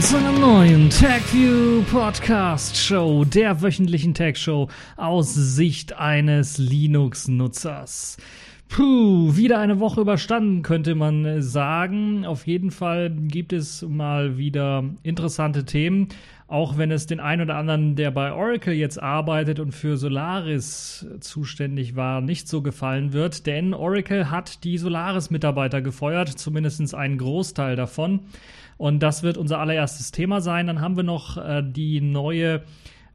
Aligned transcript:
zu 0.00 0.16
einer 0.16 0.32
neuen 0.32 0.88
TagView 0.88 1.82
Podcast 1.90 2.74
Show, 2.74 3.26
der 3.26 3.60
wöchentlichen 3.60 4.14
Tag 4.14 4.38
Show 4.38 4.68
aus 4.96 5.34
Sicht 5.34 5.92
eines 5.98 6.56
Linux-Nutzers. 6.56 8.16
Puh, 8.68 9.36
wieder 9.36 9.58
eine 9.58 9.78
Woche 9.78 10.00
überstanden, 10.00 10.62
könnte 10.62 10.94
man 10.94 11.42
sagen. 11.42 12.24
Auf 12.24 12.46
jeden 12.46 12.70
Fall 12.70 13.10
gibt 13.10 13.52
es 13.52 13.82
mal 13.82 14.38
wieder 14.38 14.84
interessante 15.02 15.66
Themen, 15.66 16.08
auch 16.48 16.78
wenn 16.78 16.90
es 16.90 17.06
den 17.06 17.20
einen 17.20 17.42
oder 17.42 17.56
anderen, 17.56 17.94
der 17.94 18.10
bei 18.10 18.32
Oracle 18.32 18.72
jetzt 18.72 19.02
arbeitet 19.02 19.60
und 19.60 19.72
für 19.72 19.98
Solaris 19.98 21.06
zuständig 21.20 21.94
war, 21.94 22.22
nicht 22.22 22.48
so 22.48 22.62
gefallen 22.62 23.12
wird. 23.12 23.46
Denn 23.46 23.74
Oracle 23.74 24.30
hat 24.30 24.64
die 24.64 24.78
Solaris-Mitarbeiter 24.78 25.82
gefeuert, 25.82 26.30
zumindest 26.30 26.94
einen 26.94 27.18
Großteil 27.18 27.76
davon. 27.76 28.20
Und 28.80 29.00
das 29.00 29.22
wird 29.22 29.36
unser 29.36 29.58
allererstes 29.58 30.10
Thema 30.10 30.40
sein. 30.40 30.66
Dann 30.66 30.80
haben 30.80 30.96
wir 30.96 31.02
noch 31.02 31.36
äh, 31.36 31.62
die 31.62 32.00
neue 32.00 32.62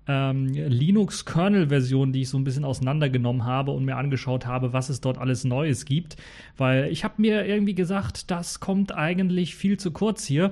ähm, 0.07 0.49
Linux-Kernel-Version, 0.49 2.13
die 2.13 2.21
ich 2.21 2.29
so 2.29 2.37
ein 2.37 2.43
bisschen 2.43 2.63
auseinandergenommen 2.63 3.45
habe 3.45 3.71
und 3.71 3.83
mir 3.83 3.95
angeschaut 3.95 4.45
habe, 4.45 4.73
was 4.73 4.89
es 4.89 5.01
dort 5.01 5.17
alles 5.17 5.43
Neues 5.43 5.85
gibt. 5.85 6.17
Weil 6.55 6.91
ich 6.91 7.03
habe 7.03 7.15
mir 7.17 7.47
irgendwie 7.47 7.73
gesagt, 7.73 8.29
das 8.29 8.59
kommt 8.59 8.95
eigentlich 8.95 9.55
viel 9.55 9.79
zu 9.79 9.89
kurz 9.89 10.23
hier 10.23 10.51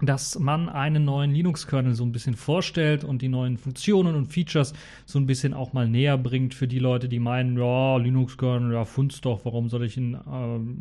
dass 0.00 0.38
man 0.40 0.68
einen 0.68 1.04
neuen 1.04 1.30
Linux-Kernel 1.30 1.94
so 1.94 2.04
ein 2.04 2.10
bisschen 2.10 2.34
vorstellt 2.34 3.04
und 3.04 3.22
die 3.22 3.28
neuen 3.28 3.56
Funktionen 3.56 4.16
und 4.16 4.26
Features 4.26 4.72
so 5.06 5.20
ein 5.20 5.26
bisschen 5.26 5.54
auch 5.54 5.72
mal 5.72 5.88
näher 5.88 6.18
bringt 6.18 6.52
für 6.52 6.66
die 6.66 6.80
Leute, 6.80 7.08
die 7.08 7.20
meinen, 7.20 7.56
ja, 7.56 7.96
Linux-Kernel, 7.96 8.72
ja, 8.72 8.84
funzt 8.84 9.24
doch, 9.24 9.44
warum 9.44 9.68
soll 9.68 9.84
ich 9.84 9.96
eine 9.96 10.18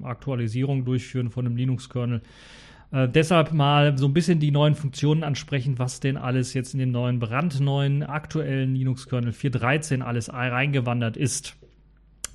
äh, 0.01 0.05
Aktualisierung 0.05 0.83
durchführen 0.83 1.29
von 1.29 1.45
einem 1.45 1.55
Linux-Kernel? 1.55 2.21
Äh, 2.94 3.09
deshalb 3.09 3.52
mal 3.52 3.97
so 3.97 4.05
ein 4.05 4.13
bisschen 4.13 4.39
die 4.39 4.52
neuen 4.52 4.75
Funktionen 4.75 5.23
ansprechen, 5.23 5.80
was 5.80 5.99
denn 5.99 6.16
alles 6.16 6.53
jetzt 6.53 6.73
in 6.73 6.80
den 6.80 6.91
neuen, 6.91 7.19
brandneuen, 7.19 8.03
aktuellen 8.03 8.75
Linux-Kernel 8.75 9.31
4.13 9.31 10.02
alles 10.02 10.31
reingewandert 10.31 11.17
ist. 11.17 11.55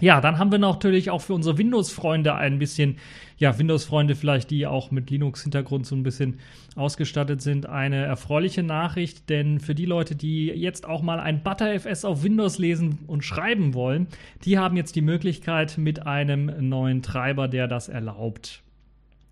Ja, 0.01 0.21
dann 0.21 0.39
haben 0.39 0.53
wir 0.53 0.59
natürlich 0.59 1.11
auch 1.11 1.23
für 1.23 1.35
unsere 1.35 1.59
Windows-Freunde 1.59 2.35
ein 2.37 2.61
bisschen, 2.61 2.99
ja, 3.37 3.59
Windows-Freunde 3.59 4.15
vielleicht, 4.15 4.51
die 4.51 4.65
auch 4.65 4.93
mit 4.93 5.11
Linux-Hintergrund 5.11 5.87
so 5.87 5.97
ein 5.97 6.05
bisschen 6.05 6.39
ausgestattet 6.77 7.43
sind, 7.43 7.67
eine 7.67 8.05
erfreuliche 8.05 8.63
Nachricht, 8.63 9.29
denn 9.29 9.59
für 9.59 9.75
die 9.75 9.87
Leute, 9.87 10.15
die 10.15 10.47
jetzt 10.47 10.87
auch 10.87 11.03
mal 11.03 11.19
ein 11.19 11.43
ButterFS 11.43 12.05
auf 12.05 12.23
Windows 12.23 12.59
lesen 12.59 13.01
und 13.09 13.25
schreiben 13.25 13.75
wollen, 13.75 14.07
die 14.45 14.57
haben 14.57 14.77
jetzt 14.77 14.95
die 14.95 15.03
Möglichkeit 15.03 15.79
mit 15.79 16.07
einem 16.07 16.69
neuen 16.69 17.03
Treiber, 17.03 17.49
der 17.49 17.67
das 17.67 17.89
erlaubt. 17.89 18.63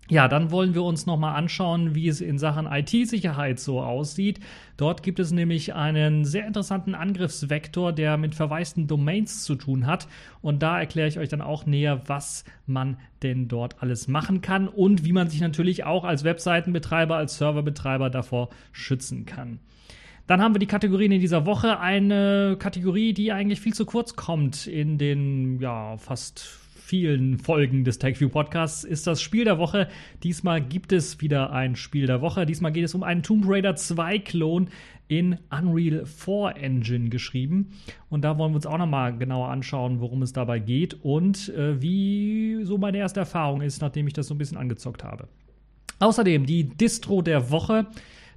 Ja, 0.09 0.29
dann 0.29 0.51
wollen 0.51 0.73
wir 0.73 0.83
uns 0.83 1.05
nochmal 1.05 1.35
anschauen, 1.35 1.93
wie 1.93 2.07
es 2.07 2.21
in 2.21 2.37
Sachen 2.37 2.65
IT-Sicherheit 2.65 3.59
so 3.59 3.81
aussieht. 3.81 4.39
Dort 4.77 5.03
gibt 5.03 5.19
es 5.19 5.31
nämlich 5.31 5.73
einen 5.73 6.23
sehr 6.23 6.47
interessanten 6.47 6.95
Angriffsvektor, 6.95 7.91
der 7.91 8.15
mit 8.15 8.33
verwaisten 8.33 8.87
Domains 8.87 9.43
zu 9.43 9.55
tun 9.55 9.85
hat. 9.85 10.07
Und 10.41 10.63
da 10.63 10.79
erkläre 10.79 11.09
ich 11.09 11.19
euch 11.19 11.27
dann 11.27 11.41
auch 11.41 11.65
näher, 11.65 12.03
was 12.05 12.45
man 12.65 12.97
denn 13.21 13.49
dort 13.49 13.83
alles 13.83 14.07
machen 14.07 14.39
kann 14.39 14.69
und 14.69 15.03
wie 15.03 15.11
man 15.11 15.29
sich 15.29 15.41
natürlich 15.41 15.83
auch 15.83 16.05
als 16.05 16.23
Webseitenbetreiber, 16.23 17.17
als 17.17 17.37
Serverbetreiber 17.37 18.09
davor 18.09 18.47
schützen 18.71 19.25
kann. 19.25 19.59
Dann 20.25 20.41
haben 20.41 20.55
wir 20.55 20.59
die 20.59 20.67
Kategorien 20.67 21.11
in 21.11 21.21
dieser 21.21 21.45
Woche. 21.45 21.79
Eine 21.81 22.55
Kategorie, 22.59 23.13
die 23.13 23.33
eigentlich 23.33 23.59
viel 23.59 23.73
zu 23.73 23.85
kurz 23.85 24.15
kommt 24.15 24.67
in 24.67 24.97
den 24.97 25.59
ja, 25.59 25.97
fast 25.97 26.66
vielen 26.87 27.37
Folgen 27.37 27.83
des 27.83 27.99
TechView 27.99 28.29
Podcasts 28.29 28.85
ist 28.85 29.07
das 29.07 29.21
Spiel 29.21 29.43
der 29.43 29.57
Woche. 29.57 29.89
Diesmal 30.23 30.61
gibt 30.61 30.93
es 30.93 31.19
wieder 31.19 31.51
ein 31.51 31.75
Spiel 31.75 32.07
der 32.07 32.21
Woche. 32.21 32.45
Diesmal 32.45 32.71
geht 32.71 32.85
es 32.85 32.95
um 32.95 33.03
einen 33.03 33.23
Tomb 33.23 33.43
Raider 33.45 33.75
2 33.75 34.19
Klon 34.19 34.69
in 35.09 35.37
Unreal 35.51 36.05
4 36.05 36.53
Engine 36.55 37.09
geschrieben. 37.09 37.73
Und 38.09 38.21
da 38.21 38.37
wollen 38.37 38.53
wir 38.53 38.55
uns 38.55 38.65
auch 38.65 38.77
nochmal 38.77 39.17
genauer 39.17 39.49
anschauen, 39.49 39.99
worum 39.99 40.21
es 40.21 40.31
dabei 40.31 40.59
geht 40.59 40.93
und 41.03 41.49
äh, 41.49 41.81
wie 41.81 42.59
so 42.63 42.77
meine 42.77 42.99
erste 42.99 43.19
Erfahrung 43.19 43.59
ist, 43.59 43.81
nachdem 43.81 44.07
ich 44.07 44.13
das 44.13 44.27
so 44.27 44.33
ein 44.33 44.37
bisschen 44.37 44.57
angezockt 44.57 45.03
habe. 45.03 45.27
Außerdem 45.99 46.45
die 46.45 46.69
Distro 46.69 47.21
der 47.21 47.51
Woche. 47.51 47.87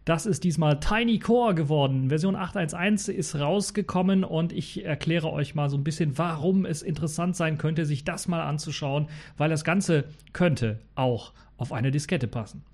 Das 0.05 0.27
ist 0.27 0.45
diesmal 0.45 0.81
Tiny 0.81 1.19
Core 1.19 1.55
geworden. 1.55 2.09
Version 2.09 2.35
8.1.1 2.35 3.11
ist 3.11 3.39
rausgekommen 3.39 4.25
und 4.25 4.53
ich 4.53 4.85
erkläre 4.85 5.31
euch 5.31 5.55
mal 5.55 5.69
so 5.69 5.77
ein 5.77 5.85
bisschen, 5.85 6.17
warum 6.17 6.65
es 6.65 6.83
interessant 6.83 7.37
sein 7.37 7.59
könnte, 7.59 7.85
sich 7.85 8.05
das 8.05 8.27
mal 8.27 8.43
anzuschauen, 8.43 9.09
weil 9.37 9.51
das 9.51 9.63
Ganze 9.63 10.05
könnte 10.33 10.81
auch 10.95 11.33
auf 11.59 11.73
eine 11.73 11.91
Diskette 11.91 12.29
passen. 12.29 12.65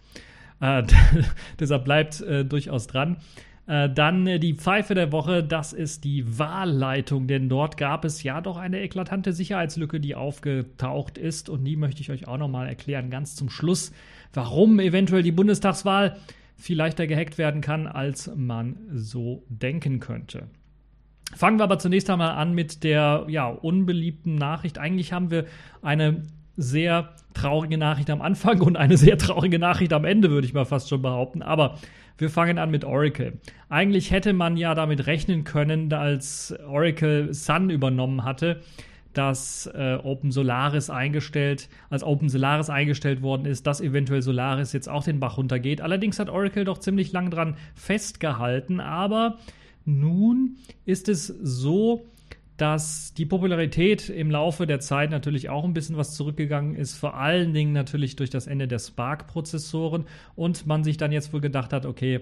Äh, 0.61 0.85
deshalb 1.59 1.85
bleibt 1.85 2.21
äh, 2.21 2.45
durchaus 2.45 2.87
dran. 2.87 3.17
Äh, 3.67 3.91
dann 3.91 4.27
äh, 4.29 4.39
die 4.39 4.55
Pfeife 4.55 4.95
der 4.95 5.11
Woche, 5.11 5.43
das 5.43 5.73
ist 5.73 6.05
die 6.05 6.39
Wahlleitung, 6.39 7.27
denn 7.27 7.49
dort 7.49 7.77
gab 7.77 8.05
es 8.05 8.23
ja 8.23 8.41
doch 8.41 8.57
eine 8.57 8.81
eklatante 8.81 9.33
Sicherheitslücke, 9.33 9.99
die 9.99 10.15
aufgetaucht 10.15 11.19
ist 11.19 11.49
und 11.49 11.65
die 11.65 11.77
möchte 11.77 12.01
ich 12.01 12.11
euch 12.11 12.29
auch 12.29 12.39
nochmal 12.39 12.69
erklären, 12.69 13.11
ganz 13.11 13.35
zum 13.35 13.51
Schluss, 13.51 13.93
warum 14.33 14.79
eventuell 14.79 15.25
die 15.25 15.33
Bundestagswahl 15.33 16.17
viel 16.57 16.77
leichter 16.77 17.07
gehackt 17.07 17.39
werden 17.39 17.61
kann, 17.61 17.87
als 17.87 18.31
man 18.35 18.77
so 18.93 19.45
denken 19.49 20.01
könnte. 20.01 20.49
Fangen 21.35 21.59
wir 21.59 21.65
aber 21.65 21.79
zunächst 21.79 22.09
einmal 22.09 22.31
an 22.31 22.55
mit 22.55 22.85
der 22.85 23.27
ja, 23.29 23.49
unbeliebten 23.49 24.37
Nachricht. 24.37 24.79
Eigentlich 24.79 25.13
haben 25.13 25.31
wir 25.31 25.47
eine 25.83 26.23
sehr 26.57 27.11
traurige 27.35 27.79
Nachricht 27.79 28.11
am 28.11 28.23
Anfang 28.23 28.61
und 28.61 28.77
eine 28.77 28.97
sehr 28.97 29.19
traurige 29.19 29.59
Nachricht 29.59 29.93
am 29.93 30.05
Ende, 30.05 30.31
würde 30.31 30.47
ich 30.47 30.55
mal 30.55 30.65
fast 30.65 30.89
schon 30.89 31.03
behaupten. 31.03 31.43
Aber 31.43 31.79
wir 32.19 32.31
fangen 32.31 32.59
an 32.59 32.71
mit 32.71 32.85
Oracle. 32.85 33.35
Eigentlich 33.69 34.11
hätte 34.11 34.33
man 34.33 34.57
ja 34.57 34.75
damit 34.75 35.07
rechnen 35.07 35.45
können, 35.45 35.93
als 35.93 36.55
Oracle 36.67 37.35
Sun 37.35 37.69
übernommen 37.71 38.25
hatte, 38.25 38.63
dass 39.17 39.67
äh, 39.75 39.99
Open 40.03 40.31
Solaris 40.31 40.91
eingestellt, 40.91 41.69
als 41.91 42.05
Open 42.05 42.29
Solaris 42.29 42.71
eingestellt 42.71 43.23
worden 43.23 43.47
ist, 43.47 43.67
dass 43.67 43.81
eventuell 43.81 44.23
Solaris 44.23 44.73
jetzt 44.73 44.89
auch 44.89 45.05
den 45.05 45.21
Bach 45.21 45.39
runtergeht. 45.39 45.81
Allerdings 45.81 46.19
hat 46.19 46.29
Oracle 46.29 46.65
doch 46.65 46.79
ziemlich 46.79 47.13
lang 47.13 47.31
dran 47.31 47.57
festgehalten, 47.75 48.81
aber 48.81 49.39
nun 49.85 50.57
ist 50.85 51.09
es 51.09 51.27
so, 51.27 52.05
dass 52.57 53.13
die 53.15 53.27
Popularität 53.27 54.09
im 54.09 54.31
Laufe 54.31 54.67
der 54.67 54.81
Zeit 54.81 55.11
natürlich 55.11 55.49
auch 55.49 55.65
ein 55.65 55.75
bisschen 55.75 55.97
was 55.97 56.15
zurückgegangen 56.15 56.75
ist, 56.75 56.97
vor 56.97 57.17
allen 57.17 57.53
Dingen 57.53 57.73
natürlich 57.73 58.17
durch 58.17 58.31
das 58.31 58.47
Ende 58.47 58.67
der 58.67 58.79
Spark-Prozessoren 58.79 60.07
und 60.35 60.67
man 60.67 60.83
sich 60.83 60.97
dann 60.97 61.13
jetzt 61.13 61.33
wohl 61.33 61.41
gedacht 61.41 61.73
hat, 61.73 61.87
okay, 61.87 62.21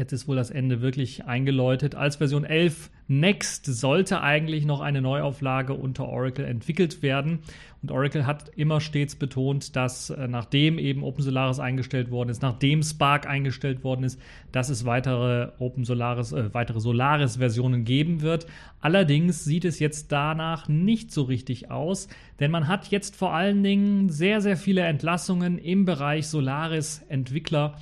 Jetzt 0.00 0.12
ist 0.14 0.28
wohl 0.28 0.36
das 0.36 0.50
Ende 0.50 0.80
wirklich 0.80 1.26
eingeläutet. 1.26 1.94
Als 1.94 2.16
Version 2.16 2.44
11 2.44 2.88
Next 3.08 3.66
sollte 3.66 4.22
eigentlich 4.22 4.64
noch 4.64 4.80
eine 4.80 5.02
Neuauflage 5.02 5.74
unter 5.74 6.08
Oracle 6.08 6.46
entwickelt 6.46 7.02
werden. 7.02 7.40
Und 7.82 7.90
Oracle 7.90 8.24
hat 8.24 8.48
immer 8.56 8.80
stets 8.80 9.14
betont, 9.14 9.76
dass 9.76 10.08
äh, 10.08 10.26
nachdem 10.26 10.78
eben 10.78 11.04
Open 11.04 11.22
Solaris 11.22 11.58
eingestellt 11.58 12.10
worden 12.10 12.30
ist, 12.30 12.40
nachdem 12.40 12.82
Spark 12.82 13.26
eingestellt 13.26 13.84
worden 13.84 14.04
ist, 14.04 14.18
dass 14.52 14.70
es 14.70 14.86
weitere 14.86 15.48
Open 15.58 15.84
Solaris, 15.84 16.32
äh, 16.32 16.54
weitere 16.54 16.80
Solaris-Versionen 16.80 17.84
geben 17.84 18.22
wird. 18.22 18.46
Allerdings 18.80 19.44
sieht 19.44 19.66
es 19.66 19.80
jetzt 19.80 20.12
danach 20.12 20.66
nicht 20.66 21.12
so 21.12 21.24
richtig 21.24 21.70
aus, 21.70 22.08
denn 22.38 22.50
man 22.50 22.68
hat 22.68 22.88
jetzt 22.88 23.16
vor 23.16 23.34
allen 23.34 23.62
Dingen 23.62 24.08
sehr, 24.08 24.40
sehr 24.40 24.56
viele 24.56 24.80
Entlassungen 24.80 25.58
im 25.58 25.84
Bereich 25.84 26.26
Solaris-Entwickler 26.28 27.76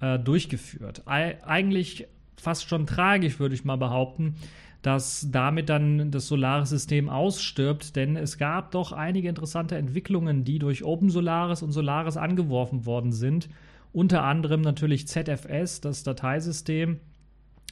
äh, 0.00 0.18
durchgeführt. 0.18 1.02
E 1.06 1.34
eigentlich 1.42 2.06
fast 2.36 2.68
schon 2.68 2.86
tragisch, 2.86 3.38
würde 3.38 3.54
ich 3.54 3.64
mal 3.64 3.76
behaupten, 3.76 4.36
dass 4.82 5.28
damit 5.30 5.68
dann 5.68 6.10
das 6.10 6.26
Solaris-System 6.28 7.10
ausstirbt, 7.10 7.96
denn 7.96 8.16
es 8.16 8.38
gab 8.38 8.70
doch 8.70 8.92
einige 8.92 9.28
interessante 9.28 9.76
Entwicklungen, 9.76 10.44
die 10.44 10.58
durch 10.58 10.84
Open 10.84 11.10
Solaris 11.10 11.62
und 11.62 11.72
Solaris 11.72 12.16
angeworfen 12.16 12.86
worden 12.86 13.12
sind. 13.12 13.50
Unter 13.92 14.24
anderem 14.24 14.62
natürlich 14.62 15.06
ZFS, 15.06 15.82
das 15.82 16.02
Dateisystem, 16.02 17.00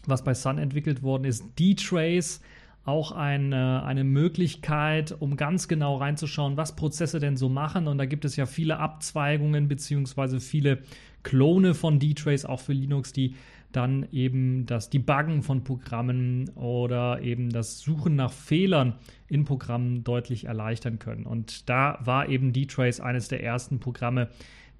was 0.06 0.22
bei 0.22 0.34
Sun 0.34 0.58
entwickelt 0.58 1.02
worden 1.02 1.25
ist, 1.25 1.44
D-Trace, 1.58 2.42
auch 2.84 3.12
eine, 3.12 3.84
eine 3.84 4.02
Möglichkeit, 4.02 5.14
um 5.19 5.36
ganz 5.36 5.69
genau 5.69 5.96
reinzuschauen, 5.96 6.56
was 6.56 6.75
Prozesse 6.75 7.20
denn 7.20 7.36
so 7.36 7.48
machen. 7.50 7.86
Und 7.86 7.98
da 7.98 8.06
gibt 8.06 8.25
es 8.25 8.36
ja 8.36 8.46
viele 8.46 8.78
Abzweigungen 8.78 9.69
beziehungsweise 9.69 10.40
viele 10.40 10.78
Klone 11.23 11.75
von 11.75 11.99
D-Trace 11.99 12.44
auch 12.44 12.61
für 12.61 12.73
Linux, 12.73 13.12
die 13.12 13.35
dann 13.73 14.06
eben 14.12 14.65
das 14.65 14.88
Debuggen 14.88 15.43
von 15.43 15.62
Programmen 15.62 16.49
oder 16.55 17.20
eben 17.20 17.50
das 17.50 17.81
Suchen 17.81 18.17
nach 18.17 18.32
Fehlern 18.32 18.94
in 19.29 19.44
Programmen 19.44 20.05
deutlich 20.05 20.44
erleichtern 20.44 20.99
können. 20.99 21.26
Und 21.26 21.69
da 21.69 21.99
war 22.03 22.29
eben 22.29 22.53
D-Trace 22.53 23.00
eines 23.00 23.29
der 23.29 23.43
ersten 23.43 23.79
Programme, 23.79 24.29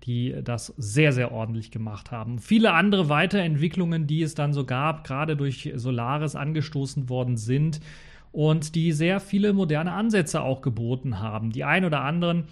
die 0.05 0.35
das 0.43 0.73
sehr, 0.79 1.13
sehr 1.13 1.33
ordentlich 1.33 1.71
gemacht 1.71 2.11
haben. 2.13 2.39
Viele 2.39 2.73
andere 2.73 3.09
Weiterentwicklungen, 3.09 4.07
die 4.07 4.23
es 4.23 4.35
dann 4.35 4.53
so 4.53 4.65
gab, 4.65 5.05
gerade 5.05 5.37
durch 5.37 5.71
Solaris 5.75 6.35
angestoßen 6.35 7.09
worden 7.09 7.37
sind 7.37 7.81
und 8.33 8.75
die 8.75 8.93
sehr 8.93 9.21
viele 9.21 9.53
moderne 9.53 9.93
Ansätze 9.93 10.43
auch 10.43 10.63
geboten 10.63 11.19
haben. 11.19 11.51
Die 11.51 11.65
ein 11.65 11.85
oder 11.85 12.03
anderen 12.03 12.45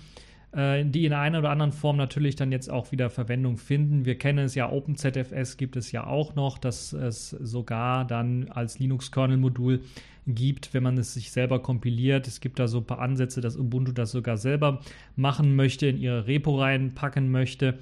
äh, 0.57 0.85
die 0.87 1.05
in 1.05 1.13
einer 1.13 1.41
oder 1.41 1.51
anderen 1.51 1.73
Form 1.73 1.97
natürlich 1.97 2.35
dann 2.35 2.51
jetzt 2.51 2.71
auch 2.71 2.91
wieder 2.91 3.11
Verwendung 3.11 3.59
finden. 3.59 4.07
Wir 4.07 4.17
kennen 4.17 4.47
es 4.47 4.55
ja, 4.55 4.73
OpenZFS 4.73 5.59
gibt 5.59 5.77
es 5.77 5.93
ja 5.93 6.07
auch 6.07 6.35
noch, 6.35 6.57
dass 6.57 6.95
es 6.95 7.31
sogar 7.31 8.07
dann 8.07 8.49
als 8.49 8.79
Linux-Kernel-Modul 8.79 9.83
gibt, 10.27 10.73
wenn 10.73 10.83
man 10.83 10.97
es 10.97 11.13
sich 11.15 11.31
selber 11.31 11.61
kompiliert. 11.61 12.27
Es 12.27 12.41
gibt 12.41 12.59
da 12.59 12.69
so 12.69 12.79
ein 12.79 12.87
paar 12.87 13.01
Ansätze, 13.01 13.41
dass 13.41 13.57
Ubuntu 13.57 13.93
das 13.93 14.11
sogar 14.11 14.39
selber 14.39 14.81
machen 15.15 15.55
möchte, 15.55 15.87
in 15.87 15.99
ihre 15.99 16.27
Repo 16.27 16.59
reinpacken 16.59 17.31
möchte. 17.31 17.79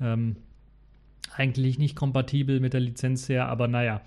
Ähm, 0.00 0.36
eigentlich 1.34 1.78
nicht 1.78 1.96
kompatibel 1.96 2.60
mit 2.60 2.74
der 2.74 2.80
Lizenz 2.80 3.28
her, 3.28 3.48
aber 3.48 3.66
naja. 3.66 4.02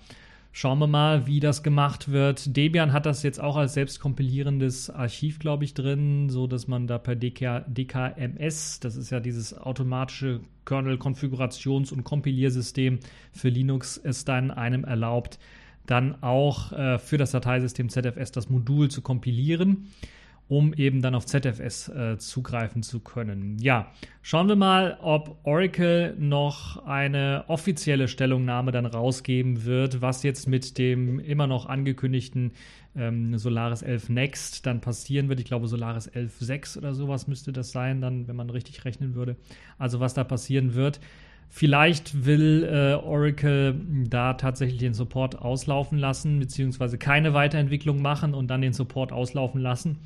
Schauen 0.56 0.78
wir 0.78 0.86
mal, 0.86 1.26
wie 1.26 1.40
das 1.40 1.64
gemacht 1.64 2.12
wird. 2.12 2.56
Debian 2.56 2.92
hat 2.92 3.06
das 3.06 3.24
jetzt 3.24 3.40
auch 3.40 3.56
als 3.56 3.74
selbstkompilierendes 3.74 4.88
Archiv, 4.88 5.40
glaube 5.40 5.64
ich, 5.64 5.74
drin, 5.74 6.30
so 6.30 6.46
dass 6.46 6.68
man 6.68 6.86
da 6.86 6.96
per 6.98 7.16
DK, 7.16 7.64
DKMS, 7.66 8.78
das 8.78 8.94
ist 8.94 9.10
ja 9.10 9.18
dieses 9.18 9.58
automatische 9.58 10.42
Kernel-Konfigurations- 10.64 11.92
und 11.92 12.04
Kompiliersystem 12.04 13.00
für 13.32 13.48
Linux, 13.48 13.96
es 13.96 14.24
dann 14.24 14.52
einem 14.52 14.84
erlaubt, 14.84 15.40
dann 15.86 16.22
auch 16.22 16.70
äh, 16.70 17.00
für 17.00 17.18
das 17.18 17.32
Dateisystem 17.32 17.88
ZFS 17.88 18.30
das 18.30 18.48
Modul 18.48 18.92
zu 18.92 19.02
kompilieren 19.02 19.88
um 20.48 20.74
eben 20.74 21.00
dann 21.00 21.14
auf 21.14 21.24
ZFS 21.26 21.88
äh, 21.88 22.18
zugreifen 22.18 22.82
zu 22.82 23.00
können. 23.00 23.58
Ja, 23.58 23.90
schauen 24.22 24.48
wir 24.48 24.56
mal, 24.56 24.98
ob 25.00 25.38
Oracle 25.44 26.14
noch 26.18 26.84
eine 26.84 27.44
offizielle 27.48 28.08
Stellungnahme 28.08 28.70
dann 28.70 28.86
rausgeben 28.86 29.64
wird, 29.64 30.02
was 30.02 30.22
jetzt 30.22 30.46
mit 30.46 30.76
dem 30.76 31.18
immer 31.18 31.46
noch 31.46 31.66
angekündigten 31.66 32.52
ähm, 32.96 33.36
Solaris 33.38 33.82
11 33.82 34.08
Next 34.10 34.66
dann 34.66 34.80
passieren 34.80 35.28
wird. 35.28 35.40
Ich 35.40 35.46
glaube, 35.46 35.66
Solaris 35.66 36.10
11.6 36.10 36.78
oder 36.78 36.94
sowas 36.94 37.26
müsste 37.26 37.52
das 37.52 37.72
sein, 37.72 38.00
dann, 38.00 38.28
wenn 38.28 38.36
man 38.36 38.50
richtig 38.50 38.84
rechnen 38.84 39.14
würde. 39.14 39.36
Also, 39.78 40.00
was 40.00 40.14
da 40.14 40.24
passieren 40.24 40.74
wird. 40.74 41.00
Vielleicht 41.48 42.26
will 42.26 42.64
äh, 42.64 42.94
Oracle 42.94 43.80
da 44.08 44.34
tatsächlich 44.34 44.80
den 44.80 44.94
Support 44.94 45.38
auslaufen 45.38 45.98
lassen, 45.98 46.40
beziehungsweise 46.40 46.98
keine 46.98 47.32
Weiterentwicklung 47.32 48.02
machen 48.02 48.34
und 48.34 48.48
dann 48.48 48.60
den 48.60 48.72
Support 48.72 49.12
auslaufen 49.12 49.60
lassen. 49.60 49.98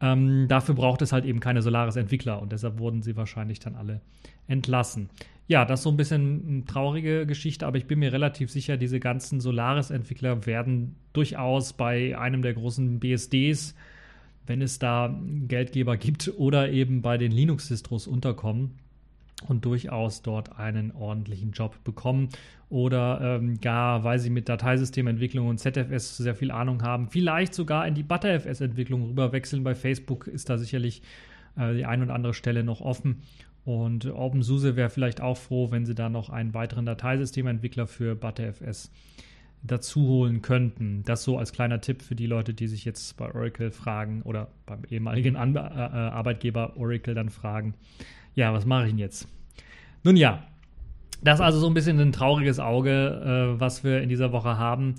Ähm, 0.00 0.46
dafür 0.48 0.74
braucht 0.74 1.02
es 1.02 1.12
halt 1.12 1.24
eben 1.24 1.40
keine 1.40 1.62
Solaris-Entwickler 1.62 2.40
und 2.40 2.52
deshalb 2.52 2.78
wurden 2.78 3.02
sie 3.02 3.16
wahrscheinlich 3.16 3.60
dann 3.60 3.76
alle 3.76 4.00
entlassen. 4.48 5.10
Ja, 5.46 5.64
das 5.64 5.80
ist 5.80 5.84
so 5.84 5.90
ein 5.90 5.96
bisschen 5.96 6.44
eine 6.46 6.64
traurige 6.64 7.26
Geschichte, 7.26 7.66
aber 7.66 7.76
ich 7.76 7.86
bin 7.86 7.98
mir 7.98 8.12
relativ 8.12 8.50
sicher, 8.50 8.76
diese 8.76 9.00
ganzen 9.00 9.40
Solaris-Entwickler 9.40 10.46
werden 10.46 10.94
durchaus 11.12 11.72
bei 11.72 12.16
einem 12.16 12.42
der 12.42 12.54
großen 12.54 13.00
BSDs, 13.00 13.74
wenn 14.46 14.62
es 14.62 14.78
da 14.78 15.14
Geldgeber 15.48 15.96
gibt, 15.96 16.32
oder 16.38 16.70
eben 16.70 17.02
bei 17.02 17.18
den 17.18 17.32
Linux-Distros 17.32 18.06
unterkommen 18.06 18.78
und 19.48 19.64
durchaus 19.64 20.22
dort 20.22 20.58
einen 20.58 20.92
ordentlichen 20.92 21.52
Job 21.52 21.82
bekommen 21.84 22.28
oder 22.68 23.20
ähm, 23.20 23.60
gar, 23.60 24.04
weil 24.04 24.18
sie 24.18 24.30
mit 24.30 24.48
Dateisystementwicklung 24.48 25.48
und 25.48 25.58
ZFS 25.58 26.18
sehr 26.18 26.34
viel 26.34 26.50
Ahnung 26.50 26.82
haben, 26.82 27.08
vielleicht 27.08 27.54
sogar 27.54 27.86
in 27.86 27.94
die 27.94 28.02
ButterFS-Entwicklung 28.02 29.08
rüberwechseln. 29.08 29.64
Bei 29.64 29.74
Facebook 29.74 30.26
ist 30.26 30.50
da 30.50 30.58
sicherlich 30.58 31.02
äh, 31.56 31.74
die 31.74 31.84
ein 31.84 32.02
oder 32.02 32.14
andere 32.14 32.34
Stelle 32.34 32.62
noch 32.62 32.80
offen. 32.80 33.22
Und 33.64 34.06
OpenSUSE 34.06 34.76
wäre 34.76 34.88
vielleicht 34.88 35.20
auch 35.20 35.36
froh, 35.36 35.70
wenn 35.70 35.84
sie 35.84 35.94
da 35.94 36.08
noch 36.08 36.30
einen 36.30 36.54
weiteren 36.54 36.86
Dateisystementwickler 36.86 37.86
für 37.86 38.14
ButterFS 38.14 38.90
dazu 39.62 40.06
holen 40.06 40.40
könnten. 40.40 41.02
Das 41.04 41.24
so 41.24 41.38
als 41.38 41.52
kleiner 41.52 41.80
Tipp 41.80 42.02
für 42.02 42.14
die 42.14 42.26
Leute, 42.26 42.54
die 42.54 42.68
sich 42.68 42.84
jetzt 42.84 43.16
bei 43.16 43.26
Oracle 43.26 43.70
fragen 43.70 44.22
oder 44.22 44.48
beim 44.64 44.84
ehemaligen 44.88 45.36
An 45.36 45.54
äh, 45.54 45.58
äh, 45.58 45.62
Arbeitgeber 45.62 46.76
Oracle 46.76 47.14
dann 47.14 47.28
fragen, 47.28 47.74
ja, 48.34 48.52
was 48.52 48.66
mache 48.66 48.84
ich 48.84 48.90
denn 48.90 48.98
jetzt? 48.98 49.28
Nun 50.02 50.16
ja, 50.16 50.42
das 51.22 51.38
ist 51.38 51.44
also 51.44 51.58
so 51.58 51.66
ein 51.66 51.74
bisschen 51.74 51.98
ein 52.00 52.12
trauriges 52.12 52.58
Auge, 52.58 53.54
äh, 53.56 53.60
was 53.60 53.84
wir 53.84 54.00
in 54.00 54.08
dieser 54.08 54.32
Woche 54.32 54.58
haben. 54.58 54.94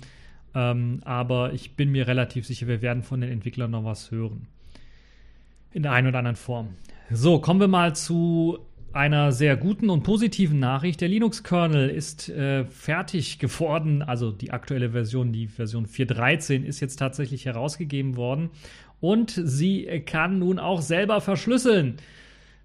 Ähm, 0.54 1.00
aber 1.04 1.52
ich 1.52 1.76
bin 1.76 1.90
mir 1.90 2.06
relativ 2.06 2.46
sicher, 2.46 2.66
wir 2.66 2.82
werden 2.82 3.02
von 3.02 3.20
den 3.20 3.30
Entwicklern 3.30 3.70
noch 3.70 3.84
was 3.84 4.10
hören. 4.10 4.46
In 5.72 5.82
der 5.82 5.92
einen 5.92 6.08
oder 6.08 6.18
anderen 6.18 6.36
Form. 6.36 6.68
So, 7.10 7.40
kommen 7.40 7.60
wir 7.60 7.68
mal 7.68 7.96
zu 7.96 8.58
einer 8.92 9.32
sehr 9.32 9.56
guten 9.56 9.88
und 9.88 10.02
positiven 10.02 10.58
Nachricht. 10.58 11.00
Der 11.00 11.08
Linux-Kernel 11.08 11.88
ist 11.88 12.28
äh, 12.28 12.66
fertig 12.66 13.38
geworden. 13.38 14.02
Also 14.02 14.30
die 14.30 14.50
aktuelle 14.50 14.90
Version, 14.90 15.32
die 15.32 15.48
Version 15.48 15.86
4.13, 15.86 16.62
ist 16.62 16.80
jetzt 16.80 16.96
tatsächlich 16.96 17.46
herausgegeben 17.46 18.16
worden. 18.16 18.50
Und 19.00 19.30
sie 19.30 20.02
kann 20.04 20.38
nun 20.38 20.58
auch 20.58 20.82
selber 20.82 21.20
verschlüsseln. 21.20 21.96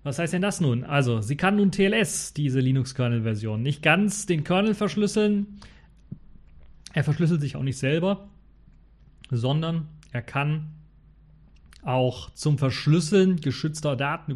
Was 0.08 0.20
heißt 0.20 0.32
denn 0.32 0.42
das 0.42 0.62
nun? 0.62 0.86
Also, 0.86 1.20
sie 1.20 1.36
kann 1.36 1.58
nun 1.58 1.70
TLS, 1.70 2.32
diese 2.32 2.62
Linux-Kernel-Version, 2.62 3.62
nicht 3.62 3.84
ganz 3.84 4.26
den 4.26 4.46
Kernel 4.46 4.74
verschlüsseln. 4.74 5.60
Er 6.94 7.04
verschlüsselt 7.04 7.42
sich 7.42 7.58
auch 7.58 7.62
nicht 7.62 7.78
selber, 7.78 8.30
sondern 9.30 9.90
er 10.14 10.22
kann 10.22 10.70
auch 11.84 12.30
zum 12.36 12.58
Verschlüsseln 12.58 13.42
geschützter 13.42 13.98
Daten 13.98 14.32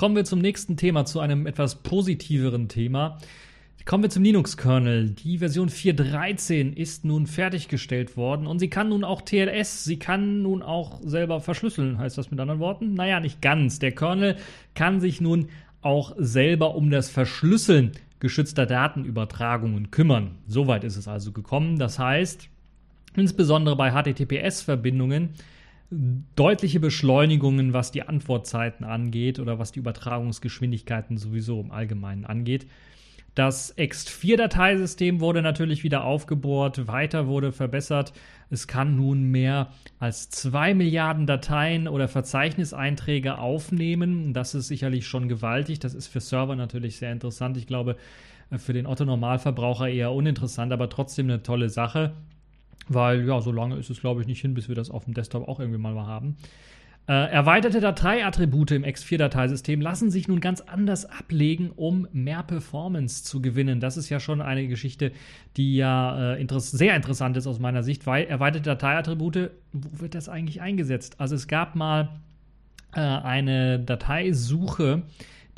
Kommen 0.00 0.16
wir 0.16 0.24
zum 0.24 0.38
nächsten 0.38 0.78
Thema, 0.78 1.04
zu 1.04 1.20
einem 1.20 1.46
etwas 1.46 1.74
positiveren 1.74 2.68
Thema. 2.68 3.18
Kommen 3.84 4.04
wir 4.04 4.08
zum 4.08 4.22
Linux-Kernel. 4.22 5.10
Die 5.10 5.36
Version 5.36 5.68
4.13 5.68 6.74
ist 6.74 7.04
nun 7.04 7.26
fertiggestellt 7.26 8.16
worden 8.16 8.46
und 8.46 8.60
sie 8.60 8.70
kann 8.70 8.88
nun 8.88 9.04
auch 9.04 9.20
TLS, 9.20 9.84
sie 9.84 9.98
kann 9.98 10.40
nun 10.40 10.62
auch 10.62 11.00
selber 11.04 11.40
verschlüsseln. 11.40 11.98
Heißt 11.98 12.16
das 12.16 12.30
mit 12.30 12.40
anderen 12.40 12.60
Worten? 12.60 12.94
Naja, 12.94 13.20
nicht 13.20 13.42
ganz. 13.42 13.78
Der 13.78 13.92
Kernel 13.92 14.36
kann 14.74 15.00
sich 15.00 15.20
nun 15.20 15.48
auch 15.82 16.14
selber 16.16 16.76
um 16.76 16.90
das 16.90 17.10
Verschlüsseln 17.10 17.92
geschützter 18.20 18.64
Datenübertragungen 18.64 19.90
kümmern. 19.90 20.38
Soweit 20.46 20.82
ist 20.82 20.96
es 20.96 21.08
also 21.08 21.30
gekommen. 21.30 21.78
Das 21.78 21.98
heißt, 21.98 22.48
insbesondere 23.16 23.76
bei 23.76 23.90
HTTPS-Verbindungen 23.90 25.34
deutliche 25.90 26.78
Beschleunigungen, 26.78 27.72
was 27.72 27.90
die 27.90 28.02
Antwortzeiten 28.02 28.84
angeht 28.84 29.40
oder 29.40 29.58
was 29.58 29.72
die 29.72 29.80
Übertragungsgeschwindigkeiten 29.80 31.18
sowieso 31.18 31.60
im 31.60 31.72
Allgemeinen 31.72 32.24
angeht. 32.24 32.66
Das 33.34 33.76
Ext4-Dateisystem 33.76 35.20
wurde 35.20 35.40
natürlich 35.40 35.84
wieder 35.84 36.04
aufgebohrt, 36.04 36.88
weiter 36.88 37.28
wurde 37.28 37.52
verbessert. 37.52 38.12
Es 38.50 38.66
kann 38.66 38.96
nun 38.96 39.30
mehr 39.30 39.70
als 40.00 40.30
2 40.30 40.74
Milliarden 40.74 41.26
Dateien 41.26 41.86
oder 41.86 42.08
Verzeichniseinträge 42.08 43.38
aufnehmen. 43.38 44.32
Das 44.32 44.54
ist 44.54 44.66
sicherlich 44.66 45.06
schon 45.06 45.28
gewaltig. 45.28 45.78
Das 45.78 45.94
ist 45.94 46.08
für 46.08 46.20
Server 46.20 46.56
natürlich 46.56 46.96
sehr 46.96 47.12
interessant. 47.12 47.56
Ich 47.56 47.68
glaube, 47.68 47.96
für 48.56 48.72
den 48.72 48.86
Otto-Normalverbraucher 48.86 49.88
eher 49.88 50.12
uninteressant, 50.12 50.72
aber 50.72 50.88
trotzdem 50.88 51.26
eine 51.26 51.42
tolle 51.42 51.68
Sache. 51.68 52.14
Weil, 52.92 53.24
ja, 53.24 53.40
so 53.40 53.52
lange 53.52 53.76
ist 53.76 53.88
es, 53.88 54.00
glaube 54.00 54.20
ich, 54.20 54.26
nicht 54.26 54.40
hin, 54.40 54.52
bis 54.52 54.68
wir 54.68 54.74
das 54.74 54.90
auf 54.90 55.04
dem 55.04 55.14
Desktop 55.14 55.46
auch 55.46 55.60
irgendwie 55.60 55.78
mal 55.78 55.94
haben. 55.94 56.36
Äh, 57.06 57.30
erweiterte 57.30 57.80
Dateiattribute 57.80 58.72
im 58.72 58.84
X4-Dateisystem 58.84 59.80
lassen 59.80 60.10
sich 60.10 60.26
nun 60.26 60.40
ganz 60.40 60.60
anders 60.60 61.06
ablegen, 61.06 61.70
um 61.70 62.08
mehr 62.12 62.42
Performance 62.42 63.22
zu 63.22 63.40
gewinnen. 63.40 63.78
Das 63.78 63.96
ist 63.96 64.08
ja 64.10 64.18
schon 64.18 64.40
eine 64.40 64.66
Geschichte, 64.66 65.12
die 65.56 65.76
ja 65.76 66.34
äh, 66.34 66.40
interess 66.40 66.72
sehr 66.72 66.96
interessant 66.96 67.36
ist 67.36 67.46
aus 67.46 67.60
meiner 67.60 67.84
Sicht, 67.84 68.06
weil 68.06 68.24
erweiterte 68.24 68.70
Dateiattribute, 68.70 69.50
wo 69.72 70.00
wird 70.00 70.16
das 70.16 70.28
eigentlich 70.28 70.60
eingesetzt? 70.60 71.14
Also 71.18 71.36
es 71.36 71.46
gab 71.46 71.76
mal 71.76 72.08
äh, 72.92 73.00
eine 73.00 73.78
Dateisuche, 73.78 75.02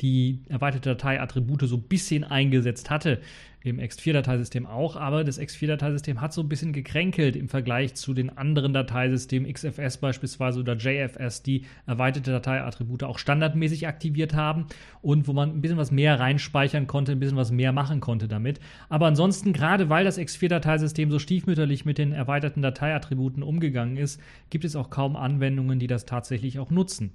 die 0.01 0.39
erweiterte 0.49 0.91
Dateiattribute 0.91 1.67
so 1.67 1.77
ein 1.77 1.83
bisschen 1.83 2.23
eingesetzt 2.23 2.91
hatte 2.91 3.19
im 3.63 3.79
X4-Dateisystem 3.79 4.65
auch, 4.65 4.97
aber 4.97 5.23
das 5.23 5.39
X4-Dateisystem 5.39 6.19
hat 6.19 6.33
so 6.33 6.41
ein 6.41 6.49
bisschen 6.49 6.73
gekränkelt 6.73 7.35
im 7.37 7.47
Vergleich 7.47 7.95
zu 7.95 8.13
den 8.13 8.37
anderen 8.37 8.73
Dateisystemen, 8.73 9.51
XFS 9.51 9.97
beispielsweise 9.97 10.59
oder 10.59 10.75
JFS, 10.75 11.43
die 11.43 11.65
erweiterte 11.85 12.31
Dateiattribute 12.31 13.03
auch 13.03 13.17
standardmäßig 13.17 13.87
aktiviert 13.87 14.33
haben 14.33 14.65
und 15.01 15.27
wo 15.27 15.33
man 15.33 15.49
ein 15.51 15.61
bisschen 15.61 15.77
was 15.77 15.91
mehr 15.91 16.19
reinspeichern 16.19 16.87
konnte, 16.87 17.13
ein 17.13 17.19
bisschen 17.19 17.37
was 17.37 17.51
mehr 17.51 17.71
machen 17.71 18.01
konnte 18.01 18.27
damit. 18.27 18.59
Aber 18.89 19.07
ansonsten, 19.07 19.53
gerade 19.53 19.89
weil 19.89 20.03
das 20.03 20.19
X4-Dateisystem 20.19 21.09
so 21.09 21.19
stiefmütterlich 21.19 21.85
mit 21.85 21.97
den 21.97 22.11
erweiterten 22.11 22.61
Dateiattributen 22.61 23.43
umgegangen 23.43 23.95
ist, 23.95 24.19
gibt 24.49 24.65
es 24.65 24.75
auch 24.75 24.89
kaum 24.89 25.15
Anwendungen, 25.15 25.79
die 25.79 25.87
das 25.87 26.05
tatsächlich 26.05 26.59
auch 26.59 26.69
nutzen. 26.69 27.13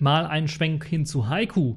Mal 0.00 0.26
einen 0.26 0.48
Schwenk 0.48 0.84
hin 0.84 1.06
zu 1.06 1.28
Haiku 1.28 1.76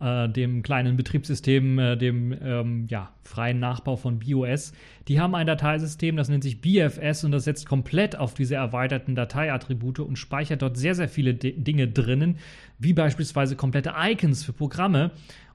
äh, 0.00 0.28
dem 0.28 0.62
kleinen 0.62 0.96
Betriebssystem, 0.96 1.78
äh, 1.78 1.96
dem 1.96 2.34
ähm, 2.42 2.86
ja, 2.88 3.10
freien 3.22 3.58
Nachbau 3.58 3.96
von 3.96 4.18
BOS. 4.18 4.72
Die 5.08 5.20
haben 5.20 5.34
ein 5.34 5.46
Dateisystem, 5.46 6.16
das 6.16 6.28
nennt 6.28 6.42
sich 6.42 6.60
BFS 6.60 7.24
und 7.24 7.32
das 7.32 7.44
setzt 7.44 7.66
komplett 7.66 8.16
auf 8.16 8.34
diese 8.34 8.54
erweiterten 8.54 9.14
Dateiattribute 9.14 10.00
und 10.00 10.16
speichert 10.16 10.62
dort 10.62 10.76
sehr, 10.76 10.94
sehr 10.94 11.08
viele 11.08 11.34
D 11.34 11.52
Dinge 11.52 11.88
drinnen, 11.88 12.38
wie 12.78 12.92
beispielsweise 12.92 13.56
komplette 13.56 13.94
Icons 13.96 14.44
für 14.44 14.52
Programme 14.52 15.10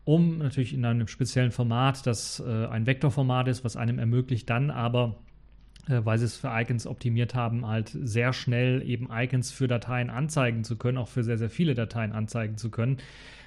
um 0.05 0.37
natürlich 0.37 0.73
in 0.73 0.85
einem 0.85 1.07
speziellen 1.07 1.51
Format, 1.51 2.05
das 2.05 2.39
äh, 2.39 2.67
ein 2.67 2.85
Vektorformat 2.85 3.47
ist, 3.47 3.63
was 3.63 3.75
einem 3.75 3.97
ermöglicht, 3.97 4.47
dann 4.49 4.69
aber 4.69 5.15
äh, 5.87 6.01
weil 6.03 6.17
sie 6.17 6.25
es 6.25 6.37
für 6.37 6.49
Icons 6.51 6.87
optimiert 6.87 7.35
haben, 7.35 7.65
halt 7.65 7.89
sehr 7.89 8.33
schnell 8.33 8.81
eben 8.87 9.09
Icons 9.11 9.51
für 9.51 9.67
Dateien 9.67 10.09
anzeigen 10.09 10.63
zu 10.63 10.77
können, 10.77 10.97
auch 10.97 11.07
für 11.07 11.23
sehr, 11.23 11.37
sehr 11.37 11.49
viele 11.49 11.73
Dateien 11.73 12.11
anzeigen 12.11 12.57
zu 12.57 12.69
können. 12.69 12.97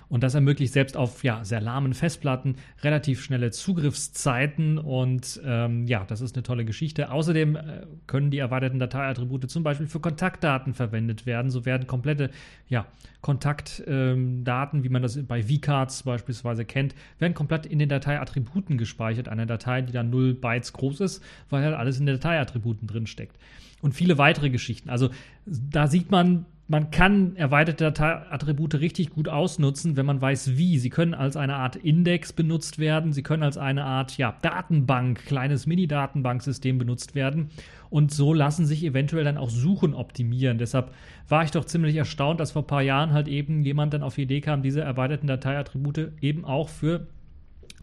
Und 0.09 0.23
das 0.23 0.35
ermöglicht 0.35 0.73
selbst 0.73 0.97
auf 0.97 1.23
ja, 1.23 1.45
sehr 1.45 1.61
lahmen 1.61 1.93
Festplatten 1.93 2.57
relativ 2.83 3.23
schnelle 3.23 3.51
Zugriffszeiten 3.51 4.79
und 4.79 5.41
ähm, 5.45 5.87
ja, 5.87 6.05
das 6.05 6.23
ist 6.23 6.35
eine 6.35 6.43
tolle 6.43 6.65
Geschichte. 6.65 7.11
Außerdem 7.11 7.57
äh, 7.57 7.87
können 8.07 8.31
die 8.31 8.39
erweiterten 8.39 8.79
Dateiattribute 8.79 9.51
zum 9.51 9.63
Beispiel 9.63 9.87
für 9.87 10.01
Kontaktdaten 10.01 10.73
verwendet 10.73 11.27
werden. 11.27 11.51
So 11.51 11.67
werden 11.67 11.87
komplette 11.87 12.31
ja, 12.69 12.87
Kontaktdaten, 13.21 14.79
ähm, 14.79 14.85
wie 14.85 14.89
man 14.89 15.03
das 15.03 15.23
bei 15.27 15.43
vCards 15.43 16.05
beispielsweise 16.05 16.65
kennt, 16.65 16.95
werden 17.19 17.35
komplett 17.35 17.67
in 17.67 17.79
den 17.79 17.91
Dateiattributen 17.91 18.79
gespeichert. 18.79 19.29
Eine 19.29 19.47
Datei, 19.47 19.83
die 19.83 19.93
dann 19.93 20.09
0 20.09 20.35
Bytes 20.35 20.73
groß 20.73 21.01
ist, 21.01 21.23
weil 21.51 21.65
halt 21.65 21.75
alles 21.75 22.01
in 22.01 22.07
den 22.07 22.17
Dateiattributen 22.17 22.89
drin 22.89 23.07
steckt. 23.07 23.37
Und 23.83 23.93
viele 23.95 24.17
weitere 24.19 24.49
Geschichten. 24.51 24.89
Also 24.89 25.11
da 25.45 25.87
sieht 25.87 26.11
man, 26.11 26.47
man 26.71 26.91
kann 26.91 27.35
erweiterte 27.37 27.85
Dateiattribute 27.85 28.75
richtig 28.75 29.09
gut 29.09 29.27
ausnutzen, 29.27 29.97
wenn 29.97 30.05
man 30.05 30.21
weiß, 30.21 30.59
wie. 30.59 30.79
Sie 30.79 30.91
können 30.91 31.15
als 31.15 31.35
eine 31.35 31.57
Art 31.57 31.77
Index 31.77 32.35
benutzt 32.35 32.79
werden, 32.79 33.15
sie 33.15 33.23
können 33.23 33.43
als 33.43 33.57
eine 33.57 33.85
Art 33.85 34.19
ja, 34.19 34.37
Datenbank, 34.43 35.25
kleines 35.25 35.67
Mini-Datenbanksystem 35.67 36.77
benutzt 36.77 37.15
werden. 37.15 37.49
Und 37.89 38.13
so 38.13 38.35
lassen 38.35 38.67
sich 38.67 38.85
eventuell 38.85 39.25
dann 39.25 39.39
auch 39.39 39.49
Suchen 39.49 39.95
optimieren. 39.95 40.59
Deshalb 40.59 40.93
war 41.27 41.43
ich 41.43 41.53
doch 41.53 41.65
ziemlich 41.65 41.97
erstaunt, 41.97 42.39
dass 42.39 42.53
vor 42.53 42.63
ein 42.63 42.67
paar 42.67 42.83
Jahren 42.83 43.15
halt 43.15 43.29
eben 43.29 43.63
jemand 43.63 43.95
dann 43.95 44.03
auf 44.03 44.17
die 44.17 44.23
Idee 44.23 44.43
kam, 44.43 44.63
diese 44.63 44.83
erweiterten 44.83 45.27
Dateiattribute 45.27 46.13
eben 46.21 46.45
auch 46.45 46.69
für 46.69 47.07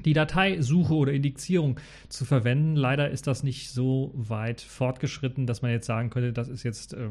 die 0.03 0.13
Dateisuche 0.13 0.93
oder 0.93 1.11
Indizierung 1.11 1.79
zu 2.07 2.23
verwenden. 2.23 2.75
Leider 2.75 3.09
ist 3.09 3.25
das 3.25 3.41
nicht 3.41 3.71
so 3.71 4.11
weit 4.13 4.61
fortgeschritten, 4.61 5.47
dass 5.47 5.63
man 5.63 5.71
jetzt 5.71 5.87
sagen 5.87 6.11
könnte, 6.11 6.33
das 6.33 6.49
ist 6.49 6.61
jetzt 6.61 6.93
äh, 6.93 7.09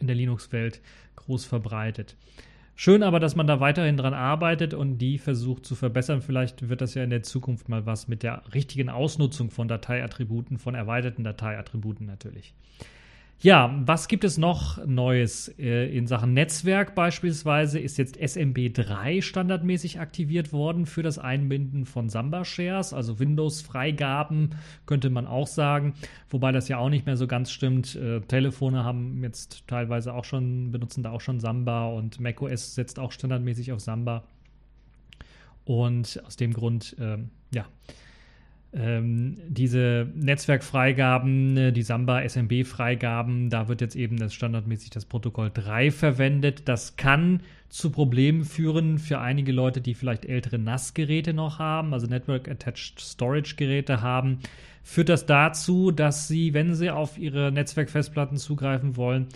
in 0.00 0.06
der 0.06 0.16
Linux-Welt 0.16 0.80
groß 1.16 1.44
verbreitet. 1.44 2.16
Schön 2.74 3.02
aber, 3.02 3.20
dass 3.20 3.36
man 3.36 3.46
da 3.46 3.60
weiterhin 3.60 3.96
dran 3.96 4.14
arbeitet 4.14 4.74
und 4.74 4.98
die 4.98 5.18
versucht 5.18 5.66
zu 5.66 5.74
verbessern. 5.74 6.22
Vielleicht 6.22 6.68
wird 6.68 6.80
das 6.80 6.94
ja 6.94 7.04
in 7.04 7.10
der 7.10 7.22
Zukunft 7.22 7.68
mal 7.68 7.86
was 7.86 8.08
mit 8.08 8.22
der 8.22 8.42
richtigen 8.54 8.88
Ausnutzung 8.88 9.50
von 9.50 9.68
Dateiattributen, 9.68 10.58
von 10.58 10.74
erweiterten 10.74 11.22
Dateiattributen 11.22 12.06
natürlich. 12.06 12.54
Ja, 13.42 13.74
was 13.84 14.06
gibt 14.06 14.22
es 14.22 14.38
noch 14.38 14.86
Neues 14.86 15.48
äh, 15.58 15.92
in 15.96 16.06
Sachen 16.06 16.32
Netzwerk? 16.32 16.94
Beispielsweise 16.94 17.80
ist 17.80 17.98
jetzt 17.98 18.16
SMB3 18.16 19.20
standardmäßig 19.20 19.98
aktiviert 19.98 20.52
worden 20.52 20.86
für 20.86 21.02
das 21.02 21.18
Einbinden 21.18 21.84
von 21.84 22.08
Samba-Shares, 22.08 22.92
also 22.92 23.18
Windows-Freigaben, 23.18 24.50
könnte 24.86 25.10
man 25.10 25.26
auch 25.26 25.48
sagen. 25.48 25.94
Wobei 26.30 26.52
das 26.52 26.68
ja 26.68 26.78
auch 26.78 26.88
nicht 26.88 27.04
mehr 27.04 27.16
so 27.16 27.26
ganz 27.26 27.50
stimmt. 27.50 27.96
Äh, 27.96 28.20
Telefone 28.20 28.84
haben 28.84 29.24
jetzt 29.24 29.66
teilweise 29.66 30.14
auch 30.14 30.24
schon, 30.24 30.70
benutzen 30.70 31.02
da 31.02 31.10
auch 31.10 31.20
schon 31.20 31.40
Samba 31.40 31.86
und 31.86 32.20
macOS 32.20 32.76
setzt 32.76 33.00
auch 33.00 33.10
standardmäßig 33.10 33.72
auf 33.72 33.80
Samba. 33.80 34.22
Und 35.64 36.22
aus 36.24 36.36
dem 36.36 36.52
Grund, 36.52 36.96
äh, 37.00 37.18
ja 37.52 37.66
ähm, 38.74 39.36
diese 39.48 40.08
Netzwerkfreigaben, 40.14 41.56
äh, 41.56 41.72
die 41.72 41.82
Samba 41.82 42.22
SMB-Freigaben, 42.26 43.50
da 43.50 43.68
wird 43.68 43.82
jetzt 43.82 43.96
eben 43.96 44.16
das 44.16 44.32
standardmäßig 44.32 44.90
das 44.90 45.04
Protokoll 45.04 45.50
3 45.52 45.90
verwendet. 45.90 46.68
Das 46.68 46.96
kann 46.96 47.40
zu 47.68 47.90
Problemen 47.90 48.44
führen 48.44 48.98
für 48.98 49.20
einige 49.20 49.52
Leute, 49.52 49.82
die 49.82 49.94
vielleicht 49.94 50.24
ältere 50.24 50.58
NAS-Geräte 50.58 51.34
noch 51.34 51.58
haben, 51.58 51.92
also 51.92 52.06
Network 52.06 52.48
Attached 52.48 52.98
Storage 52.98 53.56
Geräte 53.56 54.00
haben. 54.00 54.38
Führt 54.82 55.10
das 55.10 55.26
dazu, 55.26 55.90
dass 55.90 56.26
sie, 56.28 56.54
wenn 56.54 56.74
sie 56.74 56.90
auf 56.90 57.18
ihre 57.18 57.52
Netzwerkfestplatten 57.52 58.38
zugreifen 58.38 58.96
wollen, 58.96 59.26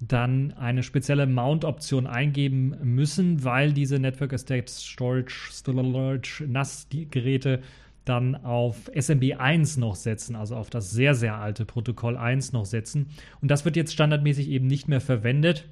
dann 0.00 0.52
eine 0.54 0.82
spezielle 0.82 1.26
Mount-Option 1.26 2.08
eingeben 2.08 2.76
müssen, 2.82 3.44
weil 3.44 3.72
diese 3.72 4.00
Network 4.00 4.32
Attached 4.32 4.70
Storage 4.70 6.44
NAS-Geräte 6.48 7.62
dann 8.04 8.34
auf 8.34 8.90
SMB 8.94 9.34
1 9.38 9.76
noch 9.76 9.94
setzen, 9.94 10.34
also 10.36 10.56
auf 10.56 10.70
das 10.70 10.90
sehr, 10.90 11.14
sehr 11.14 11.36
alte 11.36 11.64
Protokoll 11.64 12.16
1 12.16 12.52
noch 12.52 12.66
setzen. 12.66 13.06
Und 13.40 13.50
das 13.50 13.64
wird 13.64 13.76
jetzt 13.76 13.92
standardmäßig 13.92 14.48
eben 14.48 14.66
nicht 14.66 14.88
mehr 14.88 15.00
verwendet. 15.00 15.66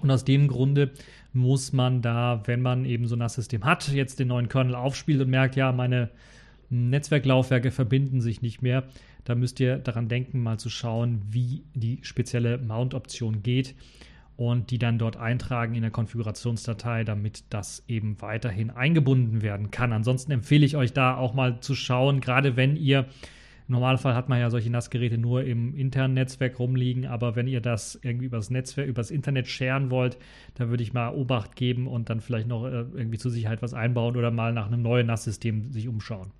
Und 0.00 0.10
aus 0.10 0.24
dem 0.24 0.48
Grunde 0.48 0.90
muss 1.32 1.72
man 1.72 2.02
da, 2.02 2.42
wenn 2.44 2.60
man 2.60 2.84
eben 2.84 3.06
so 3.06 3.16
ein 3.16 3.20
NAS-System 3.20 3.64
hat, 3.64 3.88
jetzt 3.88 4.18
den 4.18 4.28
neuen 4.28 4.48
Kernel 4.48 4.74
aufspielt 4.74 5.20
und 5.22 5.30
merkt, 5.30 5.56
ja, 5.56 5.72
meine 5.72 6.10
Netzwerklaufwerke 6.68 7.70
verbinden 7.70 8.20
sich 8.20 8.42
nicht 8.42 8.60
mehr, 8.60 8.84
da 9.24 9.34
müsst 9.34 9.58
ihr 9.60 9.78
daran 9.78 10.08
denken, 10.08 10.42
mal 10.42 10.58
zu 10.58 10.68
schauen, 10.68 11.22
wie 11.30 11.62
die 11.74 11.98
spezielle 12.02 12.58
Mount-Option 12.58 13.42
geht 13.42 13.74
und 14.36 14.70
die 14.70 14.78
dann 14.78 14.98
dort 14.98 15.16
eintragen 15.16 15.74
in 15.74 15.82
der 15.82 15.90
Konfigurationsdatei, 15.90 17.04
damit 17.04 17.44
das 17.50 17.84
eben 17.88 18.20
weiterhin 18.20 18.70
eingebunden 18.70 19.42
werden 19.42 19.70
kann. 19.70 19.92
Ansonsten 19.92 20.32
empfehle 20.32 20.66
ich 20.66 20.76
euch 20.76 20.92
da 20.92 21.16
auch 21.16 21.34
mal 21.34 21.60
zu 21.60 21.74
schauen, 21.74 22.20
gerade 22.20 22.56
wenn 22.56 22.76
ihr 22.76 23.06
im 23.66 23.72
Normalfall 23.72 24.14
hat 24.14 24.28
man 24.28 24.40
ja 24.40 24.50
solche 24.50 24.68
NAS-Geräte 24.68 25.16
nur 25.16 25.44
im 25.44 25.74
internen 25.74 26.12
Netzwerk 26.12 26.58
rumliegen, 26.58 27.06
aber 27.06 27.34
wenn 27.34 27.46
ihr 27.46 27.62
das 27.62 27.98
irgendwie 28.02 28.26
übers 28.26 28.50
Netzwerk, 28.50 28.88
übers 28.88 29.10
Internet 29.10 29.48
scheren 29.48 29.90
wollt, 29.90 30.18
da 30.54 30.68
würde 30.68 30.82
ich 30.82 30.92
mal 30.92 31.14
Obacht 31.14 31.56
geben 31.56 31.86
und 31.86 32.10
dann 32.10 32.20
vielleicht 32.20 32.46
noch 32.46 32.66
äh, 32.66 32.84
irgendwie 32.94 33.16
zur 33.16 33.30
Sicherheit 33.30 33.62
was 33.62 33.72
einbauen 33.72 34.16
oder 34.16 34.30
mal 34.30 34.52
nach 34.52 34.66
einem 34.66 34.82
neuen 34.82 35.06
NAS-System 35.06 35.72
sich 35.72 35.88
umschauen. 35.88 36.30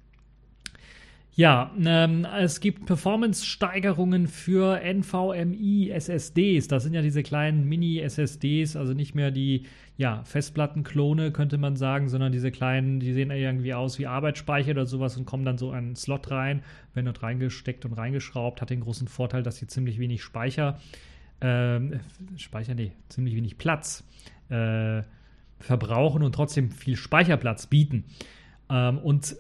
Ja, 1.36 1.72
ähm, 1.84 2.24
es 2.38 2.60
gibt 2.60 2.86
Performance-Steigerungen 2.86 4.28
für 4.28 4.80
NVMe-SSDs. 4.80 6.68
Das 6.68 6.84
sind 6.84 6.94
ja 6.94 7.02
diese 7.02 7.24
kleinen 7.24 7.68
Mini-SSDs, 7.68 8.76
also 8.76 8.92
nicht 8.92 9.16
mehr 9.16 9.32
die 9.32 9.66
ja, 9.96 10.22
Festplattenklone, 10.22 11.32
könnte 11.32 11.58
man 11.58 11.74
sagen, 11.74 12.08
sondern 12.08 12.30
diese 12.30 12.52
kleinen, 12.52 13.00
die 13.00 13.12
sehen 13.12 13.32
irgendwie 13.32 13.74
aus 13.74 13.98
wie 13.98 14.06
Arbeitsspeicher 14.06 14.70
oder 14.70 14.86
sowas 14.86 15.16
und 15.16 15.24
kommen 15.24 15.44
dann 15.44 15.58
so 15.58 15.72
einen 15.72 15.96
Slot 15.96 16.30
rein, 16.30 16.62
werden 16.94 17.06
dort 17.06 17.24
reingesteckt 17.24 17.84
und 17.84 17.94
reingeschraubt. 17.94 18.60
Hat 18.60 18.70
den 18.70 18.80
großen 18.80 19.08
Vorteil, 19.08 19.42
dass 19.42 19.56
sie 19.56 19.66
ziemlich 19.66 19.98
wenig 19.98 20.22
Speicher, 20.22 20.78
ähm, 21.40 21.98
Speicher, 22.36 22.76
nee, 22.76 22.92
ziemlich 23.08 23.34
wenig 23.34 23.58
Platz 23.58 24.04
äh, 24.50 25.02
verbrauchen 25.58 26.22
und 26.22 26.32
trotzdem 26.32 26.70
viel 26.70 26.94
Speicherplatz 26.94 27.66
bieten. 27.66 28.04
Ähm, 28.70 28.98
und 28.98 29.36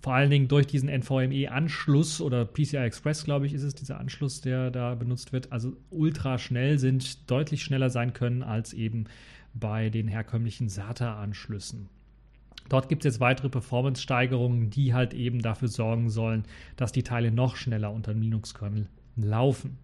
vor 0.00 0.14
allen 0.14 0.30
Dingen 0.30 0.48
durch 0.48 0.66
diesen 0.66 0.88
NVMe-Anschluss 0.88 2.20
oder 2.20 2.44
PCI 2.44 2.76
Express, 2.78 3.24
glaube 3.24 3.46
ich, 3.46 3.54
ist 3.54 3.62
es 3.62 3.74
dieser 3.74 3.98
Anschluss, 3.98 4.40
der 4.40 4.70
da 4.70 4.94
benutzt 4.94 5.32
wird, 5.32 5.52
also 5.52 5.76
ultra 5.90 6.38
schnell 6.38 6.78
sind, 6.78 7.30
deutlich 7.30 7.62
schneller 7.62 7.90
sein 7.90 8.12
können 8.12 8.42
als 8.42 8.72
eben 8.72 9.06
bei 9.54 9.90
den 9.90 10.08
herkömmlichen 10.08 10.68
SATA-Anschlüssen. 10.68 11.88
Dort 12.68 12.88
gibt 12.88 13.04
es 13.04 13.14
jetzt 13.14 13.20
weitere 13.20 13.48
Performance-Steigerungen, 13.48 14.70
die 14.70 14.92
halt 14.92 15.14
eben 15.14 15.40
dafür 15.40 15.68
sorgen 15.68 16.10
sollen, 16.10 16.44
dass 16.76 16.92
die 16.92 17.02
Teile 17.02 17.32
noch 17.32 17.56
schneller 17.56 17.92
unter 17.92 18.12
dem 18.12 18.22
Linux-Kernel 18.22 18.88
laufen. 19.16 19.78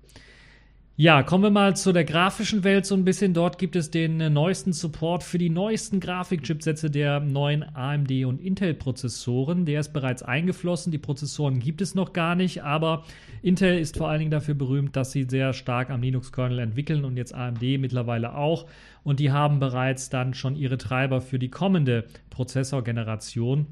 Ja, 0.96 1.24
kommen 1.24 1.42
wir 1.42 1.50
mal 1.50 1.74
zu 1.74 1.92
der 1.92 2.04
grafischen 2.04 2.62
Welt 2.62 2.86
so 2.86 2.94
ein 2.94 3.04
bisschen. 3.04 3.34
Dort 3.34 3.58
gibt 3.58 3.74
es 3.74 3.90
den 3.90 4.20
äh, 4.20 4.30
neuesten 4.30 4.72
Support 4.72 5.24
für 5.24 5.38
die 5.38 5.50
neuesten 5.50 5.98
Grafikchipsätze 5.98 6.88
der 6.88 7.18
neuen 7.18 7.64
AMD 7.74 8.12
und 8.24 8.40
Intel-Prozessoren. 8.40 9.64
Der 9.64 9.80
ist 9.80 9.92
bereits 9.92 10.22
eingeflossen. 10.22 10.92
Die 10.92 10.98
Prozessoren 10.98 11.58
gibt 11.58 11.80
es 11.80 11.96
noch 11.96 12.12
gar 12.12 12.36
nicht, 12.36 12.62
aber 12.62 13.02
Intel 13.42 13.76
ist 13.76 13.96
vor 13.96 14.08
allen 14.08 14.20
Dingen 14.20 14.30
dafür 14.30 14.54
berühmt, 14.54 14.94
dass 14.94 15.10
sie 15.10 15.24
sehr 15.28 15.52
stark 15.52 15.90
am 15.90 16.00
Linux-Kernel 16.00 16.60
entwickeln 16.60 17.04
und 17.04 17.16
jetzt 17.16 17.34
AMD 17.34 17.62
mittlerweile 17.80 18.36
auch. 18.36 18.66
Und 19.02 19.18
die 19.18 19.32
haben 19.32 19.58
bereits 19.58 20.10
dann 20.10 20.32
schon 20.32 20.54
ihre 20.54 20.78
Treiber 20.78 21.20
für 21.20 21.40
die 21.40 21.50
kommende 21.50 22.04
Prozessorgeneration. 22.30 23.66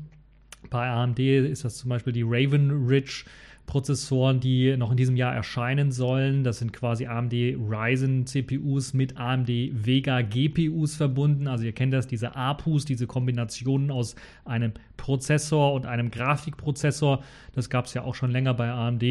Bei 0.71 0.89
AMD 0.89 1.21
ist 1.21 1.65
das 1.65 1.77
zum 1.77 1.89
Beispiel 1.89 2.13
die 2.13 2.25
Raven 2.27 2.85
Ridge 2.89 3.25
Prozessoren, 3.67 4.41
die 4.41 4.77
noch 4.77 4.91
in 4.91 4.97
diesem 4.97 5.17
Jahr 5.17 5.35
erscheinen 5.35 5.93
sollen. 5.93 6.45
Das 6.45 6.59
sind 6.59 6.73
quasi 6.73 7.07
AMD 7.07 7.33
Ryzen 7.33 8.27
CPUs 8.27 8.93
mit 8.93 9.17
AMD 9.17 9.49
Vega 9.49 10.21
GPUs 10.23 10.97
verbunden. 10.97 11.49
Also 11.49 11.65
ihr 11.65 11.73
kennt 11.73 11.93
das, 11.93 12.07
diese 12.07 12.37
APUs, 12.37 12.85
diese 12.85 13.07
Kombinationen 13.07 13.91
aus 13.91 14.15
einem 14.45 14.73
Prozessor 14.97 15.73
und 15.73 15.87
einem 15.87 16.11
Grafikprozessor. 16.11 17.23
Das 17.55 17.71
gab 17.71 17.87
es 17.87 17.95
ja 17.95 18.03
auch 18.03 18.15
schon 18.15 18.31
länger 18.31 18.55
bei 18.55 18.71
AMD. 18.71 19.05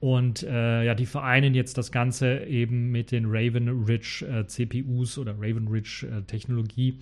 Und 0.00 0.42
äh, 0.42 0.84
ja, 0.84 0.96
die 0.96 1.06
vereinen 1.06 1.54
jetzt 1.54 1.78
das 1.78 1.92
Ganze 1.92 2.44
eben 2.46 2.90
mit 2.90 3.12
den 3.12 3.26
Raven 3.28 3.84
Ridge 3.84 4.26
äh, 4.26 4.44
CPUs 4.46 5.16
oder 5.16 5.36
Raven 5.38 5.68
Ridge 5.68 6.08
äh, 6.10 6.22
Technologie 6.22 6.98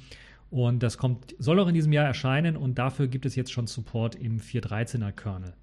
Und 0.50 0.82
das 0.82 0.98
kommt, 0.98 1.34
soll 1.38 1.60
auch 1.60 1.68
in 1.68 1.74
diesem 1.74 1.92
Jahr 1.92 2.04
erscheinen 2.04 2.58
und 2.58 2.78
dafür 2.78 3.06
gibt 3.08 3.24
es 3.24 3.36
jetzt 3.36 3.52
schon 3.52 3.66
Support 3.66 4.16
im 4.16 4.38
4.13er 4.38 5.12
Kernel. 5.12 5.54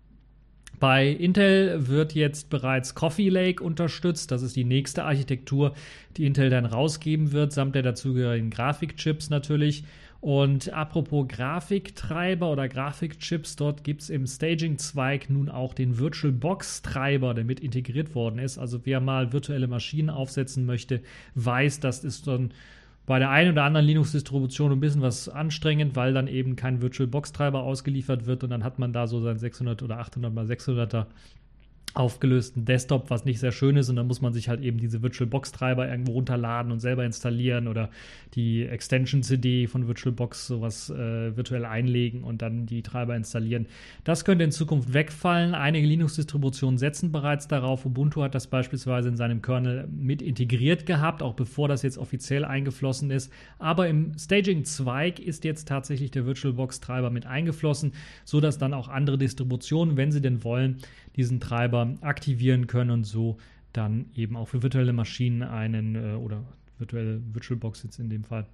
Bei 0.79 1.07
Intel 1.07 1.87
wird 1.87 2.13
jetzt 2.13 2.49
bereits 2.51 2.93
Coffee 2.93 3.29
Lake 3.29 3.63
unterstützt. 3.63 4.31
Das 4.31 4.43
ist 4.43 4.55
die 4.55 4.63
nächste 4.63 5.05
Architektur, 5.05 5.73
die 6.17 6.25
Intel 6.25 6.51
dann 6.51 6.65
rausgeben 6.65 7.31
wird, 7.31 7.51
samt 7.51 7.73
der 7.73 7.81
dazugehörigen 7.81 8.51
Grafikchips 8.51 9.31
natürlich. 9.31 9.83
Und 10.19 10.73
apropos 10.73 11.27
Grafiktreiber 11.27 12.51
oder 12.51 12.67
Grafikchips, 12.67 13.55
dort 13.55 13.83
gibt 13.83 14.01
es 14.01 14.09
im 14.09 14.25
Staging-Zweig 14.25 15.29
nun 15.29 15.49
auch 15.49 15.73
den 15.73 15.99
VirtualBox-Treiber, 15.99 17.33
der 17.33 17.43
mit 17.43 17.59
integriert 17.59 18.15
worden 18.15 18.39
ist. 18.39 18.57
Also 18.57 18.81
wer 18.85 18.99
mal 18.99 19.31
virtuelle 19.31 19.67
Maschinen 19.67 20.09
aufsetzen 20.09 20.65
möchte, 20.65 21.01
weiß, 21.35 21.79
das 21.79 22.03
ist 22.03 22.27
dann 22.27 22.51
bei 23.07 23.19
der 23.19 23.29
einen 23.29 23.53
oder 23.53 23.63
anderen 23.63 23.85
Linux-Distribution 23.85 24.73
ein 24.73 24.81
bisschen 24.81 25.01
was 25.01 25.29
anstrengend, 25.29 25.95
weil 25.95 26.13
dann 26.13 26.27
eben 26.27 26.57
kein 26.57 26.81
VirtualBox-Treiber 26.81 27.63
ausgeliefert 27.63 28.25
wird 28.25 28.43
und 28.43 28.49
dann 28.49 28.65
hat 28.65 28.79
man 28.79 28.91
da 28.91 29.07
so 29.07 29.21
sein 29.21 29.39
600 29.39 29.81
oder 29.81 29.97
800 29.97 30.31
mal 30.31 30.45
600er 30.45 31.05
aufgelösten 31.93 32.65
Desktop, 32.65 33.09
was 33.09 33.25
nicht 33.25 33.39
sehr 33.39 33.51
schön 33.51 33.75
ist. 33.75 33.89
Und 33.89 33.95
dann 33.95 34.07
muss 34.07 34.21
man 34.21 34.33
sich 34.33 34.49
halt 34.49 34.61
eben 34.61 34.77
diese 34.77 35.01
VirtualBox-Treiber 35.01 35.89
irgendwo 35.89 36.13
runterladen 36.13 36.71
und 36.71 36.79
selber 36.79 37.03
installieren 37.05 37.67
oder 37.67 37.89
die 38.35 38.65
Extension-CD 38.65 39.67
von 39.67 39.87
VirtualBox 39.87 40.47
sowas 40.47 40.89
äh, 40.89 41.35
virtuell 41.35 41.65
einlegen 41.65 42.23
und 42.23 42.41
dann 42.41 42.67
die 42.67 42.83
Treiber 42.83 43.15
installieren. 43.15 43.65
Das 44.03 44.25
könnte 44.25 44.43
in 44.43 44.51
Zukunft 44.51 44.93
wegfallen. 44.93 45.55
Einige 45.55 45.87
Linux-Distributionen 45.87 46.77
setzen 46.77 47.11
bereits 47.11 47.47
darauf. 47.47 47.85
Ubuntu 47.85 48.21
hat 48.21 48.35
das 48.35 48.47
beispielsweise 48.47 49.09
in 49.09 49.17
seinem 49.17 49.41
Kernel 49.41 49.87
mit 49.87 50.21
integriert 50.21 50.85
gehabt, 50.85 51.23
auch 51.23 51.33
bevor 51.33 51.67
das 51.67 51.81
jetzt 51.81 51.97
offiziell 51.97 52.45
eingeflossen 52.45 53.09
ist. 53.09 53.31
Aber 53.57 53.87
im 53.87 54.11
Staging-Zweig 54.17 55.19
ist 55.19 55.43
jetzt 55.45 55.67
tatsächlich 55.67 56.11
der 56.11 56.25
VirtualBox-Treiber 56.25 57.09
mit 57.09 57.25
eingeflossen, 57.25 57.93
sodass 58.23 58.59
dann 58.59 58.73
auch 58.75 58.87
andere 58.87 59.17
Distributionen, 59.17 59.97
wenn 59.97 60.11
sie 60.11 60.21
denn 60.21 60.43
wollen, 60.43 60.77
diesen 61.17 61.39
Treiber 61.39 61.95
aktivieren 62.01 62.67
können 62.67 62.91
und 62.91 63.03
so 63.03 63.37
dann 63.73 64.05
eben 64.15 64.35
auch 64.35 64.47
für 64.47 64.63
virtuelle 64.63 64.93
Maschinen 64.93 65.43
einen 65.43 65.95
äh, 65.95 66.15
oder 66.15 66.43
virtuelle 66.77 67.21
VirtualBox 67.33 67.83
jetzt 67.83 67.99
in 67.99 68.09
dem 68.09 68.23
Fall 68.23 68.45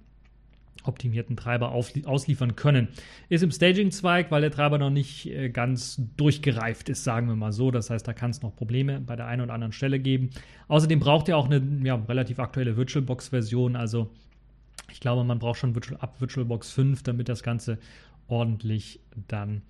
optimierten 0.82 1.36
Treiber 1.36 1.72
ausliefern 1.72 2.56
können. 2.56 2.88
Ist 3.28 3.42
im 3.42 3.50
Staging-Zweig, 3.50 4.30
weil 4.30 4.42
der 4.42 4.50
Treiber 4.50 4.76
noch 4.78 4.90
nicht 4.90 5.26
äh, 5.26 5.48
ganz 5.48 6.02
durchgereift 6.16 6.88
ist, 6.88 7.04
sagen 7.04 7.28
wir 7.28 7.36
mal 7.36 7.52
so. 7.52 7.70
Das 7.70 7.90
heißt, 7.90 8.06
da 8.06 8.12
kann 8.12 8.30
es 8.30 8.42
noch 8.42 8.54
Probleme 8.54 9.00
bei 9.00 9.16
der 9.16 9.26
einen 9.26 9.42
oder 9.42 9.54
anderen 9.54 9.72
Stelle 9.72 9.98
geben. 9.98 10.30
Außerdem 10.68 11.00
braucht 11.00 11.28
er 11.28 11.38
auch 11.38 11.46
eine 11.46 11.62
ja, 11.84 11.94
relativ 11.94 12.38
aktuelle 12.38 12.76
VirtualBox-Version. 12.76 13.76
Also 13.76 14.10
ich 14.92 15.00
glaube, 15.00 15.24
man 15.24 15.38
braucht 15.38 15.58
schon 15.58 15.74
Virtual, 15.74 15.98
ab 16.00 16.20
VirtualBox 16.20 16.72
5, 16.72 17.02
damit 17.02 17.28
das 17.28 17.42
Ganze 17.42 17.78
ordentlich 18.28 19.00
dann 19.28 19.62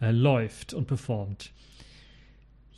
äh, 0.00 0.10
läuft 0.10 0.74
und 0.74 0.86
performt. 0.86 1.52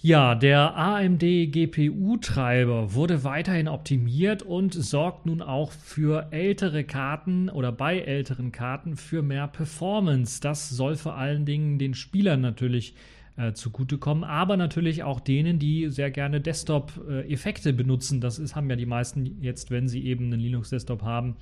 Ja, 0.02 0.34
der 0.34 0.76
AMD 0.76 1.20
GPU-Treiber 1.20 2.92
wurde 2.92 3.24
weiterhin 3.24 3.66
optimiert 3.66 4.42
und 4.42 4.74
sorgt 4.74 5.24
nun 5.24 5.40
auch 5.40 5.72
für 5.72 6.28
ältere 6.32 6.84
Karten 6.84 7.48
oder 7.48 7.72
bei 7.72 8.00
älteren 8.00 8.52
Karten 8.52 8.96
für 8.96 9.22
mehr 9.22 9.48
Performance. 9.48 10.40
Das 10.40 10.68
soll 10.68 10.96
vor 10.96 11.16
allen 11.16 11.46
Dingen 11.46 11.78
den 11.78 11.94
Spielern 11.94 12.42
natürlich 12.42 12.94
äh, 13.38 13.54
zugutekommen, 13.54 14.22
aber 14.22 14.58
natürlich 14.58 15.02
auch 15.02 15.18
denen, 15.18 15.58
die 15.58 15.88
sehr 15.88 16.10
gerne 16.10 16.42
Desktop-Effekte 16.42 17.72
benutzen. 17.72 18.20
Das 18.20 18.38
ist, 18.38 18.54
haben 18.54 18.68
ja 18.68 18.76
die 18.76 18.86
meisten 18.86 19.42
jetzt, 19.42 19.70
wenn 19.70 19.88
sie 19.88 20.04
eben 20.04 20.26
einen 20.26 20.40
Linux-Desktop 20.40 21.02
haben 21.02 21.37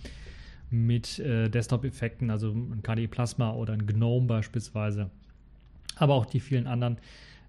mit 0.71 1.19
äh, 1.19 1.51
Desktop-Effekten, 1.51 2.31
also 2.31 2.53
ein 2.53 2.83
KDE 2.83 3.09
Plasma 3.09 3.53
oder 3.53 3.73
ein 3.73 3.85
GNOME 3.87 4.27
beispielsweise, 4.27 5.11
aber 5.97 6.15
auch 6.15 6.27
die 6.27 6.41
vielen 6.41 6.69
anderen 6.69 6.99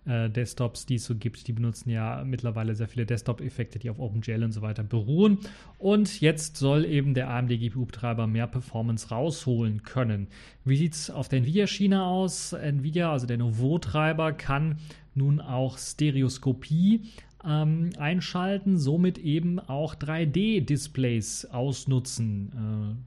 äh, 0.06 0.30
Desktops, 0.30 0.86
die 0.86 0.96
es 0.96 1.06
so 1.06 1.16
gibt, 1.16 1.48
die 1.48 1.54
benutzen 1.54 1.90
ja 1.90 2.24
mittlerweile 2.26 2.76
sehr 2.76 2.88
viele 2.88 3.06
Desktop-Effekte, 3.06 3.80
die 3.80 3.90
auf 3.90 4.00
OpenGL 4.00 4.44
und 4.44 4.52
so 4.52 4.62
weiter 4.62 4.84
beruhen. 4.84 5.40
Und 5.80 6.22
jetzt 6.22 6.58
soll 6.58 6.86
eben 6.86 7.14
der 7.14 7.30
AMD 7.30 7.50
GPU-Betreiber 7.50 8.28
mehr 8.28 8.48
Performance 8.48 9.10
rausholen 9.10 9.84
können. 9.84 10.28
Wie 10.64 10.78
sieht 10.78 10.94
es 10.94 11.10
auf 11.10 11.30
der 11.30 11.40
Nvidia-Schiene 11.40 12.04
aus? 12.04 12.54
Nvidia, 12.54 13.12
also 13.12 13.28
der 13.28 13.38
Nouveau-Treiber, 13.38 14.34
kann 14.34 14.78
nun 15.14 15.42
auch 15.42 15.78
Stereoskopie 15.78 17.02
ähm, 17.48 17.92
einschalten, 17.98 18.78
somit 18.78 19.18
eben 19.18 19.60
auch 19.60 19.96
3D-Displays 19.96 21.46
ausnutzen, 21.46 22.52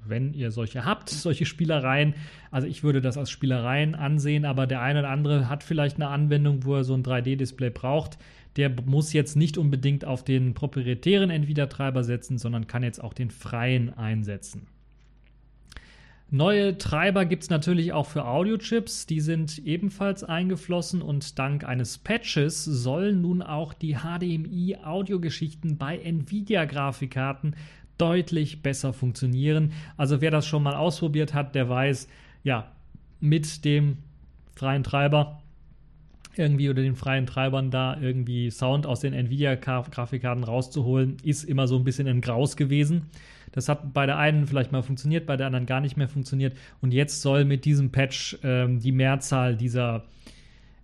äh, 0.07 0.09
wenn 0.09 0.33
ihr 0.35 0.51
solche 0.51 0.85
habt, 0.85 1.11
solche 1.11 1.47
Spielereien. 1.47 2.15
Also 2.51 2.67
ich 2.67 2.83
würde 2.83 3.01
das 3.01 3.19
als 3.19 3.31
Spielereien 3.31 3.95
ansehen, 3.95 4.45
aber 4.45 4.67
der 4.67 4.81
eine 4.81 5.01
oder 5.01 5.11
andere 5.11 5.49
hat 5.49 5.63
vielleicht 5.63 5.97
eine 5.97 6.09
Anwendung, 6.09 6.65
wo 6.65 6.77
er 6.77 6.85
so 6.85 6.95
ein 6.95 7.03
3D-Display 7.03 7.71
braucht. 7.71 8.19
Der 8.57 8.71
muss 8.87 9.13
jetzt 9.13 9.37
nicht 9.37 9.59
unbedingt 9.59 10.05
auf 10.05 10.25
den 10.25 10.55
proprietären 10.55 11.31
Nvidia-Treiber 11.31 12.05
setzen, 12.05 12.39
sondern 12.39 12.67
kann 12.67 12.83
jetzt 12.83 13.03
auch 13.03 13.15
den 13.15 13.31
freien 13.31 13.93
einsetzen. 13.97 14.67
Neue 16.31 16.77
Treiber 16.77 17.25
gibt 17.25 17.45
es 17.45 17.51
natürlich 17.51 17.95
auch 17.95 18.05
für 18.05 18.27
Audiochips, 18.27 19.07
die 19.07 19.21
sind 19.21 19.57
ebenfalls 19.61 20.23
eingeflossen 20.25 21.01
und 21.01 21.39
dank 21.39 21.65
eines 21.65 21.97
Patches 21.97 22.65
sollen 22.65 23.23
nun 23.23 23.41
auch 23.41 23.73
die 23.73 23.97
HDMI-Audiogeschichten 23.97 25.79
bei 25.79 25.97
Nvidia-Grafikkarten 25.97 27.57
deutlich 27.97 28.63
besser 28.63 28.93
funktionieren. 28.93 29.73
Also 29.97 30.21
wer 30.21 30.31
das 30.31 30.47
schon 30.47 30.63
mal 30.63 30.75
ausprobiert 30.75 31.33
hat, 31.33 31.55
der 31.55 31.71
weiß, 31.71 32.09
ja, 32.45 32.73
mit 33.21 33.65
dem 33.65 33.97
freien 34.55 34.85
Treiber 34.85 35.41
irgendwie 36.39 36.71
oder 36.71 36.83
den 36.83 36.95
freien 36.95 37.27
Treibern 37.27 37.71
da 37.71 37.99
irgendwie 38.01 38.51
Sound 38.51 38.87
aus 38.87 39.01
den 39.01 39.13
Nvidia-Grafikkarten 39.13 40.45
rauszuholen, 40.45 41.17
ist 41.23 41.45
immer 41.45 41.67
so 41.67 41.77
ein 41.77 41.85
bisschen 41.85 42.09
ein 42.09 42.21
Graus 42.21 42.57
gewesen. 42.57 43.07
Das 43.53 43.69
hat 43.69 43.93
bei 43.93 44.07
der 44.07 44.19
einen 44.19 44.47
vielleicht 44.47 44.73
mal 44.73 44.83
funktioniert, 44.83 45.27
bei 45.27 45.37
der 45.37 45.47
anderen 45.47 45.67
gar 45.67 45.81
nicht 45.81 45.97
mehr 45.97 46.09
funktioniert. 46.09 46.57
Und 46.81 46.93
jetzt 46.93 47.23
soll 47.23 47.45
mit 47.45 47.65
diesem 47.65 47.91
Patch 47.91 48.39
ähm, 48.43 48.81
die 48.81 48.93
Mehrzahl 48.93 49.57
dieser 49.57 50.05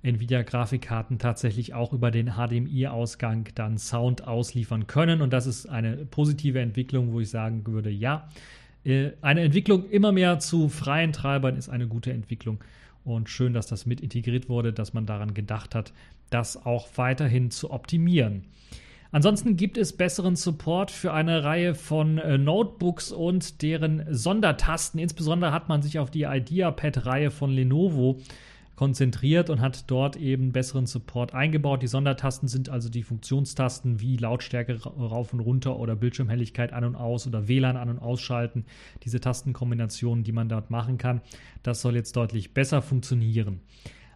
Nvidia-Grafikkarten 0.03 1.19
tatsächlich 1.19 1.75
auch 1.75 1.93
über 1.93 2.11
den 2.11 2.33
HDMI-Ausgang 2.33 3.49
dann 3.55 3.79
Sound 3.79 4.27
ausliefern 4.27 4.87
können. 4.87 5.23
Und 5.23 5.33
das 5.33 5.47
ist 5.47 5.67
eine 5.67 5.97
positive 5.97 6.61
Entwicklung, 6.61 7.12
wo 7.12 7.21
ich 7.21 7.31
sagen 7.31 7.67
würde, 7.67 7.90
ja, 7.90 8.29
äh, 8.85 9.12
eine 9.23 9.40
Entwicklung 9.40 9.88
immer 9.90 10.12
mehr 10.12 10.38
zu 10.38 10.69
freien 10.69 11.12
Treibern 11.12 11.57
ist 11.57 11.69
eine 11.69 11.88
gute 11.88 12.12
Entwicklung. 12.12 12.62
Und 13.05 13.29
schön, 13.29 13.53
dass 13.53 13.67
das 13.67 13.87
mit 13.87 14.01
integriert 14.01 14.49
wurde, 14.49 14.73
dass 14.73 14.95
man 14.95 15.07
daran 15.07 15.35
gedacht 15.35 15.75
hat, 15.75 15.93
das 16.31 16.64
auch 16.64 16.88
weiterhin 16.97 17.51
zu 17.51 17.71
optimieren. 17.71 18.45
Ansonsten 19.12 19.57
gibt 19.57 19.79
es 19.79 19.97
besseren 19.97 20.35
Support 20.35 20.90
für 20.90 21.12
eine 21.12 21.45
Reihe 21.45 21.77
von 21.77 22.19
äh, 22.19 22.37
Notebooks 22.37 23.12
und 23.12 23.62
deren 23.62 24.05
Sondertasten. 24.12 24.99
Insbesondere 24.99 25.53
hat 25.53 25.69
man 25.69 25.83
sich 25.83 26.01
auf 26.01 26.11
die 26.11 26.25
IdeaPad-Reihe 26.25 27.31
von 27.31 27.53
Lenovo 27.53 28.19
konzentriert 28.77 29.51
und 29.51 29.61
hat 29.61 29.91
dort 29.91 30.17
eben 30.17 30.53
besseren 30.53 30.87
Support 30.87 31.35
eingebaut. 31.35 31.83
Die 31.83 31.87
Sondertasten 31.87 32.49
sind 32.49 32.69
also 32.69 32.89
die 32.89 33.03
Funktionstasten 33.03 34.01
wie 34.01 34.17
Lautstärke 34.17 34.83
rauf 34.83 35.33
und 35.33 35.41
runter 35.41 35.79
oder 35.79 35.97
Bildschirmhelligkeit 35.97 36.73
an 36.73 36.85
und 36.85 36.97
aus 36.97 37.27
oder 37.27 37.49
WLAN 37.49 37.77
an 37.77 37.89
und 37.89 37.99
ausschalten. 37.99 38.65
Diese 39.05 39.21
Tastenkombinationen, 39.21 40.25
die 40.25 40.33
man 40.33 40.49
dort 40.49 40.71
machen 40.71 40.99
kann, 40.99 41.21
das 41.63 41.81
soll 41.81 41.95
jetzt 41.95 42.17
deutlich 42.17 42.53
besser 42.53 42.83
funktionieren. 42.83 43.61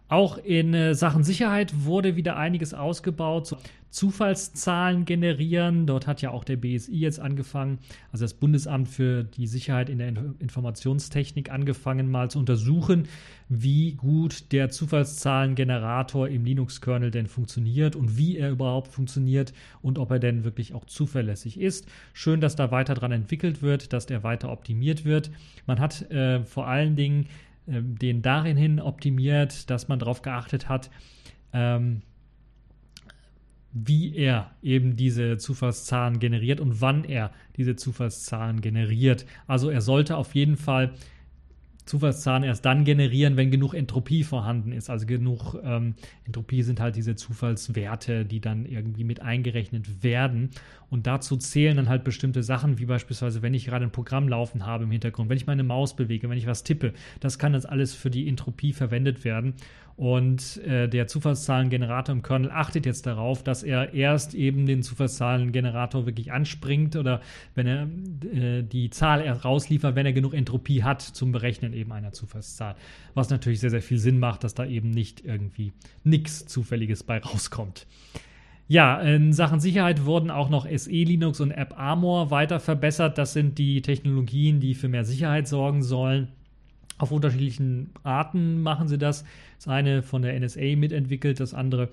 Auch 0.09 0.39
in 0.39 0.73
äh, 0.73 0.95
Sachen 0.95 1.23
Sicherheit 1.23 1.85
wurde 1.85 2.15
wieder 2.15 2.35
einiges 2.35 2.73
ausgebaut. 2.73 3.55
Zufallszahlen 3.91 5.05
generieren. 5.05 5.87
Dort 5.87 6.05
hat 6.05 6.21
ja 6.21 6.31
auch 6.31 6.43
der 6.43 6.57
BSI 6.57 6.95
jetzt 6.95 7.19
angefangen, 7.19 7.79
also 8.11 8.23
das 8.23 8.35
Bundesamt 8.35 8.87
für 8.87 9.23
die 9.23 9.47
Sicherheit 9.47 9.89
in 9.89 9.97
der 9.97 10.13
Informationstechnik 10.39 11.51
angefangen, 11.51 12.11
mal 12.11 12.29
zu 12.29 12.37
untersuchen, 12.37 13.07
wie 13.49 13.93
gut 13.93 14.51
der 14.51 14.69
Zufallszahlengenerator 14.69 16.27
im 16.27 16.45
Linux-Kernel 16.45 17.09
denn 17.09 17.25
funktioniert 17.25 17.95
und 17.95 18.15
wie 18.15 18.37
er 18.37 18.51
überhaupt 18.51 18.91
funktioniert 18.91 19.53
und 19.81 19.97
ob 19.97 20.11
er 20.11 20.19
denn 20.19 20.43
wirklich 20.43 20.75
auch 20.75 20.85
zuverlässig 20.85 21.59
ist. 21.59 21.87
Schön, 22.13 22.41
dass 22.41 22.55
da 22.55 22.69
weiter 22.69 22.93
dran 22.93 23.11
entwickelt 23.11 23.63
wird, 23.63 23.91
dass 23.93 24.05
der 24.05 24.23
weiter 24.23 24.51
optimiert 24.51 25.03
wird. 25.03 25.31
Man 25.65 25.79
hat 25.79 26.09
äh, 26.11 26.43
vor 26.43 26.67
allen 26.67 26.95
Dingen 26.95 27.25
ähm, 27.69 27.97
den 27.97 28.21
darin 28.21 28.57
hin 28.57 28.79
optimiert, 28.79 29.69
dass 29.69 29.87
man 29.87 29.99
darauf 29.99 30.21
geachtet 30.21 30.69
hat, 30.69 30.89
ähm, 31.53 32.01
wie 33.71 34.15
er 34.15 34.51
eben 34.61 34.95
diese 34.95 35.37
Zufallszahlen 35.37 36.19
generiert 36.19 36.59
und 36.59 36.81
wann 36.81 37.03
er 37.03 37.31
diese 37.55 37.75
Zufallszahlen 37.75 38.61
generiert. 38.61 39.25
Also 39.47 39.69
er 39.69 39.81
sollte 39.81 40.17
auf 40.17 40.33
jeden 40.33 40.57
Fall 40.57 40.93
Zufallszahlen 41.89 42.43
erst 42.43 42.65
dann 42.65 42.85
generieren, 42.85 43.35
wenn 43.35 43.49
genug 43.49 43.73
Entropie 43.73 44.23
vorhanden 44.23 44.71
ist. 44.71 44.91
Also 44.91 45.07
genug 45.07 45.55
ähm, 45.63 45.95
Entropie 46.23 46.61
sind 46.61 46.79
halt 46.79 46.95
diese 46.95 47.15
Zufallswerte, 47.15 48.25
die 48.25 48.39
dann 48.39 48.65
irgendwie 48.65 49.03
mit 49.03 49.21
eingerechnet 49.21 50.03
werden. 50.03 50.51
Und 50.91 51.07
dazu 51.07 51.35
zählen 51.35 51.75
dann 51.75 51.89
halt 51.89 52.03
bestimmte 52.03 52.43
Sachen, 52.43 52.77
wie 52.77 52.85
beispielsweise, 52.85 53.41
wenn 53.41 53.55
ich 53.55 53.65
gerade 53.65 53.85
ein 53.85 53.91
Programm 53.91 54.27
laufen 54.27 54.67
habe 54.67 54.83
im 54.83 54.91
Hintergrund, 54.91 55.29
wenn 55.29 55.37
ich 55.37 55.47
meine 55.47 55.63
Maus 55.63 55.95
bewege, 55.95 56.29
wenn 56.29 56.37
ich 56.37 56.45
was 56.47 56.63
tippe, 56.63 56.93
das 57.19 57.39
kann 57.39 57.53
das 57.53 57.65
alles 57.65 57.95
für 57.95 58.11
die 58.11 58.27
Entropie 58.27 58.71
verwendet 58.71 59.25
werden. 59.25 59.55
Und 59.99 60.63
äh, 60.63 60.87
der 60.87 61.07
Zufallszahlengenerator 61.07 62.15
im 62.15 62.21
Kernel 62.21 62.51
achtet 62.51 62.85
jetzt 62.85 63.05
darauf, 63.05 63.43
dass 63.43 63.63
er 63.63 63.93
erst 63.93 64.33
eben 64.33 64.65
den 64.65 64.81
Zufallszahlengenerator 64.81 66.05
wirklich 66.05 66.31
anspringt 66.31 66.95
oder 66.95 67.19
wenn 67.53 67.67
er 67.67 67.89
äh, 68.33 68.63
die 68.63 68.91
Zahl 68.91 69.21
erst 69.21 69.43
rausliefert, 69.43 69.97
wenn 69.97 70.05
er 70.05 70.13
genug 70.13 70.33
Entropie 70.33 70.83
hat 70.83 71.01
zum 71.01 71.33
Berechnen 71.33 71.73
eben 71.73 71.91
einer 71.91 72.13
Zufallszahl. 72.13 72.77
Was 73.13 73.29
natürlich 73.29 73.59
sehr, 73.59 73.71
sehr 73.71 73.81
viel 73.81 73.97
Sinn 73.97 74.19
macht, 74.19 74.45
dass 74.45 74.53
da 74.53 74.65
eben 74.65 74.89
nicht 74.89 75.25
irgendwie 75.25 75.73
nichts 76.05 76.45
Zufälliges 76.45 77.03
bei 77.03 77.17
rauskommt. 77.19 77.85
Ja, 78.69 79.01
in 79.01 79.33
Sachen 79.33 79.59
Sicherheit 79.59 80.05
wurden 80.05 80.31
auch 80.31 80.49
noch 80.49 80.65
SE 80.65 80.89
Linux 80.91 81.41
und 81.41 81.51
AppArmor 81.51 82.31
weiter 82.31 82.61
verbessert. 82.61 83.17
Das 83.17 83.33
sind 83.33 83.57
die 83.57 83.81
Technologien, 83.81 84.61
die 84.61 84.75
für 84.75 84.87
mehr 84.87 85.03
Sicherheit 85.03 85.49
sorgen 85.49 85.83
sollen. 85.83 86.29
Auf 86.99 87.11
unterschiedlichen 87.11 87.91
Arten 88.03 88.61
machen 88.61 88.89
sie 88.89 88.97
das. 88.97 89.23
Das 89.57 89.67
eine 89.69 90.03
von 90.03 90.21
der 90.21 90.37
NSA 90.37 90.75
mitentwickelt, 90.75 91.39
das 91.39 91.53
andere, 91.53 91.89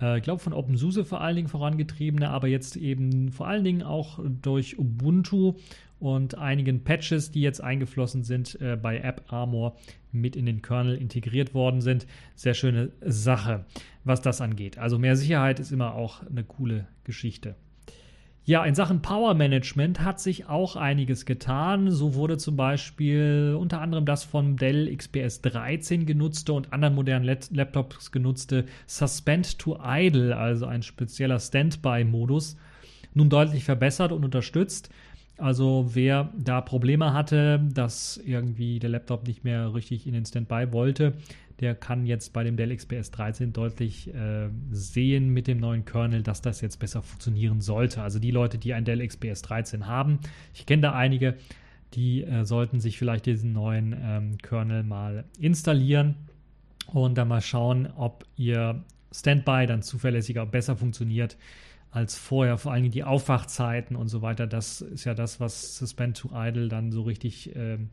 äh, 0.00 0.16
ich 0.16 0.24
glaube, 0.24 0.42
von 0.42 0.54
OpenSUSE 0.54 1.04
vor 1.04 1.20
allen 1.20 1.36
Dingen 1.36 1.48
vorangetriebene, 1.48 2.30
aber 2.30 2.48
jetzt 2.48 2.76
eben 2.76 3.30
vor 3.30 3.46
allen 3.46 3.62
Dingen 3.62 3.82
auch 3.82 4.18
durch 4.42 4.78
Ubuntu 4.78 5.54
und 6.00 6.38
einigen 6.38 6.82
Patches, 6.82 7.30
die 7.30 7.42
jetzt 7.42 7.62
eingeflossen 7.62 8.24
sind 8.24 8.58
äh, 8.60 8.76
bei 8.76 9.04
AppArmor 9.04 9.76
mit 10.12 10.34
in 10.34 10.46
den 10.46 10.62
Kernel 10.62 10.96
integriert 10.96 11.52
worden 11.52 11.82
sind. 11.82 12.06
Sehr 12.34 12.54
schöne 12.54 12.92
Sache, 13.04 13.66
was 14.04 14.22
das 14.22 14.40
angeht. 14.40 14.78
Also 14.78 14.98
mehr 14.98 15.16
Sicherheit 15.16 15.60
ist 15.60 15.72
immer 15.72 15.94
auch 15.94 16.26
eine 16.26 16.44
coole 16.44 16.86
Geschichte. 17.04 17.54
Ja, 18.48 18.64
in 18.64 18.74
Sachen 18.74 19.02
Power 19.02 19.34
Management 19.34 20.00
hat 20.00 20.20
sich 20.20 20.48
auch 20.48 20.74
einiges 20.74 21.26
getan. 21.26 21.90
So 21.90 22.14
wurde 22.14 22.38
zum 22.38 22.56
Beispiel 22.56 23.54
unter 23.60 23.82
anderem 23.82 24.06
das 24.06 24.24
von 24.24 24.56
Dell 24.56 24.90
XPS 24.96 25.42
13 25.42 26.06
genutzte 26.06 26.54
und 26.54 26.72
anderen 26.72 26.94
modernen 26.94 27.26
Laptops 27.50 28.10
genutzte 28.10 28.64
Suspend 28.86 29.58
to 29.58 29.78
Idle, 29.84 30.34
also 30.34 30.64
ein 30.64 30.82
spezieller 30.82 31.38
Standby-Modus, 31.38 32.56
nun 33.12 33.28
deutlich 33.28 33.64
verbessert 33.64 34.12
und 34.12 34.24
unterstützt. 34.24 34.88
Also 35.36 35.90
wer 35.92 36.32
da 36.34 36.62
Probleme 36.62 37.12
hatte, 37.12 37.60
dass 37.74 38.16
irgendwie 38.16 38.78
der 38.78 38.88
Laptop 38.88 39.26
nicht 39.26 39.44
mehr 39.44 39.74
richtig 39.74 40.06
in 40.06 40.14
den 40.14 40.24
Standby 40.24 40.72
wollte, 40.72 41.12
der 41.60 41.74
kann 41.74 42.06
jetzt 42.06 42.32
bei 42.32 42.44
dem 42.44 42.56
Dell 42.56 42.74
XPS 42.74 43.10
13 43.10 43.52
deutlich 43.52 44.14
äh, 44.14 44.48
sehen 44.70 45.30
mit 45.30 45.46
dem 45.46 45.58
neuen 45.58 45.84
Kernel, 45.84 46.22
dass 46.22 46.40
das 46.40 46.60
jetzt 46.60 46.78
besser 46.78 47.02
funktionieren 47.02 47.60
sollte. 47.60 48.02
Also 48.02 48.18
die 48.18 48.30
Leute, 48.30 48.58
die 48.58 48.74
ein 48.74 48.84
Dell 48.84 49.06
XPS 49.06 49.42
13 49.42 49.86
haben, 49.86 50.20
ich 50.54 50.66
kenne 50.66 50.82
da 50.82 50.92
einige, 50.92 51.36
die 51.94 52.22
äh, 52.22 52.44
sollten 52.44 52.80
sich 52.80 52.98
vielleicht 52.98 53.26
diesen 53.26 53.52
neuen 53.52 53.96
ähm, 54.00 54.38
Kernel 54.38 54.84
mal 54.84 55.24
installieren 55.38 56.14
und 56.86 57.18
dann 57.18 57.28
mal 57.28 57.40
schauen, 57.40 57.88
ob 57.96 58.24
ihr 58.36 58.84
Standby 59.10 59.66
dann 59.66 59.82
zuverlässiger 59.82 60.46
besser 60.46 60.76
funktioniert 60.76 61.36
als 61.90 62.16
vorher. 62.16 62.58
Vor 62.58 62.72
allem 62.72 62.90
die 62.90 63.04
Aufwachzeiten 63.04 63.96
und 63.96 64.08
so 64.08 64.22
weiter. 64.22 64.46
Das 64.46 64.80
ist 64.80 65.04
ja 65.04 65.14
das, 65.14 65.40
was 65.40 65.76
Suspend 65.76 66.16
to 66.16 66.30
Idle 66.34 66.68
dann 66.68 66.92
so 66.92 67.02
richtig 67.02 67.54
ähm, 67.56 67.90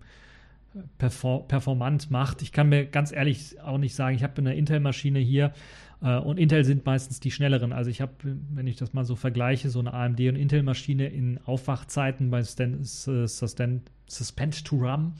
perform 0.97 1.47
performant 1.47 2.11
macht. 2.11 2.41
Ich 2.41 2.51
kann 2.51 2.69
mir 2.69 2.85
ganz 2.85 3.11
ehrlich 3.11 3.61
auch 3.61 3.77
nicht 3.77 3.95
sagen, 3.95 4.15
ich 4.15 4.23
habe 4.23 4.37
eine 4.37 4.55
Intel-Maschine 4.55 5.19
hier 5.19 5.53
äh, 6.01 6.17
und 6.17 6.37
Intel 6.37 6.63
sind 6.63 6.85
meistens 6.85 7.19
die 7.19 7.31
schnelleren. 7.31 7.73
Also 7.73 7.89
ich 7.89 8.01
habe, 8.01 8.13
wenn 8.23 8.67
ich 8.67 8.75
das 8.75 8.93
mal 8.93 9.05
so 9.05 9.15
vergleiche, 9.15 9.69
so 9.69 9.79
eine 9.79 9.93
AMD 9.93 10.19
und 10.21 10.35
Intel-Maschine 10.35 11.07
in 11.07 11.39
Aufwachzeiten 11.45 12.29
bei 12.29 12.43
Stand, 12.43 12.85
Suspend, 12.85 13.89
Suspend 14.07 14.65
to 14.65 14.77
Ram, 14.77 15.13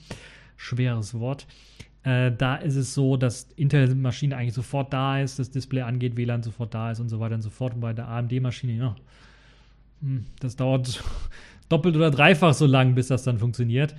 schweres 0.56 1.14
Wort, 1.14 1.46
äh, 2.02 2.30
da 2.30 2.56
ist 2.56 2.76
es 2.76 2.94
so, 2.94 3.16
dass 3.16 3.48
Intel-Maschine 3.56 4.36
eigentlich 4.36 4.54
sofort 4.54 4.92
da 4.92 5.20
ist, 5.20 5.38
das 5.38 5.50
Display 5.50 5.82
angeht, 5.82 6.16
WLAN 6.16 6.42
sofort 6.42 6.72
da 6.74 6.92
ist 6.92 7.00
und 7.00 7.08
so 7.08 7.18
weiter 7.18 7.34
und 7.34 7.42
so 7.42 7.50
fort. 7.50 7.74
Und 7.74 7.80
bei 7.80 7.92
der 7.92 8.08
AMD-Maschine, 8.08 8.74
ja, 8.74 8.96
hm, 10.02 10.26
das 10.38 10.56
dauert 10.56 11.02
doppelt 11.68 11.96
oder 11.96 12.10
dreifach 12.10 12.54
so 12.54 12.66
lang, 12.66 12.94
bis 12.94 13.08
das 13.08 13.24
dann 13.24 13.38
funktioniert. 13.38 13.96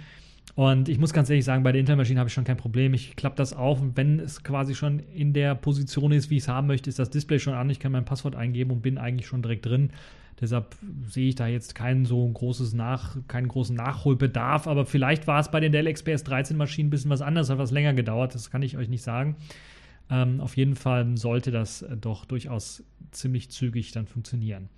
Und 0.55 0.89
ich 0.89 0.97
muss 0.97 1.13
ganz 1.13 1.29
ehrlich 1.29 1.45
sagen, 1.45 1.63
bei 1.63 1.71
der 1.71 1.79
Intel-Maschine 1.79 2.19
habe 2.19 2.29
ich 2.29 2.33
schon 2.33 2.43
kein 2.43 2.57
Problem. 2.57 2.93
Ich 2.93 3.15
klappe 3.15 3.35
das 3.35 3.53
auf 3.53 3.81
und 3.81 3.95
wenn 3.95 4.19
es 4.19 4.43
quasi 4.43 4.73
schon 4.73 4.99
in 4.99 5.33
der 5.33 5.53
Position 5.53 6.11
ist, 6.11 6.29
wie 6.29 6.37
ich 6.37 6.43
es 6.43 6.47
haben 6.47 6.67
möchte, 6.67 6.89
ist 6.89 6.97
das 6.97 7.09
Display 7.09 7.39
schon 7.39 7.53
an. 7.53 7.69
Ich 7.69 7.79
kann 7.79 7.91
mein 7.91 8.05
Passwort 8.05 8.35
eingeben 8.35 8.71
und 8.71 8.81
bin 8.81 8.97
eigentlich 8.97 9.27
schon 9.27 9.43
direkt 9.43 9.65
drin. 9.65 9.91
Deshalb 10.39 10.75
sehe 11.07 11.29
ich 11.29 11.35
da 11.35 11.47
jetzt 11.47 11.73
keinen 11.73 12.05
so 12.05 12.27
großes 12.27 12.73
Nach, 12.73 13.17
keinen 13.27 13.47
großen 13.47 13.75
Nachholbedarf, 13.75 14.67
aber 14.67 14.85
vielleicht 14.85 15.25
war 15.25 15.39
es 15.39 15.49
bei 15.49 15.59
den 15.59 15.71
Dell 15.71 15.91
XPS 15.91 16.23
13 16.23 16.55
Maschinen 16.55 16.87
ein 16.87 16.91
bisschen 16.91 17.09
was 17.09 17.21
anderes, 17.21 17.49
hat 17.49 17.57
was 17.57 17.71
länger 17.71 17.93
gedauert, 17.93 18.35
das 18.35 18.51
kann 18.51 18.61
ich 18.61 18.77
euch 18.77 18.87
nicht 18.87 19.01
sagen. 19.01 19.35
Ähm, 20.11 20.39
auf 20.39 20.55
jeden 20.55 20.75
Fall 20.75 21.17
sollte 21.17 21.51
das 21.51 21.81
äh, 21.81 21.97
doch 21.97 22.25
durchaus 22.25 22.83
ziemlich 23.11 23.49
zügig 23.49 23.91
dann 23.91 24.05
funktionieren. 24.05 24.69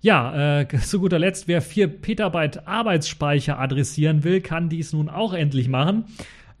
Ja, 0.00 0.60
äh, 0.60 0.68
zu 0.80 1.00
guter 1.00 1.18
Letzt, 1.18 1.48
wer 1.48 1.62
4 1.62 1.88
Petabyte 1.88 2.66
Arbeitsspeicher 2.66 3.58
adressieren 3.58 4.24
will, 4.24 4.40
kann 4.40 4.68
dies 4.68 4.92
nun 4.92 5.08
auch 5.08 5.32
endlich 5.32 5.68
machen. 5.68 6.04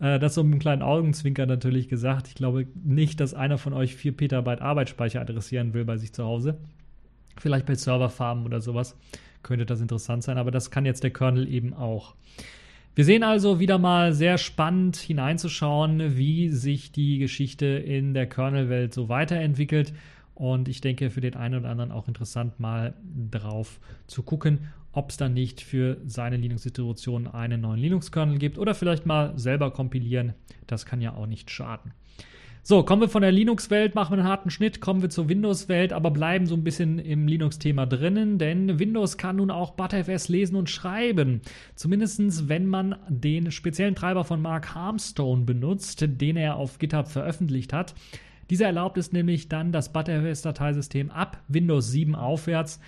Äh, 0.00 0.18
das 0.18 0.34
so 0.34 0.42
mit 0.42 0.52
einem 0.52 0.60
kleinen 0.60 0.82
Augenzwinker 0.82 1.46
natürlich 1.46 1.88
gesagt. 1.88 2.28
Ich 2.28 2.34
glaube 2.34 2.66
nicht, 2.84 3.20
dass 3.20 3.34
einer 3.34 3.58
von 3.58 3.72
euch 3.72 3.94
4 3.94 4.16
Petabyte 4.16 4.62
Arbeitsspeicher 4.62 5.20
adressieren 5.20 5.74
will 5.74 5.84
bei 5.84 5.96
sich 5.96 6.12
zu 6.12 6.24
Hause. 6.24 6.58
Vielleicht 7.38 7.66
bei 7.66 7.74
Serverfarmen 7.74 8.46
oder 8.46 8.60
sowas 8.60 8.96
könnte 9.42 9.66
das 9.66 9.80
interessant 9.80 10.22
sein, 10.24 10.38
aber 10.38 10.50
das 10.50 10.70
kann 10.70 10.86
jetzt 10.86 11.04
der 11.04 11.12
Kernel 11.12 11.48
eben 11.48 11.72
auch. 11.72 12.14
Wir 12.94 13.04
sehen 13.04 13.22
also 13.22 13.60
wieder 13.60 13.78
mal 13.78 14.14
sehr 14.14 14.38
spannend 14.38 14.96
hineinzuschauen, 14.96 16.16
wie 16.16 16.48
sich 16.48 16.92
die 16.92 17.18
Geschichte 17.18 17.66
in 17.66 18.14
der 18.14 18.26
Kernel-Welt 18.26 18.94
so 18.94 19.08
weiterentwickelt. 19.10 19.92
Und 20.36 20.68
ich 20.68 20.82
denke, 20.82 21.08
für 21.08 21.22
den 21.22 21.34
einen 21.34 21.60
oder 21.60 21.70
anderen 21.70 21.90
auch 21.90 22.08
interessant, 22.08 22.60
mal 22.60 22.94
drauf 23.30 23.80
zu 24.06 24.22
gucken, 24.22 24.68
ob 24.92 25.10
es 25.10 25.16
dann 25.16 25.32
nicht 25.32 25.62
für 25.62 25.96
seine 26.04 26.36
Linux-Situation 26.36 27.26
einen 27.26 27.62
neuen 27.62 27.80
Linux-Kernel 27.80 28.38
gibt 28.38 28.58
oder 28.58 28.74
vielleicht 28.74 29.06
mal 29.06 29.32
selber 29.38 29.70
kompilieren. 29.70 30.34
Das 30.66 30.84
kann 30.84 31.00
ja 31.00 31.14
auch 31.14 31.26
nicht 31.26 31.50
schaden. 31.50 31.92
So, 32.62 32.82
kommen 32.82 33.00
wir 33.00 33.08
von 33.08 33.22
der 33.22 33.32
Linux-Welt, 33.32 33.94
machen 33.94 34.12
wir 34.12 34.18
einen 34.18 34.28
harten 34.28 34.50
Schnitt, 34.50 34.80
kommen 34.80 35.00
wir 35.00 35.08
zur 35.08 35.28
Windows-Welt, 35.28 35.92
aber 35.92 36.10
bleiben 36.10 36.46
so 36.46 36.54
ein 36.54 36.64
bisschen 36.64 36.98
im 36.98 37.28
Linux-Thema 37.28 37.86
drinnen, 37.86 38.38
denn 38.38 38.78
Windows 38.78 39.16
kann 39.16 39.36
nun 39.36 39.52
auch 39.52 39.70
ButterFS 39.70 40.28
lesen 40.28 40.56
und 40.56 40.68
schreiben. 40.68 41.40
Zumindest 41.76 42.48
wenn 42.48 42.66
man 42.66 42.96
den 43.08 43.52
speziellen 43.52 43.94
Treiber 43.94 44.24
von 44.24 44.42
Mark 44.42 44.74
Harmstone 44.74 45.44
benutzt, 45.44 46.04
den 46.06 46.36
er 46.36 46.56
auf 46.56 46.78
GitHub 46.78 47.06
veröffentlicht 47.08 47.72
hat. 47.72 47.94
Dieser 48.50 48.66
erlaubt 48.66 48.98
es 48.98 49.12
nämlich 49.12 49.48
dann, 49.48 49.72
das 49.72 49.92
ButterFS-Dateisystem 49.92 51.10
ab 51.10 51.42
Windows 51.48 51.90
7 51.90 52.14
aufwärts 52.14 52.80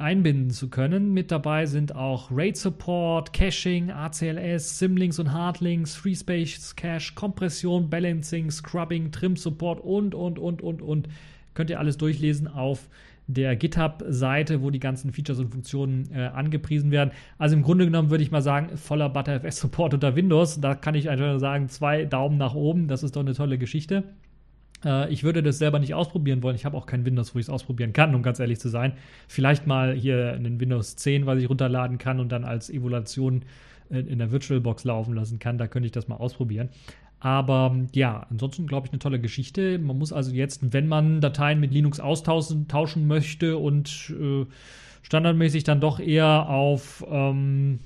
einbinden 0.00 0.50
zu 0.50 0.70
können. 0.70 1.12
Mit 1.12 1.30
dabei 1.30 1.66
sind 1.66 1.94
auch 1.94 2.30
RAID 2.30 2.56
Support, 2.56 3.32
Caching, 3.32 3.90
ACLS, 3.90 4.78
Symlinks 4.78 5.18
und 5.18 5.32
Hardlinks, 5.32 5.94
Free 5.94 6.14
Space 6.14 6.74
Cache, 6.74 7.14
Kompression, 7.14 7.90
Balancing, 7.90 8.50
Scrubbing, 8.50 9.12
Trim 9.12 9.36
Support 9.36 9.80
und, 9.80 10.14
und, 10.14 10.38
und, 10.38 10.62
und, 10.62 10.82
und. 10.82 11.08
Könnt 11.54 11.70
ihr 11.70 11.78
alles 11.78 11.98
durchlesen 11.98 12.48
auf 12.48 12.88
der 13.26 13.54
GitHub-Seite, 13.54 14.62
wo 14.62 14.70
die 14.70 14.80
ganzen 14.80 15.12
Features 15.12 15.38
und 15.38 15.50
Funktionen 15.50 16.10
äh, 16.12 16.26
angepriesen 16.26 16.90
werden. 16.90 17.12
Also 17.38 17.54
im 17.54 17.62
Grunde 17.62 17.84
genommen 17.84 18.10
würde 18.10 18.24
ich 18.24 18.30
mal 18.30 18.42
sagen, 18.42 18.76
voller 18.76 19.08
ButterFS-Support 19.08 19.94
unter 19.94 20.16
Windows. 20.16 20.60
Da 20.60 20.74
kann 20.74 20.94
ich 20.94 21.08
einfach 21.10 21.38
sagen, 21.38 21.68
zwei 21.68 22.06
Daumen 22.06 22.38
nach 22.38 22.54
oben. 22.54 22.88
Das 22.88 23.02
ist 23.02 23.14
doch 23.14 23.20
eine 23.20 23.34
tolle 23.34 23.58
Geschichte. 23.58 24.04
Äh, 24.84 25.12
ich 25.12 25.24
würde 25.24 25.42
das 25.42 25.58
selber 25.58 25.78
nicht 25.78 25.94
ausprobieren 25.94 26.42
wollen. 26.42 26.56
Ich 26.56 26.64
habe 26.64 26.76
auch 26.76 26.86
kein 26.86 27.04
Windows, 27.04 27.34
wo 27.34 27.38
ich 27.38 27.46
es 27.46 27.50
ausprobieren 27.50 27.92
kann, 27.92 28.14
um 28.14 28.22
ganz 28.22 28.40
ehrlich 28.40 28.58
zu 28.58 28.68
sein. 28.68 28.94
Vielleicht 29.28 29.66
mal 29.66 29.94
hier 29.94 30.32
einen 30.32 30.60
Windows 30.60 30.96
10, 30.96 31.26
was 31.26 31.40
ich 31.42 31.48
runterladen 31.48 31.98
kann 31.98 32.20
und 32.20 32.30
dann 32.30 32.44
als 32.44 32.70
Evaluation 32.70 33.44
in 33.90 34.18
der 34.20 34.30
VirtualBox 34.30 34.84
laufen 34.84 35.14
lassen 35.14 35.40
kann. 35.40 35.58
Da 35.58 35.66
könnte 35.66 35.86
ich 35.86 35.92
das 35.92 36.06
mal 36.06 36.14
ausprobieren. 36.14 36.68
Aber 37.20 37.76
ja, 37.92 38.26
ansonsten 38.30 38.66
glaube 38.66 38.86
ich 38.86 38.92
eine 38.92 38.98
tolle 38.98 39.20
Geschichte. 39.20 39.78
Man 39.78 39.98
muss 39.98 40.12
also 40.12 40.32
jetzt, 40.32 40.72
wenn 40.72 40.88
man 40.88 41.20
Dateien 41.20 41.60
mit 41.60 41.72
Linux 41.72 42.00
austauschen 42.00 42.66
tauschen 42.66 43.06
möchte 43.06 43.58
und 43.58 44.14
äh, 44.18 44.46
standardmäßig 45.02 45.64
dann 45.64 45.80
doch 45.80 46.00
eher 46.00 46.48
auf 46.48 47.04
ähm, 47.10 47.80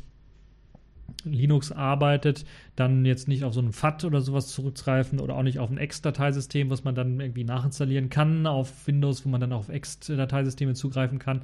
Linux 1.24 1.72
arbeitet, 1.72 2.44
dann 2.76 3.04
jetzt 3.04 3.28
nicht 3.28 3.44
auf 3.44 3.54
so 3.54 3.60
ein 3.60 3.72
FAT 3.72 4.04
oder 4.04 4.20
sowas 4.20 4.48
zurückgreifen 4.48 5.20
oder 5.20 5.36
auch 5.36 5.42
nicht 5.42 5.58
auf 5.58 5.70
ein 5.70 5.78
Ext-Dateisystem, 5.78 6.70
was 6.70 6.84
man 6.84 6.94
dann 6.94 7.20
irgendwie 7.20 7.44
nachinstallieren 7.44 8.10
kann 8.10 8.46
auf 8.46 8.86
Windows, 8.86 9.24
wo 9.24 9.28
man 9.28 9.40
dann 9.40 9.52
auf 9.52 9.68
Ext-Dateisysteme 9.68 10.74
zugreifen 10.74 11.18
kann. 11.18 11.42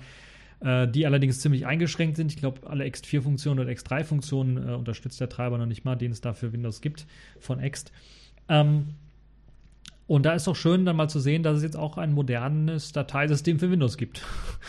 äh, 0.60 0.86
die 0.88 1.06
allerdings 1.06 1.40
ziemlich 1.40 1.66
eingeschränkt 1.66 2.16
sind. 2.16 2.30
Ich 2.32 2.38
glaube, 2.38 2.68
alle 2.68 2.84
Ext4-Funktionen 2.84 3.60
oder 3.60 3.70
Ext3-Funktionen 3.70 4.68
äh, 4.68 4.72
unterstützt 4.72 5.20
der 5.20 5.28
Treiber 5.28 5.58
noch 5.58 5.66
nicht 5.66 5.84
mal, 5.84 5.96
den 5.96 6.12
es 6.12 6.20
dafür 6.20 6.52
Windows 6.52 6.80
gibt 6.80 7.06
von 7.38 7.60
Ext. 7.60 7.92
Ähm, 8.48 8.94
und 10.10 10.26
da 10.26 10.32
ist 10.32 10.48
doch 10.48 10.56
schön, 10.56 10.84
dann 10.84 10.96
mal 10.96 11.06
zu 11.06 11.20
sehen, 11.20 11.44
dass 11.44 11.58
es 11.58 11.62
jetzt 11.62 11.76
auch 11.76 11.96
ein 11.96 12.12
modernes 12.12 12.90
Dateisystem 12.90 13.60
für 13.60 13.70
Windows 13.70 13.96
gibt. 13.96 14.22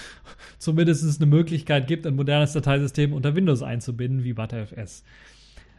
Zumindest 0.59 1.19
eine 1.19 1.31
Möglichkeit 1.31 1.87
gibt, 1.87 2.05
ein 2.05 2.15
modernes 2.15 2.53
Dateisystem 2.53 3.11
unter 3.11 3.35
Windows 3.35 3.63
einzubinden, 3.63 4.23
wie 4.23 4.33
ButterFS. 4.33 5.03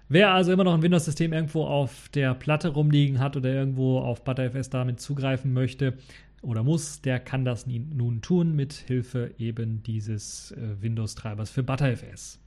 Wer 0.09 0.33
also 0.33 0.51
immer 0.51 0.65
noch 0.65 0.75
ein 0.75 0.83
Windows-System 0.83 1.33
irgendwo 1.33 1.63
auf 1.63 2.09
der 2.09 2.35
Platte 2.35 2.71
rumliegen 2.71 3.21
hat 3.21 3.37
oder 3.37 3.55
irgendwo 3.55 4.01
auf 4.01 4.25
ButterFS 4.25 4.69
damit 4.69 4.99
zugreifen 4.99 5.53
möchte 5.53 5.95
oder 6.41 6.65
muss, 6.65 7.01
der 7.01 7.21
kann 7.21 7.45
das 7.45 7.65
nun 7.69 8.21
tun 8.21 8.57
mit 8.57 8.73
Hilfe 8.73 9.33
eben 9.39 9.85
dieses 9.85 10.51
äh, 10.51 10.83
Windows-Treibers 10.83 11.51
für 11.51 11.63
ButterFS. 11.63 12.42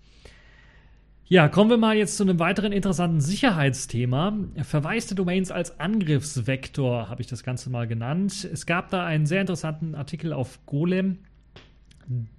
Ja, 1.28 1.48
kommen 1.48 1.72
wir 1.72 1.78
mal 1.78 1.98
jetzt 1.98 2.18
zu 2.18 2.24
einem 2.24 2.38
weiteren 2.38 2.72
interessanten 2.72 3.20
Sicherheitsthema. 3.20 4.38
Verwaiste 4.62 5.16
Domains 5.16 5.50
als 5.50 5.80
Angriffsvektor 5.80 7.10
habe 7.10 7.20
ich 7.24 7.28
das 7.28 7.42
Ganze 7.42 7.72
mal 7.72 7.88
genannt. 7.88 8.48
Es 8.54 8.68
gab 8.68 8.92
da 8.92 9.04
einen 9.04 9.26
sehr 9.26 9.42
interessanten 9.42 9.96
Artikel 9.96 10.34
auf 10.34 10.64
Golem. 10.68 11.18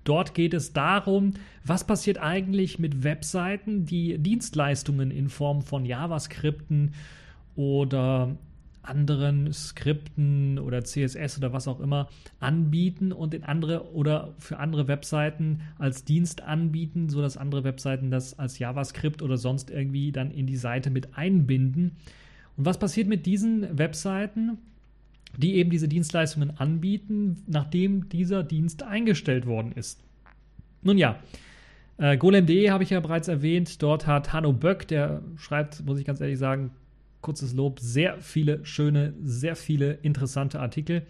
Dort 0.04 0.34
geht 0.34 0.54
es 0.54 0.72
darum, 0.72 1.34
was 1.64 1.84
passiert 1.84 2.18
eigentlich 2.18 2.78
mit 2.78 3.02
Webseiten, 3.02 3.86
die 3.86 4.18
Dienstleistungen 4.18 5.10
in 5.10 5.30
Form 5.30 5.62
von 5.62 5.84
JavaScripten 5.84 6.94
oder 7.56 8.36
anderen 8.88 9.52
Skripten 9.52 10.58
oder 10.58 10.84
CSS 10.84 11.38
oder 11.38 11.52
was 11.52 11.68
auch 11.68 11.80
immer 11.80 12.08
anbieten 12.40 13.12
und 13.12 13.34
in 13.34 13.44
andere 13.44 13.92
oder 13.92 14.34
für 14.38 14.58
andere 14.58 14.88
Webseiten 14.88 15.60
als 15.78 16.04
Dienst 16.04 16.42
anbieten, 16.42 17.08
sodass 17.08 17.36
andere 17.36 17.64
Webseiten 17.64 18.10
das 18.10 18.38
als 18.38 18.58
JavaScript 18.58 19.22
oder 19.22 19.36
sonst 19.36 19.70
irgendwie 19.70 20.12
dann 20.12 20.30
in 20.30 20.46
die 20.46 20.56
Seite 20.56 20.90
mit 20.90 21.16
einbinden. 21.16 21.92
Und 22.56 22.64
was 22.64 22.78
passiert 22.78 23.08
mit 23.08 23.26
diesen 23.26 23.78
Webseiten, 23.78 24.58
die 25.36 25.56
eben 25.56 25.70
diese 25.70 25.88
Dienstleistungen 25.88 26.58
anbieten, 26.58 27.42
nachdem 27.46 28.08
dieser 28.08 28.42
Dienst 28.42 28.82
eingestellt 28.82 29.46
worden 29.46 29.72
ist? 29.72 30.02
Nun 30.82 30.98
ja, 30.98 31.18
äh, 31.98 32.16
Golem.de 32.16 32.70
habe 32.70 32.84
ich 32.84 32.90
ja 32.90 33.00
bereits 33.00 33.28
erwähnt. 33.28 33.82
Dort 33.82 34.06
hat 34.06 34.32
Hanno 34.32 34.52
Böck, 34.52 34.86
der 34.88 35.22
schreibt, 35.36 35.84
muss 35.84 35.98
ich 35.98 36.04
ganz 36.04 36.20
ehrlich 36.20 36.38
sagen, 36.38 36.70
kurzes 37.26 37.52
Lob, 37.54 37.80
sehr 37.80 38.20
viele 38.20 38.64
schöne, 38.64 39.12
sehr 39.20 39.56
viele 39.56 39.94
interessante 40.02 40.60
Artikel. 40.60 41.02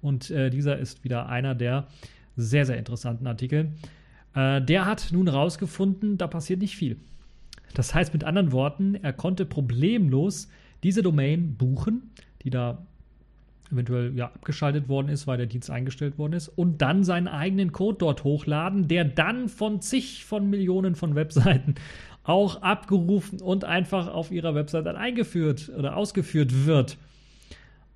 Und 0.00 0.28
äh, 0.30 0.50
dieser 0.50 0.76
ist 0.76 1.04
wieder 1.04 1.28
einer 1.28 1.54
der 1.54 1.86
sehr, 2.36 2.66
sehr 2.66 2.78
interessanten 2.78 3.28
Artikel. 3.28 3.70
Äh, 4.34 4.60
der 4.60 4.86
hat 4.86 5.10
nun 5.12 5.28
herausgefunden, 5.28 6.18
da 6.18 6.26
passiert 6.26 6.60
nicht 6.60 6.76
viel. 6.76 6.96
Das 7.74 7.94
heißt 7.94 8.12
mit 8.12 8.24
anderen 8.24 8.50
Worten, 8.50 8.96
er 8.96 9.12
konnte 9.12 9.46
problemlos 9.46 10.48
diese 10.82 11.00
Domain 11.00 11.54
buchen, 11.54 12.10
die 12.42 12.50
da 12.50 12.84
eventuell 13.70 14.16
ja, 14.16 14.26
abgeschaltet 14.26 14.88
worden 14.88 15.08
ist, 15.08 15.28
weil 15.28 15.38
der 15.38 15.46
Dienst 15.46 15.70
eingestellt 15.70 16.18
worden 16.18 16.32
ist, 16.32 16.48
und 16.48 16.82
dann 16.82 17.04
seinen 17.04 17.28
eigenen 17.28 17.70
Code 17.70 17.98
dort 17.98 18.24
hochladen, 18.24 18.88
der 18.88 19.04
dann 19.04 19.48
von 19.48 19.80
zig 19.80 20.24
von 20.24 20.50
Millionen 20.50 20.96
von 20.96 21.14
Webseiten 21.14 21.76
auch 22.24 22.62
abgerufen 22.62 23.40
und 23.40 23.64
einfach 23.64 24.08
auf 24.08 24.30
ihrer 24.30 24.54
Website 24.54 24.86
dann 24.86 24.96
eingeführt 24.96 25.70
oder 25.76 25.96
ausgeführt 25.96 26.66
wird. 26.66 26.98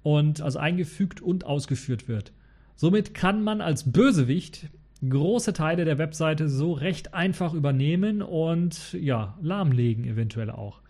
Und 0.03 0.41
also 0.41 0.59
eingefügt 0.59 1.21
und 1.21 1.45
ausgeführt 1.45 2.09
wird. 2.09 2.33
Somit 2.77 3.15
kann 3.15 3.43
man 3.43 3.61
als 3.61 3.91
Bösewicht 3.91 4.69
große 5.07 5.53
Teile 5.53 5.85
der 5.85 5.99
Webseite 5.99 6.49
so 6.49 6.73
recht 6.73 7.15
einfach 7.15 7.55
übernehmen 7.55 8.23
und 8.23 8.93
ja, 8.93 9.37
lahmlegen 9.43 10.05
eventuell 10.05 10.51
auch. 10.51 10.81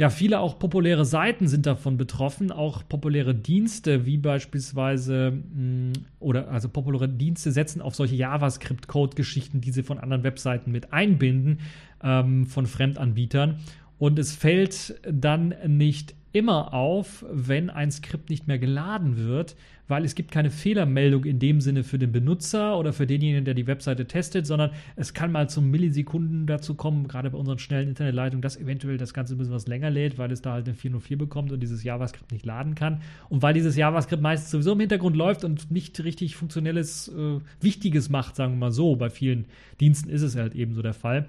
Ja, 0.00 0.10
viele 0.10 0.38
auch 0.38 0.60
populäre 0.60 1.04
Seiten 1.04 1.48
sind 1.48 1.66
davon 1.66 1.96
betroffen, 1.96 2.52
auch 2.52 2.88
populäre 2.88 3.34
Dienste 3.34 4.06
wie 4.06 4.16
beispielsweise 4.16 5.32
mh, 5.32 5.92
oder 6.20 6.48
also 6.52 6.68
populäre 6.68 7.08
Dienste 7.08 7.50
setzen 7.50 7.82
auf 7.82 7.96
solche 7.96 8.14
JavaScript-Code-Geschichten, 8.14 9.60
die 9.60 9.72
sie 9.72 9.82
von 9.82 9.98
anderen 9.98 10.22
Webseiten 10.22 10.70
mit 10.70 10.92
einbinden, 10.92 11.58
ähm, 12.00 12.46
von 12.46 12.66
Fremdanbietern. 12.66 13.58
Und 13.98 14.18
es 14.18 14.34
fällt 14.34 15.00
dann 15.02 15.54
nicht 15.66 16.14
immer 16.32 16.74
auf, 16.74 17.24
wenn 17.30 17.70
ein 17.70 17.90
Skript 17.90 18.30
nicht 18.30 18.46
mehr 18.46 18.58
geladen 18.58 19.16
wird, 19.16 19.56
weil 19.88 20.04
es 20.04 20.14
gibt 20.14 20.30
keine 20.30 20.50
Fehlermeldung 20.50 21.24
in 21.24 21.38
dem 21.38 21.62
Sinne 21.62 21.82
für 21.82 21.98
den 21.98 22.12
Benutzer 22.12 22.78
oder 22.78 22.92
für 22.92 23.06
denjenigen, 23.06 23.46
der 23.46 23.54
die 23.54 23.66
Webseite 23.66 24.06
testet, 24.06 24.46
sondern 24.46 24.70
es 24.96 25.14
kann 25.14 25.32
mal 25.32 25.48
zum 25.48 25.70
Millisekunden 25.70 26.46
dazu 26.46 26.74
kommen, 26.74 27.08
gerade 27.08 27.30
bei 27.30 27.38
unseren 27.38 27.58
schnellen 27.58 27.88
Internetleitungen, 27.88 28.42
dass 28.42 28.58
eventuell 28.58 28.98
das 28.98 29.14
Ganze 29.14 29.34
ein 29.34 29.38
bisschen 29.38 29.54
was 29.54 29.66
länger 29.66 29.88
lädt, 29.88 30.18
weil 30.18 30.30
es 30.30 30.42
da 30.42 30.52
halt 30.52 30.66
eine 30.66 30.74
404 30.74 31.16
bekommt 31.16 31.50
und 31.50 31.60
dieses 31.60 31.82
JavaScript 31.82 32.30
nicht 32.30 32.44
laden 32.44 32.74
kann. 32.74 33.00
Und 33.30 33.40
weil 33.40 33.54
dieses 33.54 33.76
JavaScript 33.76 34.22
meistens 34.22 34.50
sowieso 34.50 34.72
im 34.72 34.80
Hintergrund 34.80 35.16
läuft 35.16 35.44
und 35.44 35.70
nicht 35.70 36.04
richtig 36.04 36.36
funktionelles, 36.36 37.08
äh, 37.08 37.40
Wichtiges 37.62 38.10
macht, 38.10 38.36
sagen 38.36 38.52
wir 38.52 38.58
mal 38.58 38.72
so, 38.72 38.96
bei 38.96 39.08
vielen 39.08 39.46
Diensten 39.80 40.10
ist 40.10 40.22
es 40.22 40.36
halt 40.36 40.54
eben 40.54 40.74
so 40.74 40.82
der 40.82 40.94
Fall, 40.94 41.28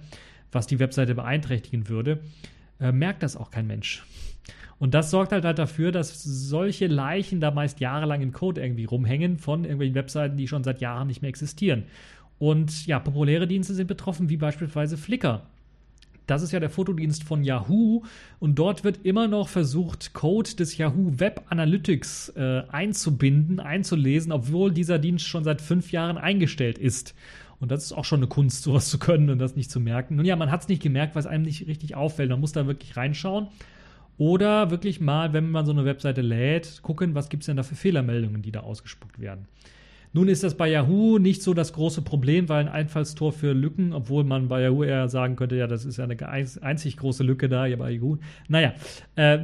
was 0.51 0.67
die 0.67 0.79
Webseite 0.79 1.15
beeinträchtigen 1.15 1.88
würde, 1.88 2.19
äh, 2.80 2.92
merkt 2.92 3.24
das 3.24 3.36
auch 3.36 3.52
kein 3.52 3.68
Mensch. 3.68 4.06
Und 4.80 4.94
das 4.94 5.12
sorgt 5.12 5.34
halt, 5.34 5.44
halt 5.44 5.60
dafür, 5.60 5.92
dass 5.92 6.24
solche 6.24 6.88
Leichen 6.88 7.42
da 7.42 7.52
meist 7.52 7.82
jahrelang 7.82 8.22
im 8.22 8.32
Code 8.32 8.62
irgendwie 8.62 8.86
rumhängen 8.86 9.38
von 9.38 9.65
irgendwelchen 9.65 9.96
Webseiten, 9.96 10.38
die 10.38 10.48
schon 10.48 10.63
seit 10.63 10.80
Jahren 10.80 11.08
nicht 11.08 11.22
mehr 11.22 11.30
existieren. 11.30 11.84
Und 12.39 12.88
ja, 12.88 13.00
populäre 13.00 13.46
Dienste 13.46 13.74
sind 13.74 13.88
betroffen, 13.88 14.30
wie 14.30 14.38
beispielsweise 14.38 14.98
Flickr. 14.98 15.42
Das 16.30 16.44
ist 16.44 16.52
ja 16.52 16.60
der 16.60 16.70
Fotodienst 16.70 17.24
von 17.24 17.44
Yahoo 17.44 18.04
und 18.39 18.60
dort 18.60 18.84
wird 18.84 19.00
immer 19.04 19.28
noch 19.28 19.50
versucht, 19.50 20.13
Code 20.13 20.56
des 20.56 20.78
Yahoo 20.78 21.20
Web 21.20 21.42
Analytics 21.50 22.30
äh, 22.36 22.62
einzubinden, 22.70 23.60
einzulesen, 23.60 24.32
obwohl 24.32 24.72
dieser 24.72 25.00
Dienst 25.00 25.28
schon 25.28 25.44
seit 25.44 25.60
fünf 25.60 25.92
Jahren 25.92 26.20
eingestellt 26.20 26.78
ist. 26.78 27.15
Und 27.60 27.72
das 27.72 27.84
ist 27.84 27.91
auch 27.93 28.06
schon 28.06 28.19
eine 28.19 28.28
Kunst, 28.28 28.63
sowas 28.63 28.89
zu 28.89 29.00
können 29.00 29.30
und 29.30 29.39
das 29.39 29.56
nicht 29.56 29.69
zu 29.69 29.80
merken. 29.80 30.15
Nun 30.15 30.26
ja, 30.26 30.36
man 30.36 30.52
hat 30.52 30.62
es 30.62 30.67
nicht 30.67 30.82
gemerkt, 30.82 31.15
weil 31.15 31.22
es 31.22 31.28
einem 31.28 31.43
nicht 31.43 31.67
richtig 31.67 31.95
auffällt. 31.95 32.30
Man 32.30 32.39
muss 32.39 32.54
da 32.54 32.67
wirklich 32.67 32.95
reinschauen. 32.95 33.48
Oder 34.17 34.69
wirklich 34.69 35.00
mal, 35.00 35.32
wenn 35.32 35.50
man 35.50 35.65
so 35.65 35.72
eine 35.72 35.86
Webseite 35.86 36.22
lädt, 36.22 36.82
gucken, 36.82 37.15
was 37.15 37.30
gibt 37.30 37.43
es 37.43 37.48
denn 37.48 37.56
da 37.56 37.63
für 37.63 37.76
Fehlermeldungen, 37.76 38.41
die 38.41 38.52
da 38.52 38.62
ausgespuckt 38.62 39.19
werden. 39.19 39.48
Nun 40.12 40.28
ist 40.28 40.43
das 40.43 40.56
bei 40.56 40.69
Yahoo 40.69 41.19
nicht 41.19 41.43
so 41.43 41.54
das 41.54 41.72
große 41.72 42.02
Problem, 42.02 42.50
weil 42.50 42.65
ein 42.65 42.67
Einfallstor 42.67 43.32
für 43.32 43.54
Lücken, 43.54 43.93
obwohl 43.93 44.24
man 44.24 44.48
bei 44.48 44.62
Yahoo 44.62 44.84
eher 44.84 45.08
sagen 45.08 45.36
könnte, 45.36 45.56
ja, 45.56 45.67
das 45.67 45.86
ist 45.86 45.98
ja 45.98 46.06
eine 46.06 46.17
einzig 46.62 46.98
große 46.98 47.24
Lücke 47.24 47.48
da, 47.48 47.65
ja 47.65 47.76
bei 47.76 47.91
Yahoo. 47.91 48.17
Naja, 48.48 48.74
äh, 49.15 49.39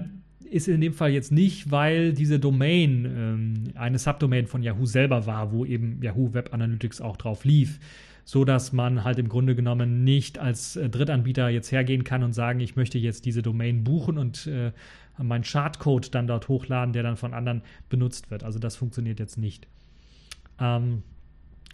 ist 0.49 0.67
in 0.67 0.81
dem 0.81 0.93
Fall 0.93 1.11
jetzt 1.11 1.31
nicht, 1.31 1.71
weil 1.71 2.13
diese 2.13 2.39
Domain 2.39 3.05
ähm, 3.05 3.63
eine 3.75 3.99
Subdomain 3.99 4.47
von 4.47 4.63
Yahoo 4.63 4.85
selber 4.85 5.25
war, 5.25 5.51
wo 5.51 5.65
eben 5.65 6.01
Yahoo 6.01 6.33
Web 6.33 6.53
Analytics 6.53 7.01
auch 7.01 7.17
drauf 7.17 7.45
lief 7.45 7.79
so 8.25 8.43
dass 8.43 8.73
man 8.73 9.03
halt 9.03 9.19
im 9.19 9.29
Grunde 9.29 9.55
genommen 9.55 10.03
nicht 10.03 10.39
als 10.39 10.75
äh, 10.75 10.89
Drittanbieter 10.89 11.47
jetzt 11.49 11.71
hergehen 11.71 12.03
kann 12.03 12.23
und 12.23 12.33
sagen, 12.33 12.59
ich 12.59 12.75
möchte 12.75 12.97
jetzt 12.97 13.25
diese 13.25 13.43
Domain 13.43 13.83
buchen 13.83 14.17
und 14.17 14.47
äh, 14.47 14.71
meinen 15.17 15.43
Chartcode 15.43 16.13
dann 16.13 16.27
dort 16.27 16.49
hochladen, 16.49 16.91
der 16.91 17.03
dann 17.03 17.17
von 17.17 17.33
anderen 17.33 17.61
benutzt 17.87 18.31
wird. 18.31 18.43
Also 18.43 18.59
das 18.59 18.75
funktioniert 18.75 19.19
jetzt 19.19 19.37
nicht. 19.37 19.67
Ähm, 20.59 21.03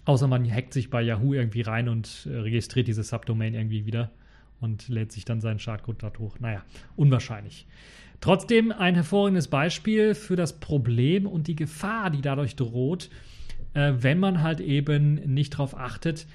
außer 0.04 0.28
man 0.28 0.46
hackt 0.50 0.74
sich 0.74 0.90
bei 0.90 1.02
Yahoo 1.02 1.34
irgendwie 1.34 1.62
rein 1.62 1.88
und 1.88 2.28
äh, 2.30 2.36
registriert 2.38 2.88
diese 2.88 3.04
Subdomain 3.04 3.54
irgendwie 3.54 3.86
wieder 3.86 4.12
und 4.60 4.90
lädt 4.90 5.14
sich 5.14 5.24
dann 5.24 5.40
seinen 5.40 5.58
Chartcode 5.58 6.04
dort 6.04 6.20
hoch. 6.20 6.38
Naja, 6.40 6.64
unwahrscheinlich. 6.98 7.66
Trotzdem 8.22 8.72
ein 8.72 8.96
hervorragendes 8.96 9.48
Beispiel 9.48 10.14
für 10.14 10.36
das 10.36 10.60
Problem 10.60 11.26
und 11.26 11.48
die 11.48 11.56
Gefahr, 11.56 12.12
die 12.12 12.22
dadurch 12.22 12.56
droht, 12.56 13.10
äh, 13.74 13.94
wenn 13.98 14.20
man 14.20 14.44
halt 14.44 14.60
eben 14.60 15.16
nicht 15.34 15.54
darauf 15.56 15.76
achtet, 15.76 16.28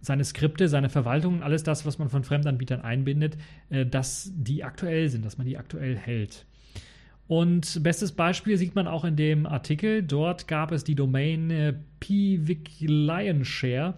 seine 0.00 0.24
Skripte, 0.24 0.66
seine 0.68 0.88
Verwaltung, 0.88 1.42
alles 1.42 1.62
das, 1.62 1.84
was 1.84 1.98
man 1.98 2.08
von 2.08 2.24
Fremdanbietern 2.24 2.80
einbindet, 2.80 3.36
äh, 3.68 3.84
dass 3.84 4.32
die 4.34 4.64
aktuell 4.64 5.10
sind, 5.10 5.26
dass 5.26 5.36
man 5.36 5.46
die 5.46 5.58
aktuell 5.58 5.94
hält. 5.94 6.46
Und 7.28 7.82
bestes 7.82 8.12
Beispiel 8.12 8.56
sieht 8.56 8.74
man 8.74 8.88
auch 8.88 9.04
in 9.04 9.14
dem 9.14 9.44
Artikel. 9.46 10.02
Dort 10.02 10.48
gab 10.48 10.72
es 10.72 10.84
die 10.84 10.94
Domain 10.94 11.50
äh, 11.50 11.74
pwicklionshare, 12.00 13.94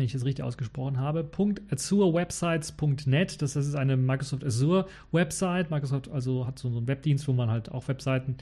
wenn 0.00 0.06
ich 0.06 0.12
das 0.12 0.24
richtig 0.24 0.42
ausgesprochen 0.42 0.98
habe, 0.98 1.28
.azurewebsites.net. 1.70 3.42
Das 3.42 3.54
ist 3.54 3.74
eine 3.74 3.98
Microsoft 3.98 4.42
Azure 4.42 4.86
Website. 5.12 5.70
Microsoft 5.70 6.10
also 6.10 6.46
hat 6.46 6.58
so 6.58 6.68
einen 6.68 6.88
Webdienst, 6.88 7.28
wo 7.28 7.34
man 7.34 7.50
halt 7.50 7.70
auch 7.70 7.86
Webseiten 7.86 8.38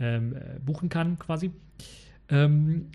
ähm, 0.00 0.34
äh, 0.34 0.58
buchen 0.64 0.88
kann, 0.88 1.18
quasi. 1.18 1.50
Ähm, 2.30 2.86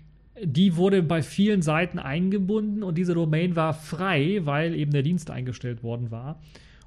die 0.42 0.74
wurde 0.74 1.04
bei 1.04 1.22
vielen 1.22 1.62
Seiten 1.62 2.00
eingebunden 2.00 2.82
und 2.82 2.98
diese 2.98 3.14
Domain 3.14 3.54
war 3.54 3.74
frei, 3.74 4.40
weil 4.42 4.74
eben 4.74 4.90
der 4.90 5.02
Dienst 5.02 5.30
eingestellt 5.30 5.84
worden 5.84 6.10
war 6.10 6.40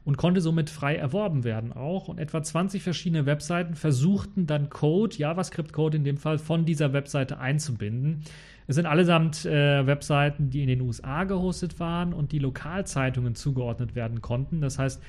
und 0.04 0.18
konnte 0.18 0.42
somit 0.42 0.70
frei 0.70 0.98
erworben 0.98 1.46
werden 1.46 1.72
auch. 1.72 2.10
Und 2.10 2.20
etwa 2.20 2.44
20 2.44 2.84
verschiedene 2.84 3.26
Webseiten 3.26 3.76
versuchten 3.76 4.46
dann 4.46 4.70
Code, 4.70 5.16
JavaScript-Code 5.16 5.96
in 5.96 6.04
dem 6.04 6.18
Fall, 6.18 6.38
von 6.38 6.66
dieser 6.66 6.92
Webseite 6.92 7.40
einzubinden. 7.40 8.24
Es 8.68 8.76
sind 8.76 8.86
allesamt 8.86 9.46
äh, 9.46 9.86
Webseiten, 9.86 10.50
die 10.50 10.62
in 10.62 10.68
den 10.68 10.82
USA 10.82 11.24
gehostet 11.26 11.80
waren 11.80 12.14
und 12.14 12.32
die 12.32 12.40
Lokalzeitungen 12.40 13.36
zugeordnet 13.36 13.96
werden 13.96 14.22
konnten. 14.22 14.62
Das 14.62 14.80
heißt, 14.80 15.02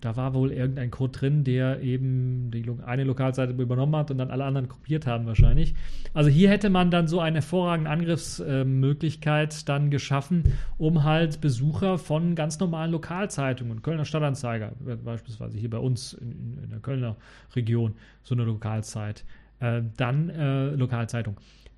da 0.00 0.16
war 0.16 0.32
wohl 0.32 0.50
irgendein 0.50 0.90
Code 0.90 1.12
drin, 1.12 1.44
der 1.44 1.82
eben 1.82 2.50
die 2.50 2.64
eine 2.86 3.04
Lokalseite 3.04 3.52
übernommen 3.52 3.94
hat 3.96 4.10
und 4.10 4.18
dann 4.18 4.30
alle 4.30 4.44
anderen 4.44 4.68
kopiert 4.68 5.06
haben 5.06 5.26
wahrscheinlich. 5.26 5.74
Also 6.14 6.30
hier 6.30 6.48
hätte 6.48 6.70
man 6.70 6.90
dann 6.90 7.06
so 7.06 7.20
eine 7.20 7.36
hervorragende 7.36 7.90
Angriffsmöglichkeit 7.90 9.68
dann 9.68 9.90
geschaffen, 9.90 10.54
um 10.78 11.04
halt 11.04 11.40
Besucher 11.42 11.98
von 11.98 12.34
ganz 12.34 12.58
normalen 12.60 12.92
Lokalzeitungen, 12.92 13.82
Kölner 13.82 14.06
Stadtanzeiger 14.06 14.72
beispielsweise 15.04 15.58
hier 15.58 15.70
bei 15.70 15.78
uns 15.78 16.14
in, 16.14 16.58
in 16.64 16.70
der 16.70 16.80
Kölner 16.80 17.16
Region, 17.54 17.94
so 18.22 18.34
eine 18.34 18.44
Lokalzeit, 18.44 19.24
äh, 19.60 19.82
dann 19.98 20.30
äh, 20.30 20.70
Lokalzeitung, 20.70 21.36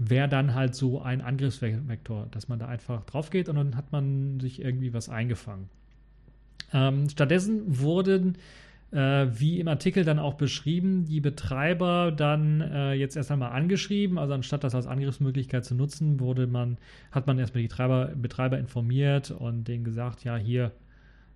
wäre 0.08 0.28
dann 0.28 0.54
halt 0.54 0.74
so 0.74 1.00
ein 1.00 1.20
Angriffsvektor, 1.20 2.26
dass 2.30 2.48
man 2.48 2.58
da 2.58 2.66
einfach 2.66 3.04
drauf 3.04 3.30
geht 3.30 3.48
und 3.48 3.56
dann 3.56 3.76
hat 3.76 3.92
man 3.92 4.40
sich 4.40 4.62
irgendwie 4.62 4.92
was 4.92 5.08
eingefangen. 5.08 5.68
Ähm, 6.72 7.08
stattdessen 7.08 7.80
wurden, 7.80 8.36
äh, 8.92 9.26
wie 9.30 9.58
im 9.58 9.68
Artikel 9.68 10.04
dann 10.04 10.18
auch 10.18 10.34
beschrieben, 10.34 11.04
die 11.04 11.20
Betreiber 11.20 12.12
dann 12.12 12.60
äh, 12.60 12.92
jetzt 12.92 13.16
erst 13.16 13.30
einmal 13.30 13.52
angeschrieben. 13.52 14.18
Also 14.18 14.34
anstatt 14.34 14.64
das 14.64 14.74
als 14.74 14.86
Angriffsmöglichkeit 14.86 15.64
zu 15.64 15.74
nutzen, 15.74 16.20
wurde 16.20 16.46
man, 16.46 16.78
hat 17.10 17.26
man 17.26 17.38
erstmal 17.38 17.62
die 17.62 17.68
Treiber, 17.68 18.12
Betreiber 18.14 18.58
informiert 18.58 19.30
und 19.30 19.64
denen 19.68 19.84
gesagt, 19.84 20.24
ja, 20.24 20.36
hier, 20.36 20.72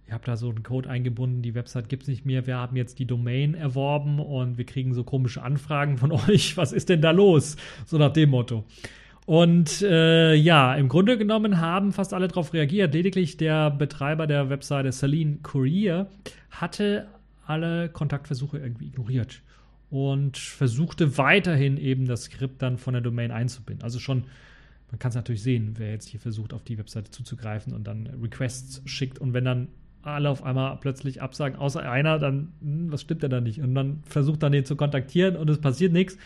ihr 0.09 0.15
habt 0.15 0.29
da 0.29 0.37
so 0.37 0.49
einen 0.49 0.63
Code 0.63 0.89
eingebunden, 0.89 1.43
die 1.43 1.55
Website 1.55 1.89
gibt 1.89 2.03
es 2.05 2.09
nicht 2.09 2.25
mehr, 2.25 2.47
wir 2.47 2.57
haben 2.57 2.77
jetzt 2.77 2.99
die 2.99 3.07
Domain 3.07 3.55
erworben 3.55 4.21
und 4.21 4.57
wir 4.57 4.65
kriegen 4.65 4.95
so 4.95 5.05
komische 5.05 5.43
Anfragen 5.43 5.97
von 5.99 6.13
euch, 6.29 6.57
was 6.57 6.73
ist 6.73 6.89
denn 6.89 7.01
da 7.01 7.11
los? 7.11 7.57
So 7.87 7.99
nach 7.99 8.13
dem 8.13 8.31
Motto. 8.31 8.65
Und 9.27 9.83
äh, 9.83 10.35
ja, 10.35 10.77
im 10.77 10.89
Grunde 10.89 11.19
genommen 11.19 11.61
haben 11.61 11.93
fast 11.93 12.15
alle 12.15 12.29
darauf 12.29 12.53
reagiert. 12.53 12.95
Lediglich 12.95 13.37
der 13.37 13.73
Betreiber 13.73 14.29
der 14.29 14.51
Webseite 14.51 14.93
Celine 14.93 15.39
Courier 15.43 16.07
hatte 16.51 17.09
alle 17.45 17.89
Kontaktversuche 17.89 18.59
irgendwie 18.59 18.87
ignoriert 18.87 19.43
und 19.91 20.37
versuchte 20.37 21.19
weiterhin 21.19 21.77
eben 21.77 22.07
das 22.07 22.25
Skript 22.25 22.63
dann 22.63 22.79
von 22.79 22.95
der 22.95 23.03
Domain 23.03 23.33
einzubinden. 23.33 23.83
Also 23.83 23.99
schon, 23.99 24.25
man 24.93 25.01
kann 25.01 25.09
es 25.09 25.17
natürlich 25.17 25.43
sehen, 25.43 25.75
wer 25.77 25.91
jetzt 25.91 26.09
hier 26.09 26.21
versucht, 26.21 26.53
auf 26.53 26.63
die 26.63 26.79
Webseite 26.79 27.11
zuzugreifen 27.11 27.73
und 27.73 27.85
dann 27.85 28.07
Requests 28.23 28.83
schickt 28.85 29.19
und 29.19 29.33
wenn 29.33 29.45
dann 29.45 29.69
alle 30.07 30.31
auf 30.31 30.43
einmal 30.43 30.77
plötzlich 30.81 31.23
absagen, 31.23 31.59
außer 31.59 31.89
einer, 31.89 32.19
dann, 32.19 32.53
hm, 32.61 32.93
was 32.93 33.03
stimmt 33.03 33.23
denn 33.23 33.31
da 33.31 33.41
nicht? 33.41 33.61
Und 33.61 33.75
dann 33.75 34.03
versucht 34.05 34.43
dann 34.43 34.53
den 34.53 34.65
zu 34.65 34.77
kontaktieren 34.77 35.37
und 35.37 35.51
es 35.51 35.61
passiert 35.61 35.93
nichts 35.93 36.17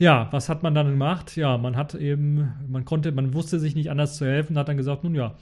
ja, 0.00 0.28
was 0.30 0.48
hat 0.48 0.62
man 0.62 0.74
dann 0.74 0.88
gemacht? 0.88 1.36
Ja, 1.36 1.58
man 1.58 1.76
hat 1.76 1.94
eben, 1.94 2.54
man 2.66 2.86
konnte, 2.86 3.12
man 3.12 3.34
wusste 3.34 3.60
sich 3.60 3.74
nicht 3.74 3.90
anders 3.90 4.16
zu 4.16 4.24
helfen, 4.24 4.56
hat 4.56 4.66
dann 4.66 4.78
gesagt, 4.78 5.04
nun 5.04 5.14
ja, 5.14 5.34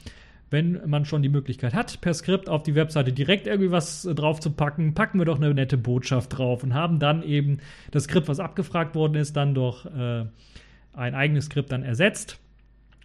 wenn 0.51 0.81
man 0.85 1.05
schon 1.05 1.23
die 1.23 1.29
Möglichkeit 1.29 1.75
hat, 1.75 2.01
per 2.01 2.13
Skript 2.13 2.49
auf 2.49 2.65
die 2.65 2.75
Webseite 2.75 3.13
direkt 3.13 3.47
irgendwie 3.47 3.71
was 3.71 4.05
äh, 4.05 4.17
drauf 4.17 4.41
zu 4.41 4.51
packen, 4.51 4.95
packen 4.95 5.21
wir 5.21 5.27
doch 5.27 5.37
eine 5.37 5.55
nette 5.55 5.79
Botschaft 5.79 6.37
drauf 6.37 6.65
und 6.65 6.75
haben 6.75 6.99
dann 6.99 7.23
eben 7.23 7.59
das 7.93 8.05
Skript, 8.05 8.27
was 8.27 8.41
abgefragt 8.41 8.97
worden 8.97 9.15
ist, 9.15 9.37
dann 9.37 9.55
durch 9.55 9.87
äh, 9.87 10.25
ein 10.93 11.15
eigenes 11.15 11.45
Skript 11.45 11.71
dann 11.71 11.85
ersetzt. 11.85 12.41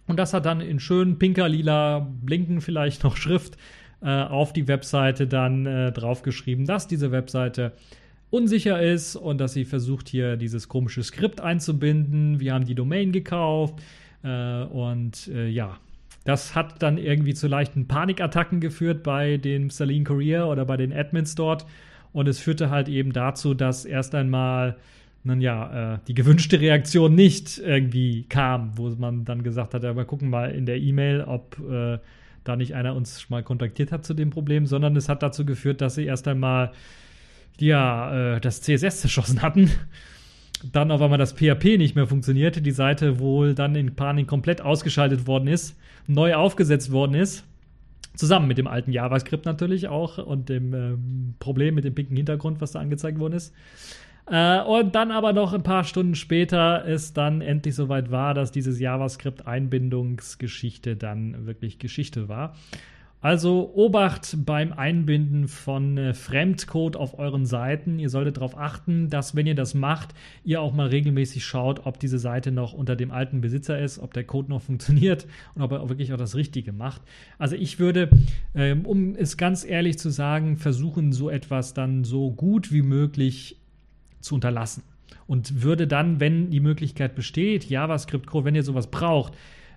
Und 0.08 0.18
das 0.18 0.34
hat 0.34 0.46
dann 0.46 0.60
in 0.60 0.80
schön 0.80 1.20
pinker, 1.20 1.48
lila, 1.48 2.00
blinken 2.00 2.62
vielleicht 2.62 3.04
noch 3.04 3.16
Schrift 3.16 3.56
äh, 4.04 4.08
auf 4.08 4.52
die 4.52 4.68
Webseite 4.68 5.26
dann 5.26 5.64
äh, 5.64 5.90
draufgeschrieben, 5.90 6.66
dass 6.66 6.86
diese 6.86 7.10
Webseite 7.10 7.72
unsicher 8.28 8.82
ist 8.82 9.16
und 9.16 9.38
dass 9.38 9.54
sie 9.54 9.64
versucht, 9.64 10.08
hier 10.08 10.36
dieses 10.36 10.68
komische 10.68 11.02
Skript 11.02 11.40
einzubinden. 11.40 12.38
Wir 12.38 12.52
haben 12.52 12.66
die 12.66 12.74
Domain 12.74 13.12
gekauft 13.12 13.80
äh, 14.22 14.64
und 14.64 15.28
äh, 15.28 15.48
ja, 15.48 15.78
das 16.24 16.54
hat 16.54 16.82
dann 16.82 16.98
irgendwie 16.98 17.34
zu 17.34 17.48
leichten 17.48 17.86
Panikattacken 17.86 18.60
geführt 18.60 19.02
bei 19.02 19.36
den 19.36 19.70
Celine 19.70 20.04
Courier 20.04 20.48
oder 20.48 20.64
bei 20.64 20.76
den 20.76 20.92
Admins 20.92 21.34
dort. 21.34 21.64
Und 22.12 22.28
es 22.28 22.38
führte 22.38 22.70
halt 22.70 22.88
eben 22.88 23.12
dazu, 23.12 23.54
dass 23.54 23.84
erst 23.84 24.14
einmal, 24.14 24.76
nun 25.22 25.40
ja, 25.40 25.94
äh, 25.94 25.98
die 26.08 26.14
gewünschte 26.14 26.60
Reaktion 26.60 27.14
nicht 27.14 27.58
irgendwie 27.58 28.24
kam, 28.24 28.76
wo 28.76 28.88
man 28.90 29.24
dann 29.24 29.42
gesagt 29.42 29.74
hat, 29.74 29.82
ja, 29.82 29.96
wir 29.96 30.04
gucken 30.04 30.28
mal 30.28 30.50
in 30.50 30.66
der 30.66 30.78
E-Mail, 30.78 31.22
ob 31.22 31.58
äh, 31.70 31.98
da 32.44 32.56
nicht 32.56 32.74
einer 32.74 32.94
uns 32.94 33.28
mal 33.30 33.42
kontaktiert 33.42 33.90
hat 33.90 34.04
zu 34.04 34.14
dem 34.14 34.30
Problem, 34.30 34.66
sondern 34.66 34.96
es 34.96 35.08
hat 35.08 35.22
dazu 35.22 35.44
geführt, 35.44 35.80
dass 35.80 35.94
sie 35.94 36.04
erst 36.04 36.28
einmal 36.28 36.72
ja 37.58 38.36
äh, 38.36 38.40
das 38.40 38.60
CSS 38.60 39.00
zerschossen 39.00 39.42
hatten. 39.42 39.70
Dann 40.72 40.90
auf 40.90 41.02
einmal 41.02 41.18
das 41.18 41.32
PHP 41.32 41.76
nicht 41.78 41.94
mehr 41.94 42.06
funktionierte, 42.06 42.62
die 42.62 42.70
Seite 42.70 43.18
wohl 43.18 43.54
dann 43.54 43.74
in 43.74 43.94
Panik 43.94 44.26
komplett 44.26 44.62
ausgeschaltet 44.62 45.26
worden 45.26 45.48
ist, 45.48 45.76
neu 46.06 46.34
aufgesetzt 46.34 46.90
worden 46.90 47.14
ist. 47.14 47.44
Zusammen 48.14 48.46
mit 48.46 48.58
dem 48.58 48.68
alten 48.68 48.92
JavaScript 48.92 49.44
natürlich 49.44 49.88
auch 49.88 50.18
und 50.18 50.48
dem 50.48 50.72
ähm, 50.72 51.34
Problem 51.40 51.74
mit 51.74 51.84
dem 51.84 51.94
pinken 51.94 52.16
Hintergrund, 52.16 52.60
was 52.60 52.72
da 52.72 52.78
angezeigt 52.78 53.18
worden 53.18 53.34
ist. 53.34 53.52
Äh, 54.26 54.62
und 54.62 54.94
dann 54.94 55.10
aber 55.10 55.32
noch 55.32 55.52
ein 55.52 55.62
paar 55.62 55.84
Stunden 55.84 56.14
später 56.14 56.84
es 56.86 57.12
dann 57.12 57.40
endlich 57.40 57.74
soweit 57.74 58.10
war, 58.10 58.34
dass 58.34 58.52
dieses 58.52 58.78
JavaScript-Einbindungsgeschichte 58.80 60.96
dann 60.96 61.46
wirklich 61.46 61.78
Geschichte 61.78 62.28
war. 62.28 62.54
Also 63.24 63.72
Obacht 63.74 64.36
beim 64.44 64.74
Einbinden 64.74 65.48
von 65.48 65.96
äh, 65.96 66.12
Fremdcode 66.12 66.94
auf 66.94 67.18
euren 67.18 67.46
Seiten. 67.46 67.98
Ihr 67.98 68.10
solltet 68.10 68.36
darauf 68.36 68.58
achten, 68.58 69.08
dass 69.08 69.34
wenn 69.34 69.46
ihr 69.46 69.54
das 69.54 69.72
macht, 69.72 70.12
ihr 70.44 70.60
auch 70.60 70.74
mal 70.74 70.88
regelmäßig 70.88 71.42
schaut, 71.42 71.86
ob 71.86 71.98
diese 71.98 72.18
Seite 72.18 72.52
noch 72.52 72.74
unter 72.74 72.96
dem 72.96 73.10
alten 73.10 73.40
Besitzer 73.40 73.78
ist, 73.78 73.98
ob 73.98 74.12
der 74.12 74.24
Code 74.24 74.50
noch 74.50 74.60
funktioniert 74.60 75.26
und 75.54 75.62
ob 75.62 75.72
er 75.72 75.80
auch 75.80 75.88
wirklich 75.88 76.12
auch 76.12 76.18
das 76.18 76.34
Richtige 76.34 76.74
macht. 76.74 77.00
Also 77.38 77.56
ich 77.56 77.78
würde, 77.78 78.10
ähm, 78.54 78.84
um 78.84 79.16
es 79.16 79.38
ganz 79.38 79.64
ehrlich 79.64 79.98
zu 79.98 80.10
sagen, 80.10 80.58
versuchen, 80.58 81.12
so 81.12 81.30
etwas 81.30 81.72
dann 81.72 82.04
so 82.04 82.30
gut 82.30 82.72
wie 82.72 82.82
möglich 82.82 83.58
zu 84.24 84.34
unterlassen. 84.34 84.82
Und 85.26 85.62
würde 85.62 85.86
dann, 85.86 86.20
wenn 86.20 86.50
die 86.50 86.60
Möglichkeit 86.60 87.14
besteht, 87.14 87.64
JavaScript-Code, 87.64 88.44
wenn 88.44 88.54
ihr 88.54 88.62
sowas 88.62 88.90
braucht, 88.90 89.34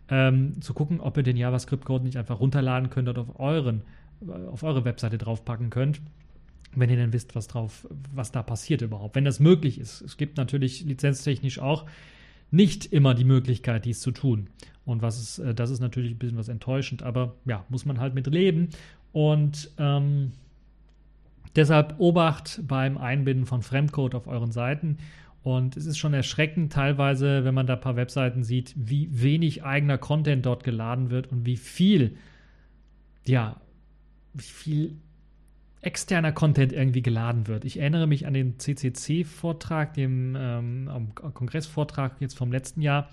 ähm, 0.09 0.61
zu 0.61 0.73
gucken, 0.73 0.99
ob 0.99 1.17
ihr 1.17 1.23
den 1.23 1.37
JavaScript-Code 1.37 2.05
nicht 2.05 2.17
einfach 2.17 2.39
runterladen 2.39 2.89
könnt 2.89 3.09
und 3.09 3.17
auf, 3.17 3.39
euren, 3.39 3.81
äh, 4.27 4.47
auf 4.47 4.63
eure 4.63 4.85
Webseite 4.85 5.17
draufpacken 5.17 5.69
könnt 5.69 6.01
wenn 6.75 6.89
ihr 6.89 6.95
denn 6.95 7.13
wisst, 7.13 7.35
was 7.35 7.47
drauf, 7.47 7.87
was 8.13 8.31
da 8.31 8.43
passiert 8.43 8.81
überhaupt, 8.81 9.15
wenn 9.15 9.25
das 9.25 9.39
möglich 9.39 9.79
ist. 9.79 10.01
Es 10.01 10.17
gibt 10.17 10.37
natürlich 10.37 10.83
lizenztechnisch 10.83 11.59
auch 11.59 11.85
nicht 12.51 12.85
immer 12.93 13.13
die 13.13 13.23
Möglichkeit, 13.23 13.85
dies 13.85 13.99
zu 13.99 14.11
tun. 14.11 14.47
Und 14.85 15.01
was 15.01 15.19
ist, 15.19 15.39
äh, 15.39 15.53
das 15.53 15.69
ist 15.69 15.79
natürlich 15.79 16.11
ein 16.11 16.17
bisschen 16.17 16.37
was 16.37 16.49
enttäuschend, 16.49 17.03
aber 17.03 17.35
ja, 17.45 17.65
muss 17.69 17.85
man 17.85 17.99
halt 17.99 18.13
mit 18.13 18.27
leben. 18.27 18.69
Und 19.11 19.71
ähm, 19.77 20.31
deshalb 21.57 21.95
Obacht 21.99 22.61
beim 22.65 22.97
Einbinden 22.97 23.45
von 23.45 23.61
Fremdcode 23.61 24.15
auf 24.15 24.27
euren 24.27 24.51
Seiten 24.51 24.97
und 25.43 25.77
es 25.77 25.85
ist 25.85 25.97
schon 25.97 26.13
erschreckend 26.13 26.73
teilweise, 26.73 27.45
wenn 27.45 27.53
man 27.53 27.67
da 27.67 27.75
ein 27.75 27.81
paar 27.81 27.95
Webseiten 27.95 28.43
sieht, 28.43 28.73
wie 28.75 29.07
wenig 29.11 29.63
eigener 29.63 29.97
Content 29.97 30.45
dort 30.45 30.63
geladen 30.63 31.09
wird 31.09 31.31
und 31.31 31.45
wie 31.45 31.57
viel, 31.57 32.17
ja, 33.25 33.55
wie 34.33 34.43
viel 34.43 34.97
externer 35.81 36.33
Content 36.33 36.73
irgendwie 36.73 37.01
geladen 37.01 37.47
wird. 37.47 37.63
Ich 37.63 37.79
erinnere 37.79 38.07
mich 38.07 38.27
an 38.27 38.33
den 38.33 38.59
CCC-Vortrag, 38.59 39.93
dem 39.93 40.35
ähm, 40.37 41.15
Kongressvortrag 41.15 42.17
jetzt 42.19 42.37
vom 42.37 42.51
letzten 42.51 42.81
Jahr, 42.81 43.09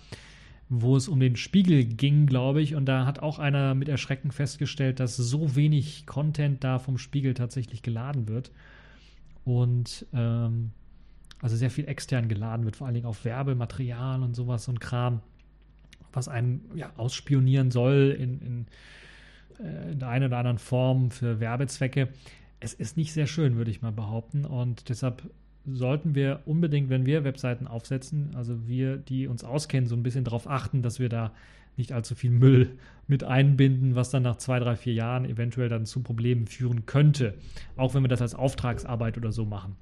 wo 0.82 0.96
es 0.96 1.08
um 1.08 1.20
den 1.20 1.36
Spiegel 1.36 1.84
ging, 1.84 2.26
glaube 2.26 2.62
ich. 2.62 2.74
Und 2.74 2.86
da 2.86 3.06
hat 3.06 3.20
auch 3.20 3.38
einer 3.38 3.74
mit 3.74 3.88
Erschrecken 3.88 4.30
festgestellt, 4.30 5.00
dass 5.00 5.16
so 5.16 5.56
wenig 5.56 6.06
Content 6.06 6.64
da 6.64 6.78
vom 6.78 6.98
Spiegel 6.98 7.34
tatsächlich 7.34 7.82
geladen 7.82 8.28
wird. 8.28 8.50
Und 9.44 10.06
ähm, 10.12 10.70
also 11.40 11.56
sehr 11.56 11.70
viel 11.70 11.86
extern 11.88 12.28
geladen 12.28 12.64
wird, 12.64 12.76
vor 12.76 12.86
allen 12.86 12.94
Dingen 12.94 13.06
auf 13.06 13.24
Werbematerial 13.24 14.22
und 14.22 14.34
sowas 14.34 14.66
und 14.68 14.80
Kram, 14.80 15.20
was 16.12 16.28
einen 16.28 16.62
ja, 16.74 16.90
ausspionieren 16.96 17.70
soll 17.70 18.16
in, 18.18 18.40
in, 18.40 18.66
äh, 19.62 19.92
in 19.92 19.98
der 19.98 20.08
einen 20.08 20.26
oder 20.26 20.38
anderen 20.38 20.58
Form 20.58 21.10
für 21.10 21.40
Werbezwecke. 21.40 22.08
Es 22.60 22.72
ist 22.72 22.96
nicht 22.96 23.12
sehr 23.12 23.26
schön, 23.26 23.56
würde 23.56 23.70
ich 23.70 23.82
mal 23.82 23.92
behaupten. 23.92 24.46
Und 24.46 24.88
deshalb 24.88 25.30
sollten 25.66 26.14
wir 26.14 26.40
unbedingt, 26.46 26.90
wenn 26.90 27.06
wir 27.06 27.24
Webseiten 27.24 27.66
aufsetzen, 27.66 28.30
also 28.34 28.66
wir, 28.66 28.96
die 28.96 29.26
uns 29.26 29.44
auskennen, 29.44 29.88
so 29.88 29.96
ein 29.96 30.02
bisschen 30.02 30.24
darauf 30.24 30.48
achten, 30.48 30.82
dass 30.82 30.98
wir 30.98 31.08
da 31.08 31.32
nicht 31.76 31.92
allzu 31.92 32.14
viel 32.14 32.30
Müll 32.30 32.76
mit 33.08 33.24
einbinden, 33.24 33.96
was 33.96 34.10
dann 34.10 34.22
nach 34.22 34.36
zwei, 34.36 34.60
drei, 34.60 34.76
vier 34.76 34.92
Jahren 34.92 35.24
eventuell 35.24 35.68
dann 35.68 35.86
zu 35.86 36.02
Problemen 36.02 36.46
führen 36.46 36.86
könnte. 36.86 37.34
Auch 37.76 37.94
wenn 37.94 38.04
wir 38.04 38.08
das 38.08 38.22
als 38.22 38.34
Auftragsarbeit 38.34 39.16
oder 39.16 39.32
so 39.32 39.44
machen 39.44 39.76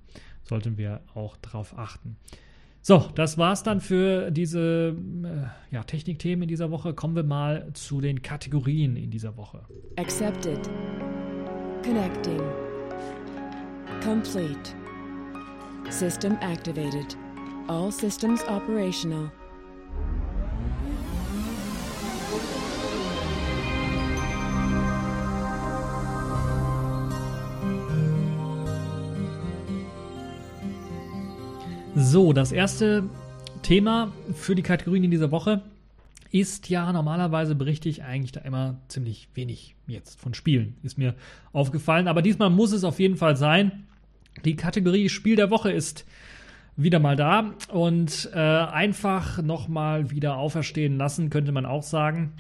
sollten 0.45 0.77
wir 0.77 1.01
auch 1.15 1.37
darauf 1.37 1.79
achten. 1.79 2.17
So, 2.81 3.09
das 3.15 3.39
war's 3.39 3.63
dann 3.63 3.81
für 3.81 4.33
diese 4.33 4.97
äh, 5.25 5.75
ja, 5.75 5.85
Technikthemen 5.85 6.43
in 6.43 6.49
dieser 6.49 6.73
Woche. 6.73 6.95
Kommen 6.95 7.15
wir 7.15 7.23
mal 7.23 7.69
zu 7.75 8.01
den 8.01 8.23
Kategorien 8.23 8.97
in 8.97 9.11
dieser 9.11 9.37
Woche. 9.37 9.61
Accepted. 9.97 10.69
Connecting. 11.85 12.41
Complete. 14.03 14.82
System 15.91 16.39
activated. 16.41 17.17
All 17.69 17.91
systems 17.93 18.43
operational. 18.49 19.31
So, 31.95 32.33
das 32.33 32.53
erste 32.53 33.05
Thema 33.63 34.13
für 34.35 34.55
die 34.55 34.63
Kategorien 34.63 35.05
in 35.05 35.11
dieser 35.11 35.31
Woche 35.31 35.63
ist 36.31 36.71
ja 36.71 36.91
normalerweise 36.91 37.55
berichte 37.55 37.89
ich 37.91 38.03
eigentlich 38.03 38.33
da 38.33 38.41
immer 38.41 38.79
ziemlich 38.89 39.29
wenig 39.35 39.77
jetzt 39.87 40.19
von 40.19 40.33
Spielen. 40.33 40.77
Ist 40.83 40.97
mir 40.97 41.15
aufgefallen, 41.53 42.09
aber 42.09 42.23
diesmal 42.23 42.49
muss 42.49 42.73
es 42.73 42.85
auf 42.85 42.99
jeden 42.99 43.19
Fall 43.19 43.37
sein. 43.37 43.87
Die 44.45 44.57
Kategorie 44.57 45.09
Spiel 45.09 45.37
der 45.37 45.51
Woche 45.51 45.71
ist 45.71 46.05
wieder 46.77 46.99
mal 46.99 47.17
da 47.17 47.55
und 47.69 48.31
äh, 48.35 48.39
einfach 48.39 49.43
nochmal 49.43 50.11
wieder 50.11 50.37
auferstehen 50.37 50.97
lassen, 50.97 51.31
könnte 51.31 51.53
man 51.53 51.67
auch 51.67 51.83
sagen. 51.83 52.33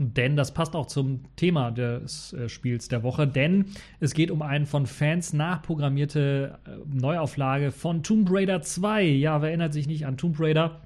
Denn 0.00 0.36
das 0.36 0.54
passt 0.54 0.76
auch 0.76 0.86
zum 0.86 1.20
Thema 1.34 1.70
des 1.70 2.32
äh, 2.32 2.48
Spiels 2.48 2.88
der 2.88 3.02
Woche, 3.02 3.26
denn 3.26 3.66
es 3.98 4.14
geht 4.14 4.30
um 4.30 4.42
eine 4.42 4.64
von 4.64 4.86
Fans 4.86 5.32
nachprogrammierte 5.32 6.58
äh, 6.66 6.70
Neuauflage 6.86 7.72
von 7.72 8.02
Tomb 8.02 8.28
Raider 8.30 8.62
2. 8.62 9.04
Ja, 9.04 9.42
wer 9.42 9.48
erinnert 9.48 9.72
sich 9.72 9.88
nicht 9.88 10.06
an 10.06 10.16
Tomb 10.16 10.38
Raider? 10.38 10.80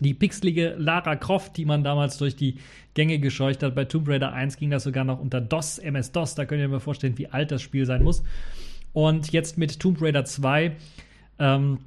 Die 0.00 0.12
pixelige 0.12 0.74
Lara 0.76 1.16
Croft, 1.16 1.56
die 1.56 1.64
man 1.64 1.84
damals 1.84 2.18
durch 2.18 2.36
die 2.36 2.56
Gänge 2.94 3.20
gescheucht 3.20 3.62
hat. 3.62 3.74
Bei 3.74 3.84
Tomb 3.84 4.08
Raider 4.08 4.32
1 4.32 4.56
ging 4.56 4.70
das 4.70 4.84
sogar 4.84 5.04
noch 5.04 5.20
unter 5.20 5.40
DOS, 5.40 5.78
MS-DOS. 5.78 6.34
Da 6.34 6.44
könnt 6.44 6.60
ihr 6.60 6.68
mir 6.68 6.80
vorstellen, 6.80 7.16
wie 7.16 7.28
alt 7.28 7.50
das 7.52 7.62
Spiel 7.62 7.86
sein 7.86 8.02
muss. 8.02 8.22
Und 8.92 9.32
jetzt 9.32 9.58
mit 9.58 9.80
Tomb 9.80 10.00
Raider 10.00 10.24
2 10.24 10.76
ähm, 11.38 11.78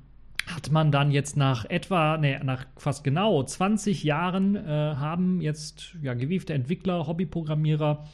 hat 0.47 0.71
man 0.71 0.91
dann 0.91 1.11
jetzt 1.11 1.37
nach 1.37 1.65
etwa, 1.65 2.17
nee, 2.17 2.37
nach 2.43 2.65
fast 2.77 3.03
genau 3.03 3.43
20 3.43 4.03
Jahren, 4.03 4.55
äh, 4.55 4.95
haben 4.95 5.41
jetzt 5.41 5.95
ja, 6.01 6.13
gewiefte 6.13 6.53
Entwickler, 6.53 7.07
Hobbyprogrammierer 7.07 8.05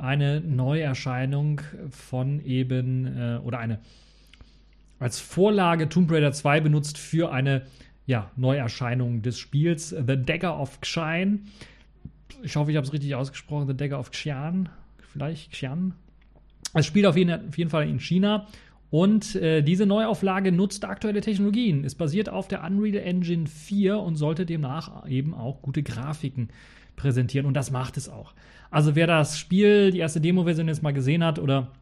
eine 0.00 0.40
Neuerscheinung 0.40 1.60
von 1.90 2.44
eben, 2.44 3.06
äh, 3.06 3.38
oder 3.42 3.58
eine 3.58 3.78
als 4.98 5.20
Vorlage 5.20 5.88
Tomb 5.88 6.10
Raider 6.10 6.32
2 6.32 6.60
benutzt 6.60 6.98
für 6.98 7.32
eine 7.32 7.66
ja, 8.06 8.30
Neuerscheinung 8.36 9.22
des 9.22 9.38
Spiels, 9.38 9.90
The 9.90 10.16
Dagger 10.16 10.58
of 10.58 10.80
Xian. 10.80 11.46
Ich 12.42 12.56
hoffe, 12.56 12.70
ich 12.70 12.76
habe 12.76 12.86
es 12.86 12.92
richtig 12.92 13.14
ausgesprochen, 13.14 13.66
The 13.66 13.76
Dagger 13.76 13.98
of 13.98 14.10
Xian, 14.10 14.68
vielleicht 15.12 15.52
Xian. 15.52 15.94
Es 16.74 16.86
spielt 16.86 17.06
auf 17.06 17.16
jeden, 17.16 17.48
auf 17.48 17.56
jeden 17.56 17.70
Fall 17.70 17.88
in 17.88 17.98
China 18.00 18.46
und 18.94 19.34
äh, 19.34 19.62
diese 19.62 19.86
Neuauflage 19.86 20.52
nutzt 20.52 20.84
aktuelle 20.84 21.20
Technologien. 21.20 21.84
Es 21.84 21.96
basiert 21.96 22.28
auf 22.28 22.46
der 22.46 22.62
Unreal 22.62 23.02
Engine 23.02 23.48
4 23.48 23.98
und 23.98 24.14
sollte 24.14 24.46
demnach 24.46 25.08
eben 25.08 25.34
auch 25.34 25.62
gute 25.62 25.82
Grafiken 25.82 26.50
präsentieren. 26.94 27.44
Und 27.44 27.54
das 27.54 27.72
macht 27.72 27.96
es 27.96 28.08
auch. 28.08 28.34
Also 28.70 28.94
wer 28.94 29.08
das 29.08 29.36
Spiel, 29.36 29.90
die 29.90 29.98
erste 29.98 30.20
Demo-Version 30.20 30.68
jetzt 30.68 30.84
mal 30.84 30.92
gesehen 30.92 31.24
hat 31.24 31.40
oder 31.40 31.72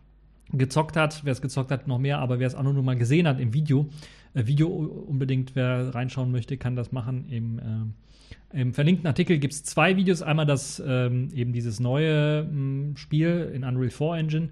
gezockt 0.53 0.97
hat, 0.97 1.20
wer 1.24 1.32
es 1.32 1.43
gezockt 1.43 1.70
hat, 1.70 1.86
noch 1.86 1.99
mehr, 1.99 2.18
aber 2.18 2.38
wer 2.38 2.47
es 2.47 2.55
auch 2.55 2.62
nur 2.62 2.82
mal 2.82 2.97
gesehen 2.97 3.28
hat 3.28 3.40
im 3.40 3.53
Video, 3.53 3.90
äh, 4.32 4.47
Video 4.47 4.68
unbedingt, 4.68 5.55
wer 5.55 5.95
reinschauen 5.95 6.32
möchte, 6.32 6.57
kann 6.57 6.76
das 6.76 6.93
machen. 6.93 7.26
Im, 7.28 7.59
äh, 7.59 8.61
im 8.61 8.72
verlinkten 8.72 9.07
Artikel 9.07 9.38
gibt 9.38 9.53
es 9.53 9.64
zwei 9.64 9.97
Videos. 9.97 10.22
Einmal 10.22 10.47
das 10.47 10.82
ähm, 10.86 11.28
eben 11.34 11.53
dieses 11.53 11.78
neue 11.78 12.45
mh, 12.45 12.97
Spiel 12.97 13.51
in 13.55 13.64
Unreal 13.64 13.90
4 13.90 14.14
Engine 14.14 14.49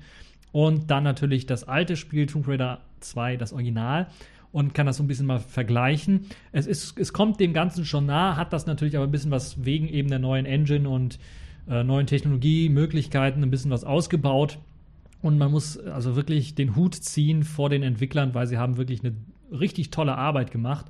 und 0.53 0.91
dann 0.91 1.05
natürlich 1.05 1.47
das 1.47 1.65
alte 1.65 1.97
Spiel 1.97 2.27
Tomb 2.27 2.49
Raider 2.49 2.81
2, 3.01 3.37
das 3.37 3.53
Original 3.53 4.09
und 4.53 4.75
kann 4.75 4.87
das 4.87 4.97
so 4.97 5.03
ein 5.03 5.07
bisschen 5.07 5.27
mal 5.27 5.39
vergleichen. 5.39 6.27
Es, 6.53 6.67
ist, 6.67 6.99
es 6.99 7.13
kommt 7.13 7.41
dem 7.41 7.53
Ganzen 7.53 7.85
schon 7.85 8.07
nah, 8.07 8.37
hat 8.37 8.53
das 8.53 8.67
natürlich 8.67 8.97
aber 8.97 9.07
ein 9.07 9.11
bisschen 9.13 9.31
was 9.31 9.65
wegen 9.65 9.89
eben 9.89 10.09
der 10.09 10.19
neuen 10.19 10.47
Engine 10.47 10.89
und 10.89 11.19
äh, 11.69 11.85
neuen 11.85 12.07
Technologiemöglichkeiten 12.07 13.43
ein 13.43 13.51
bisschen 13.51 13.71
was 13.71 13.85
ausgebaut. 13.85 14.59
Und 15.23 15.39
man 15.39 15.51
muss 15.51 15.79
also 15.79 16.17
wirklich 16.17 16.55
den 16.55 16.75
Hut 16.77 16.95
ziehen 16.95 17.45
vor 17.45 17.69
den 17.69 17.83
Entwicklern, 17.83 18.35
weil 18.35 18.47
sie 18.47 18.59
haben 18.59 18.77
wirklich 18.77 19.05
eine 19.05 19.15
richtig 19.53 19.91
tolle 19.91 20.17
Arbeit 20.17 20.51
gemacht. 20.51 20.87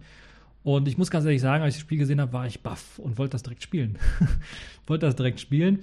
Und 0.63 0.89
ich 0.89 0.99
muss 0.99 1.11
ganz 1.11 1.25
ehrlich 1.25 1.41
sagen, 1.41 1.65
als 1.65 1.75
ich 1.75 1.81
das 1.81 1.87
Spiel 1.87 1.99
gesehen 1.99 2.21
habe, 2.21 2.33
war 2.33 2.47
ich 2.47 2.61
baff 2.61 2.99
und 2.99 3.19
wollte 3.19 3.33
das 3.33 3.43
direkt 3.43 3.63
spielen. 3.63 3.99
wollte 4.87 5.07
das 5.07 5.17
direkt 5.17 5.41
spielen. 5.41 5.81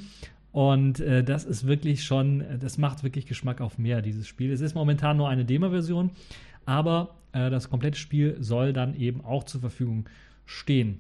Und 0.51 0.99
äh, 0.99 1.23
das 1.23 1.45
ist 1.45 1.67
wirklich 1.67 2.03
schon, 2.03 2.43
das 2.59 2.77
macht 2.77 3.03
wirklich 3.03 3.25
Geschmack 3.25 3.61
auf 3.61 3.77
mehr, 3.77 4.01
dieses 4.01 4.27
Spiel. 4.27 4.51
Es 4.51 4.61
ist 4.61 4.75
momentan 4.75 5.17
nur 5.17 5.29
eine 5.29 5.45
Demo-Version, 5.45 6.11
aber 6.65 7.15
äh, 7.33 7.49
das 7.49 7.69
komplette 7.69 7.99
Spiel 7.99 8.37
soll 8.39 8.73
dann 8.73 8.95
eben 8.95 9.23
auch 9.23 9.43
zur 9.43 9.61
Verfügung 9.61 10.05
stehen. 10.45 10.99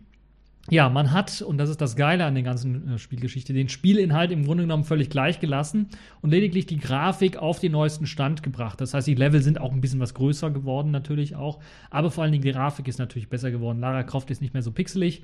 Ja, 0.69 0.89
man 0.89 1.13
hat, 1.13 1.41
und 1.41 1.57
das 1.59 1.69
ist 1.69 1.79
das 1.79 1.95
Geile 1.95 2.25
an 2.25 2.33
der 2.33 2.43
ganzen 2.43 2.95
äh, 2.95 2.97
Spielgeschichte, 2.97 3.53
den 3.53 3.69
Spielinhalt 3.69 4.31
im 4.31 4.43
Grunde 4.43 4.63
genommen 4.63 4.83
völlig 4.83 5.09
gleich 5.09 5.39
gelassen 5.39 5.87
und 6.21 6.31
lediglich 6.31 6.65
die 6.65 6.77
Grafik 6.77 7.37
auf 7.37 7.59
den 7.59 7.71
neuesten 7.71 8.05
Stand 8.05 8.43
gebracht. 8.43 8.81
Das 8.81 8.93
heißt, 8.93 9.07
die 9.07 9.15
Level 9.15 9.41
sind 9.41 9.61
auch 9.61 9.71
ein 9.71 9.79
bisschen 9.79 10.01
was 10.01 10.13
größer 10.13 10.51
geworden, 10.51 10.91
natürlich 10.91 11.35
auch. 11.35 11.59
Aber 11.89 12.11
vor 12.11 12.23
allen 12.23 12.33
Dingen 12.33 12.43
die 12.43 12.51
Grafik 12.51 12.89
ist 12.89 12.99
natürlich 12.99 13.29
besser 13.29 13.49
geworden. 13.49 13.79
Lara 13.79 14.03
Croft 14.03 14.29
ist 14.29 14.41
nicht 14.41 14.53
mehr 14.53 14.61
so 14.61 14.71
pixelig, 14.71 15.21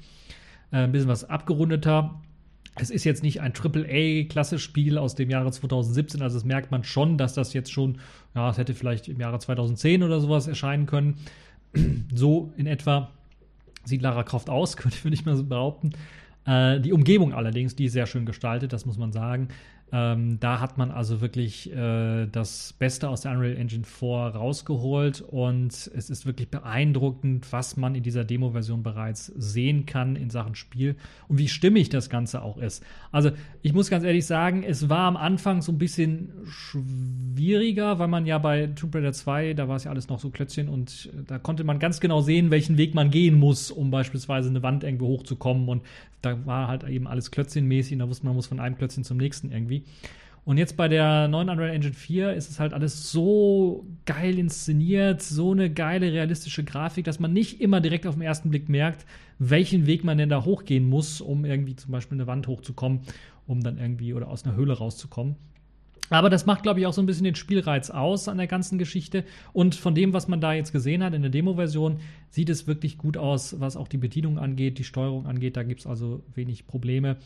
äh, 0.72 0.78
ein 0.78 0.94
bisschen 0.94 1.10
was 1.10 1.30
abgerundeter 1.30 2.22
es 2.76 2.90
ist 2.90 3.04
jetzt 3.04 3.24
nicht 3.24 3.42
ein 3.42 3.54
AAA-Klasse-Spiel 3.54 4.98
aus 4.98 5.16
dem 5.16 5.30
Jahre 5.30 5.52
2017, 5.52 6.22
also 6.22 6.38
das 6.38 6.46
merkt 6.46 6.72
man 6.72 6.84
schon, 6.84 7.18
dass 7.18 7.34
das 7.34 7.54
jetzt 7.54 7.72
schon, 7.72 8.00
ja, 8.34 8.50
es 8.50 8.58
hätte 8.58 8.74
vielleicht 8.74 9.08
im 9.10 9.20
Jahre 9.20 9.40
2010 9.40 10.04
oder 10.04 10.20
sowas 10.20 10.48
erscheinen 10.48 10.86
können. 10.86 11.18
So 12.14 12.54
in 12.56 12.68
etwa 12.68 13.10
sieht 13.84 14.02
Lara 14.02 14.24
Croft 14.24 14.50
aus, 14.50 14.78
könnte 14.78 14.98
ich, 14.98 15.04
würde 15.04 15.16
ich 15.16 15.26
mal 15.26 15.36
so 15.36 15.44
behaupten. 15.44 15.94
Äh, 16.46 16.80
die 16.80 16.94
Umgebung 16.94 17.34
allerdings, 17.34 17.76
die 17.76 17.86
ist 17.86 17.94
sehr 17.94 18.06
schön 18.06 18.26
gestaltet, 18.26 18.74
das 18.74 18.86
muss 18.86 18.98
man 18.98 19.12
sagen. 19.12 19.48
Ähm, 19.96 20.40
da 20.40 20.60
hat 20.60 20.80
man 20.80 20.90
also 20.90 21.22
wirklich 21.22 21.72
äh, 21.72 22.26
das 22.26 22.74
Beste 22.80 23.10
aus 23.10 23.22
der 23.22 23.32
Unreal 23.32 23.56
Engine 23.56 23.84
4 23.84 24.08
rausgeholt 24.34 25.22
und 25.22 25.72
es 25.72 26.10
ist 26.10 26.26
wirklich 26.26 26.50
beeindruckend, 26.50 27.54
was 27.54 27.78
man 27.78 27.94
in 27.94 28.02
dieser 28.02 28.24
Demo-Version 28.24 28.82
bereits 28.82 29.28
sehen 29.28 29.86
kann 29.86 30.16
in 30.16 30.32
Sachen 30.32 30.56
Spiel 30.56 30.96
und 31.28 31.38
wie 31.38 31.48
stimmig 31.48 31.90
das 31.90 32.10
Ganze 32.10 32.42
auch 32.42 32.58
ist. 32.58 32.84
Also 33.12 33.30
ich 33.62 33.74
muss 33.74 33.92
ganz 33.92 34.04
ehrlich 34.04 34.26
sagen, 34.26 34.64
es 34.64 34.90
war 34.90 35.02
am 35.02 35.16
Anfang 35.16 35.62
so 35.62 35.72
ein 35.72 35.78
bisschen 35.78 36.30
schwieriger, 36.48 38.00
weil 38.00 38.08
man 38.08 38.26
ja 38.26 38.40
bei 38.40 38.66
Tomb 38.66 38.96
Raider 38.96 39.14
2, 39.14 39.54
da 39.54 39.68
war 39.68 39.76
es 39.76 39.84
ja 39.84 39.92
alles 39.92 40.10
noch 40.10 40.20
so 40.20 40.32
Klötzchen 40.32 40.70
und 40.70 41.12
äh, 41.14 41.22
da 41.28 41.38
konnte 41.38 41.64
man 41.64 41.78
ganz 41.78 42.00
genau 42.00 42.22
sehen, 42.22 42.50
welchen 42.50 42.80
Weg 42.80 42.96
man 42.96 43.12
gehen 43.12 43.38
muss, 43.38 43.70
um 43.70 43.92
beispielsweise 43.92 44.50
eine 44.50 44.64
Wand 44.64 44.84
irgendwo 44.84 45.10
hochzukommen 45.10 45.70
und 45.70 45.84
da 46.24 46.46
war 46.46 46.68
halt 46.68 46.84
eben 46.86 47.06
alles 47.06 47.32
Klötzchenmäßig 47.32 47.94
und 47.94 48.00
da 48.00 48.10
wusste 48.10 48.26
man, 48.26 48.32
man 48.32 48.38
muss 48.38 48.48
von 48.48 48.60
einem 48.60 48.78
Klötzchen 48.78 49.04
zum 49.04 49.18
nächsten 49.18 49.52
irgendwie. 49.52 49.83
Und 50.46 50.58
jetzt 50.58 50.76
bei 50.76 50.90
der 50.90 51.30
neuen 51.30 51.50
Unreal 51.50 51.70
Engine 51.70 51.94
4 51.94 52.34
ist 52.34 52.50
es 52.50 52.60
halt 52.60 52.74
alles 52.74 53.12
so 53.12 53.86
geil 54.06 54.38
inszeniert, 54.38 55.22
so 55.22 55.54
eine 55.54 55.72
geile 55.72 56.12
realistische 56.12 56.66
Grafik, 56.66 57.06
dass 57.06 57.20
man 57.20 57.32
nicht 57.32 57.62
immer 57.62 57.80
direkt 57.80 58.06
auf 58.06 58.16
den 58.16 58.24
ersten 58.24 58.50
Blick 58.50 58.68
merkt, 58.68 59.06
welchen 59.40 59.86
Weg 59.86 60.04
man 60.04 60.18
denn 60.18 60.30
da 60.30 60.44
hochgehen 60.44 60.90
muss, 60.90 61.22
um 61.22 61.46
irgendwie 61.46 61.78
zum 61.78 61.92
Beispiel 61.92 62.18
eine 62.18 62.28
Wand 62.28 62.48
hochzukommen, 62.48 63.02
um 63.48 63.62
dann 63.62 63.78
irgendwie 63.78 64.14
oder 64.14 64.28
aus 64.28 64.44
einer 64.44 64.56
Höhle 64.56 64.74
rauszukommen. 64.74 65.38
Aber 66.10 66.30
das 66.30 66.46
macht, 66.46 66.64
glaube 66.64 66.80
ich, 66.80 66.86
auch 66.86 66.94
so 66.94 67.02
ein 67.02 67.06
bisschen 67.06 67.24
den 67.24 67.36
Spielreiz 67.36 67.90
aus 67.90 68.28
an 68.28 68.38
der 68.38 68.48
ganzen 68.48 68.78
Geschichte. 68.78 69.24
Und 69.54 69.74
von 69.76 69.96
dem, 69.96 70.14
was 70.14 70.28
man 70.28 70.42
da 70.42 70.54
jetzt 70.54 70.74
gesehen 70.74 71.04
hat 71.04 71.14
in 71.14 71.22
der 71.22 71.32
Demo-Version, 71.32 72.02
sieht 72.30 72.50
es 72.50 72.68
wirklich 72.68 72.98
gut 72.98 73.18
aus, 73.18 73.60
was 73.60 73.78
auch 73.78 73.88
die 73.88 73.98
Bedienung 73.98 74.38
angeht, 74.38 74.78
die 74.78 74.84
Steuerung 74.84 75.26
angeht. 75.26 75.56
Da 75.56 75.64
gibt 75.64 75.80
es 75.80 75.88
also 75.88 76.22
wenig 76.36 76.68
Probleme. 76.68 77.18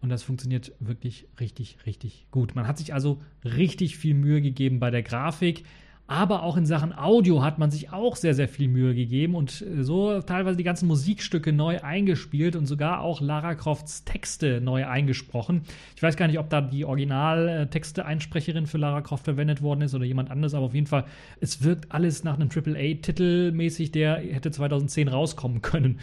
Und 0.00 0.10
das 0.10 0.22
funktioniert 0.22 0.72
wirklich 0.78 1.26
richtig, 1.40 1.78
richtig 1.86 2.26
gut. 2.30 2.54
Man 2.54 2.66
hat 2.66 2.78
sich 2.78 2.94
also 2.94 3.20
richtig 3.44 3.96
viel 3.96 4.14
Mühe 4.14 4.40
gegeben 4.40 4.78
bei 4.78 4.90
der 4.90 5.02
Grafik. 5.02 5.64
Aber 6.08 6.44
auch 6.44 6.56
in 6.56 6.66
Sachen 6.66 6.96
Audio 6.96 7.42
hat 7.42 7.58
man 7.58 7.72
sich 7.72 7.92
auch 7.92 8.14
sehr, 8.14 8.32
sehr 8.32 8.46
viel 8.46 8.68
Mühe 8.68 8.94
gegeben 8.94 9.34
und 9.34 9.62
äh, 9.62 9.82
so 9.82 10.20
teilweise 10.20 10.56
die 10.56 10.62
ganzen 10.62 10.86
Musikstücke 10.86 11.52
neu 11.52 11.80
eingespielt 11.82 12.54
und 12.54 12.66
sogar 12.66 13.00
auch 13.00 13.20
Lara 13.20 13.56
Crofts 13.56 14.04
Texte 14.04 14.60
neu 14.60 14.86
eingesprochen. 14.86 15.62
Ich 15.96 16.02
weiß 16.02 16.16
gar 16.16 16.28
nicht, 16.28 16.38
ob 16.38 16.48
da 16.48 16.60
die 16.60 16.84
Original-Texte-Einsprecherin 16.84 18.66
für 18.66 18.78
Lara 18.78 19.00
Croft 19.00 19.24
verwendet 19.24 19.62
worden 19.62 19.82
ist 19.82 19.94
oder 19.96 20.04
jemand 20.04 20.30
anderes, 20.30 20.54
aber 20.54 20.66
auf 20.66 20.74
jeden 20.74 20.86
Fall, 20.86 21.06
es 21.40 21.64
wirkt 21.64 21.90
alles 21.90 22.22
nach 22.22 22.34
einem 22.34 22.50
AAA-Titel 22.54 23.50
mäßig, 23.50 23.90
der 23.90 24.18
hätte 24.18 24.52
2010 24.52 25.08
rauskommen 25.08 25.60
können. 25.60 25.98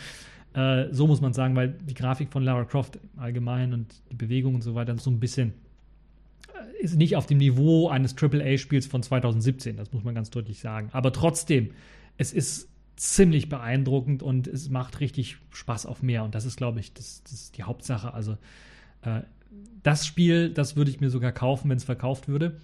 Äh, 0.53 0.87
so 0.91 1.07
muss 1.07 1.21
man 1.21 1.33
sagen, 1.33 1.55
weil 1.55 1.69
die 1.69 1.93
Grafik 1.93 2.31
von 2.31 2.43
Lara 2.43 2.65
Croft 2.65 2.99
allgemein 3.17 3.73
und 3.73 3.93
die 4.11 4.15
Bewegung 4.15 4.55
und 4.55 4.61
so 4.61 4.75
weiter 4.75 4.97
so 4.97 5.09
ein 5.09 5.19
bisschen 5.19 5.53
ist 6.83 6.97
nicht 6.97 7.15
auf 7.15 7.25
dem 7.25 7.37
Niveau 7.37 7.87
eines 7.87 8.13
AAA-Spiels 8.17 8.87
von 8.87 9.01
2017, 9.01 9.77
das 9.77 9.93
muss 9.93 10.03
man 10.03 10.13
ganz 10.13 10.29
deutlich 10.29 10.59
sagen. 10.59 10.89
Aber 10.91 11.13
trotzdem, 11.13 11.71
es 12.17 12.33
ist 12.33 12.67
ziemlich 12.97 13.47
beeindruckend 13.47 14.21
und 14.21 14.47
es 14.47 14.69
macht 14.69 14.99
richtig 14.99 15.37
Spaß 15.51 15.85
auf 15.85 16.03
mehr. 16.03 16.25
Und 16.25 16.35
das 16.35 16.43
ist, 16.43 16.57
glaube 16.57 16.81
ich, 16.81 16.93
das, 16.93 17.23
das 17.23 17.51
die 17.53 17.63
Hauptsache. 17.63 18.13
Also 18.13 18.37
äh, 19.01 19.21
das 19.81 20.05
Spiel, 20.05 20.49
das 20.49 20.75
würde 20.75 20.91
ich 20.91 20.99
mir 20.99 21.09
sogar 21.09 21.31
kaufen, 21.31 21.69
wenn 21.69 21.77
es 21.77 21.85
verkauft 21.85 22.27
würde. 22.27 22.59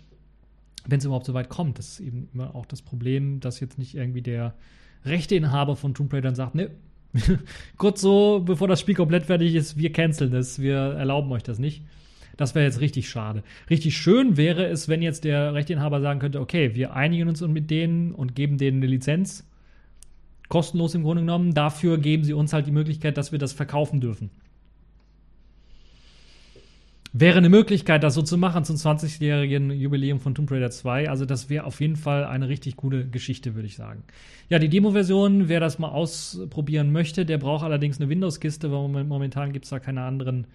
Wenn 0.86 1.00
es 1.00 1.06
überhaupt 1.06 1.26
so 1.26 1.34
weit 1.34 1.48
kommt. 1.48 1.80
Das 1.80 1.88
ist 1.88 2.00
eben 2.02 2.28
immer 2.34 2.56
auch 2.56 2.66
das 2.66 2.82
Problem, 2.82 3.40
dass 3.40 3.62
jetzt 3.62 3.78
nicht 3.78 3.96
irgendwie 3.96 4.22
der 4.22 4.54
Rechteinhaber 5.06 5.78
von 5.78 5.94
Tomb 5.94 6.14
Raider 6.14 6.36
sagt, 6.36 6.56
ne, 6.56 6.72
kurz 7.78 8.01
so, 8.01 8.41
bevor 8.45 8.68
das 8.68 8.80
Spiel 8.80 8.95
komplett 8.95 9.26
fertig 9.26 9.55
ist, 9.55 9.78
wir 9.78 9.91
canceln 9.91 10.32
das, 10.32 10.60
wir 10.60 10.78
erlauben 10.78 11.32
euch 11.32 11.43
das 11.43 11.60
nicht. 11.60 11.84
Das 12.38 12.55
wäre 12.55 12.64
jetzt 12.64 12.80
richtig 12.80 13.10
schade. 13.10 13.43
Richtig 13.70 13.97
schön 13.97 14.38
wäre 14.38 14.66
es, 14.66 14.88
wenn 14.88 15.01
jetzt 15.01 15.26
der 15.26 15.53
Rechteinhaber 15.53 15.99
sagen 15.99 16.20
könnte, 16.20 16.39
okay, 16.39 16.74
wir 16.74 16.93
einigen 16.93 17.28
uns 17.28 17.41
mit 17.41 17.70
denen 17.70 18.14
und 18.14 18.34
geben 18.36 18.57
denen 18.57 18.78
eine 18.78 18.88
Lizenz. 18.88 19.45
kostenlos 20.47 20.95
im 20.95 21.03
Grunde 21.03 21.22
genommen. 21.24 21.53
Dafür 21.53 21.97
geben 21.97 22.24
sie 22.24 22.34
uns 22.34 22.53
halt 22.53 22.66
die 22.66 22.72
Möglichkeit, 22.72 23.18
dass 23.18 23.32
wir 23.32 23.39
das 23.39 23.53
verkaufen 23.53 23.99
dürfen. 23.99 24.30
Wäre 27.12 27.39
eine 27.39 27.49
Möglichkeit, 27.49 28.03
das 28.03 28.14
so 28.14 28.22
zu 28.22 28.38
machen 28.38 28.64
zum 28.64 28.76
20-jährigen 28.76 29.72
Jubiläum 29.72 30.20
von 30.20 30.36
Tomb 30.36 30.51
Raider 30.51 30.70
2. 30.70 31.10
Also 31.10 31.26
das 31.26 31.49
wäre 31.49 31.66
auf 31.66 31.82
jeden 31.82 31.95
Fall 31.95 32.24
eine 32.26 32.49
richtig 32.49 32.76
gute 32.76 33.07
Geschichte, 33.07 33.55
würde 33.55 33.68
ich 33.68 33.76
sagen. 33.76 34.03
Ja, 34.47 34.60
die 34.60 34.70
Demo-Version, 34.70 35.49
wer 35.49 35.60
das 35.60 35.80
mal 35.80 35.89
ausprobieren 35.89 36.91
möchte, 36.91 37.26
der 37.26 37.39
braucht 37.39 37.64
allerdings 37.64 37.99
eine 37.99 38.10
Windows-Kiste, 38.10 38.72
weil 38.72 39.03
momentan 39.05 39.53
gibt 39.53 39.66
es 39.66 39.72
da 39.72 39.80
keine 39.80 40.03
anderen 40.03 40.45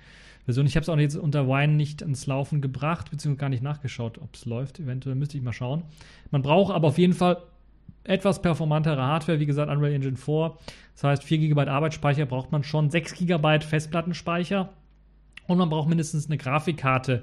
Versionen. 0.45 0.69
Ich 0.69 0.77
habe 0.77 0.83
es 0.83 0.89
auch 0.89 0.97
jetzt 0.97 1.17
unter 1.17 1.49
Wine 1.49 1.73
nicht 1.73 2.03
ins 2.03 2.29
Laufen 2.29 2.61
gebracht, 2.61 3.11
beziehungsweise 3.11 3.41
gar 3.41 3.49
nicht 3.49 3.63
nachgeschaut, 3.63 4.19
ob 4.19 4.37
es 4.37 4.45
läuft. 4.45 4.79
Eventuell 4.79 5.17
müsste 5.17 5.37
ich 5.37 5.43
mal 5.43 5.53
schauen. 5.53 5.83
Man 6.31 6.43
braucht 6.43 6.73
aber 6.73 6.87
auf 6.87 6.99
jeden 6.99 7.15
Fall 7.15 7.39
etwas 8.05 8.41
performantere 8.41 9.03
Hardware, 9.03 9.41
wie 9.41 9.47
gesagt, 9.47 9.73
Unreal 9.73 9.93
Engine 9.93 10.17
4. 10.17 10.57
Das 10.95 11.03
heißt, 11.03 11.25
4 11.25 11.39
GB 11.39 11.63
Arbeitsspeicher 11.63 12.27
braucht 12.27 12.53
man 12.53 12.63
schon, 12.63 12.91
6 12.91 13.15
GB 13.15 13.61
Festplattenspeicher 13.61 14.71
und 15.47 15.59
man 15.59 15.69
braucht 15.69 15.89
mindestens 15.89 16.27
eine 16.27 16.39
Grafikkarte, 16.39 17.23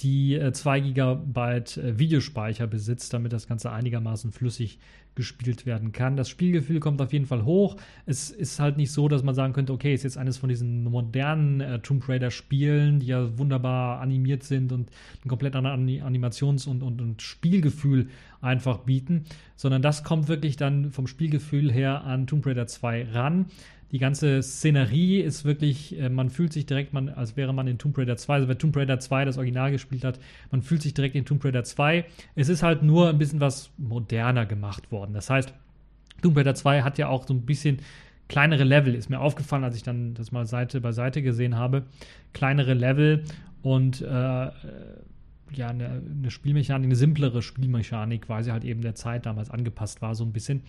die 0.00 0.34
äh, 0.34 0.52
2 0.52 0.80
GB 0.80 1.40
äh, 1.40 1.98
Videospeicher 1.98 2.66
besitzt, 2.66 3.12
damit 3.12 3.32
das 3.32 3.48
Ganze 3.48 3.72
einigermaßen 3.72 4.32
flüssig 4.32 4.78
gespielt 5.18 5.66
werden 5.66 5.90
kann. 5.90 6.16
Das 6.16 6.28
Spielgefühl 6.28 6.78
kommt 6.78 7.02
auf 7.02 7.12
jeden 7.12 7.26
Fall 7.26 7.44
hoch. 7.44 7.76
Es 8.06 8.30
ist 8.30 8.60
halt 8.60 8.76
nicht 8.76 8.92
so, 8.92 9.08
dass 9.08 9.24
man 9.24 9.34
sagen 9.34 9.52
könnte, 9.52 9.72
okay, 9.72 9.92
ist 9.92 10.04
jetzt 10.04 10.16
eines 10.16 10.38
von 10.38 10.48
diesen 10.48 10.84
modernen 10.84 11.60
äh, 11.60 11.80
Tomb 11.80 12.08
Raider 12.08 12.30
Spielen, 12.30 13.00
die 13.00 13.06
ja 13.06 13.36
wunderbar 13.36 14.00
animiert 14.00 14.44
sind 14.44 14.70
und 14.70 14.92
ein 15.24 15.28
komplett 15.28 15.56
anderes 15.56 15.76
Animations- 16.04 16.68
und, 16.68 16.84
und, 16.84 17.00
und 17.00 17.20
Spielgefühl 17.20 18.10
einfach 18.40 18.78
bieten, 18.78 19.24
sondern 19.56 19.82
das 19.82 20.04
kommt 20.04 20.28
wirklich 20.28 20.56
dann 20.56 20.92
vom 20.92 21.08
Spielgefühl 21.08 21.72
her 21.72 22.04
an 22.04 22.28
Tomb 22.28 22.46
Raider 22.46 22.68
2 22.68 23.08
ran. 23.10 23.46
Die 23.90 23.98
ganze 23.98 24.42
Szenerie 24.42 25.20
ist 25.20 25.44
wirklich, 25.44 25.98
äh, 25.98 26.08
man 26.08 26.28
fühlt 26.30 26.52
sich 26.52 26.66
direkt, 26.66 26.92
man, 26.92 27.08
als 27.08 27.36
wäre 27.36 27.54
man 27.54 27.66
in 27.66 27.78
Tomb 27.78 27.96
Raider 27.96 28.16
2, 28.16 28.34
also 28.34 28.48
wer 28.48 28.58
Tomb 28.58 28.76
Raider 28.76 29.00
2 29.00 29.24
das 29.24 29.38
Original 29.38 29.70
gespielt 29.70 30.04
hat, 30.04 30.20
man 30.50 30.62
fühlt 30.62 30.82
sich 30.82 30.94
direkt 30.94 31.14
in 31.14 31.24
Tomb 31.24 31.44
Raider 31.44 31.64
2. 31.64 32.04
Es 32.34 32.48
ist 32.48 32.62
halt 32.62 32.82
nur 32.82 33.08
ein 33.08 33.18
bisschen 33.18 33.40
was 33.40 33.70
moderner 33.78 34.44
gemacht 34.44 34.92
worden. 34.92 35.14
Das 35.14 35.30
heißt, 35.30 35.54
Tomb 36.22 36.36
Raider 36.36 36.54
2 36.54 36.82
hat 36.82 36.98
ja 36.98 37.08
auch 37.08 37.26
so 37.26 37.32
ein 37.32 37.42
bisschen 37.42 37.78
kleinere 38.28 38.64
Level, 38.64 38.94
ist 38.94 39.08
mir 39.08 39.20
aufgefallen, 39.20 39.64
als 39.64 39.76
ich 39.76 39.82
dann 39.82 40.12
das 40.14 40.32
mal 40.32 40.44
Seite 40.44 40.80
bei 40.80 40.92
Seite 40.92 41.22
gesehen 41.22 41.56
habe. 41.56 41.84
Kleinere 42.34 42.74
Level 42.74 43.24
und 43.62 44.02
äh, 44.02 44.46
äh 44.46 44.50
ja, 45.52 45.68
eine, 45.68 46.02
eine 46.18 46.30
Spielmechanik, 46.30 46.86
eine 46.86 46.96
simplere 46.96 47.42
Spielmechanik, 47.42 48.28
weil 48.28 48.44
sie 48.44 48.52
halt 48.52 48.64
eben 48.64 48.82
der 48.82 48.94
Zeit 48.94 49.26
damals 49.26 49.50
angepasst 49.50 50.02
war, 50.02 50.14
so 50.14 50.24
ein 50.24 50.32
bisschen. 50.32 50.62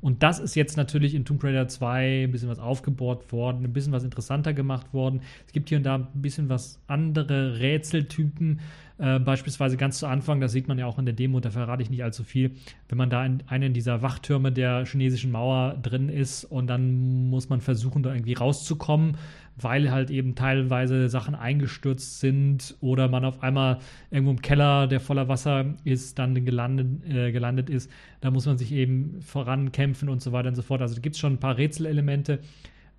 Und 0.00 0.22
das 0.22 0.38
ist 0.38 0.54
jetzt 0.54 0.76
natürlich 0.76 1.14
in 1.14 1.24
Tomb 1.24 1.42
Raider 1.42 1.66
2 1.66 2.24
ein 2.24 2.30
bisschen 2.30 2.48
was 2.48 2.60
aufgebohrt 2.60 3.32
worden, 3.32 3.64
ein 3.64 3.72
bisschen 3.72 3.92
was 3.92 4.04
interessanter 4.04 4.52
gemacht 4.52 4.94
worden. 4.94 5.22
Es 5.46 5.52
gibt 5.52 5.68
hier 5.68 5.78
und 5.78 5.84
da 5.84 5.96
ein 5.96 6.06
bisschen 6.14 6.48
was 6.48 6.80
andere 6.86 7.58
Rätseltypen. 7.58 8.60
Äh, 8.98 9.18
beispielsweise 9.20 9.76
ganz 9.76 9.98
zu 9.98 10.06
Anfang, 10.06 10.40
das 10.40 10.52
sieht 10.52 10.68
man 10.68 10.78
ja 10.78 10.86
auch 10.86 10.98
in 10.98 11.04
der 11.04 11.14
Demo, 11.14 11.38
da 11.40 11.50
verrate 11.50 11.82
ich 11.82 11.90
nicht 11.90 12.02
allzu 12.02 12.24
viel, 12.24 12.52
wenn 12.88 12.98
man 12.98 13.10
da 13.10 13.24
in 13.24 13.42
einen 13.46 13.72
dieser 13.72 14.02
Wachtürme 14.02 14.50
der 14.50 14.84
chinesischen 14.86 15.30
Mauer 15.30 15.76
drin 15.80 16.08
ist 16.08 16.44
und 16.44 16.66
dann 16.66 17.28
muss 17.30 17.48
man 17.48 17.60
versuchen, 17.60 18.02
da 18.02 18.12
irgendwie 18.12 18.34
rauszukommen, 18.34 19.16
weil 19.60 19.90
halt 19.90 20.10
eben 20.10 20.34
teilweise 20.34 21.08
Sachen 21.08 21.34
eingestürzt 21.34 22.20
sind 22.20 22.76
oder 22.80 23.08
man 23.08 23.24
auf 23.24 23.42
einmal 23.42 23.78
irgendwo 24.10 24.32
im 24.32 24.42
Keller, 24.42 24.86
der 24.86 25.00
voller 25.00 25.28
Wasser 25.28 25.74
ist, 25.84 26.18
dann 26.18 26.44
gelandet, 26.44 27.04
äh, 27.08 27.32
gelandet 27.32 27.70
ist. 27.70 27.90
Da 28.20 28.30
muss 28.30 28.46
man 28.46 28.58
sich 28.58 28.72
eben 28.72 29.20
vorankämpfen 29.20 30.08
und 30.08 30.22
so 30.22 30.32
weiter 30.32 30.48
und 30.48 30.54
so 30.54 30.62
fort. 30.62 30.82
Also 30.82 30.94
da 30.94 31.00
gibt 31.00 31.16
es 31.16 31.20
schon 31.20 31.34
ein 31.34 31.40
paar 31.40 31.56
Rätselelemente. 31.56 32.40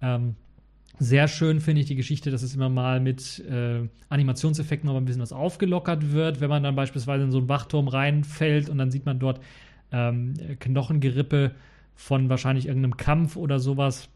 Ähm, 0.02 0.36
sehr 1.00 1.30
schön 1.30 1.62
finde 1.62 1.82
ich 1.82 1.88
die 1.88 1.96
Geschichte, 1.96 2.30
dass 2.30 2.44
es 2.44 2.56
immer 2.56 2.68
mal 2.68 3.00
mit 3.00 3.40
äh, 3.50 3.88
Animationseffekten 4.10 4.88
noch 4.90 4.98
ein 4.98 5.06
bisschen 5.06 5.22
was 5.22 5.32
aufgelockert 5.32 6.12
wird, 6.12 6.42
wenn 6.42 6.50
man 6.50 6.64
dann 6.64 6.76
beispielsweise 6.76 7.24
in 7.24 7.32
so 7.32 7.38
einen 7.38 7.48
Wachturm 7.48 7.88
reinfällt 7.88 8.70
und 8.70 8.78
dann 8.78 8.92
sieht 8.92 9.06
man 9.06 9.18
dort 9.18 9.40
ähm, 9.94 10.34
Knochengerippe 10.60 11.52
von 11.96 12.30
wahrscheinlich 12.30 12.68
irgendeinem 12.68 12.98
Kampf 12.98 13.38
oder 13.38 13.60
sowas 13.60 14.10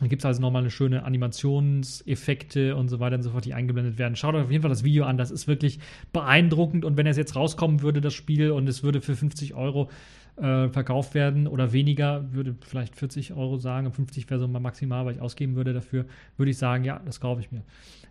dann 0.00 0.10
gibt 0.10 0.20
es 0.22 0.26
also 0.26 0.42
nochmal 0.42 0.62
eine 0.62 0.70
schöne 0.70 1.04
Animationseffekte 1.04 2.76
und 2.76 2.88
so 2.88 3.00
weiter 3.00 3.16
und 3.16 3.22
so 3.22 3.30
fort, 3.30 3.46
die 3.46 3.54
eingeblendet 3.54 3.96
werden. 3.96 4.14
Schaut 4.14 4.34
euch 4.34 4.44
auf 4.44 4.50
jeden 4.50 4.62
Fall 4.62 4.68
das 4.68 4.84
Video 4.84 5.04
an, 5.04 5.16
das 5.16 5.30
ist 5.30 5.48
wirklich 5.48 5.78
beeindruckend. 6.12 6.84
Und 6.84 6.98
wenn 6.98 7.06
es 7.06 7.16
jetzt 7.16 7.34
rauskommen 7.34 7.80
würde, 7.80 8.02
das 8.02 8.12
Spiel, 8.12 8.50
und 8.50 8.68
es 8.68 8.82
würde 8.82 9.00
für 9.00 9.16
50 9.16 9.54
Euro 9.54 9.88
äh, 10.36 10.68
verkauft 10.68 11.14
werden 11.14 11.46
oder 11.46 11.72
weniger, 11.72 12.30
würde 12.32 12.54
vielleicht 12.60 12.94
40 12.94 13.32
Euro 13.32 13.56
sagen, 13.56 13.90
50 13.90 14.28
wäre 14.28 14.38
so 14.38 14.46
mal 14.46 14.60
maximal, 14.60 15.06
weil 15.06 15.14
ich 15.14 15.20
ausgeben 15.22 15.56
würde 15.56 15.72
dafür, 15.72 16.04
würde 16.36 16.50
ich 16.50 16.58
sagen, 16.58 16.84
ja, 16.84 17.00
das 17.06 17.20
kaufe 17.20 17.40
ich 17.40 17.50
mir. 17.50 17.62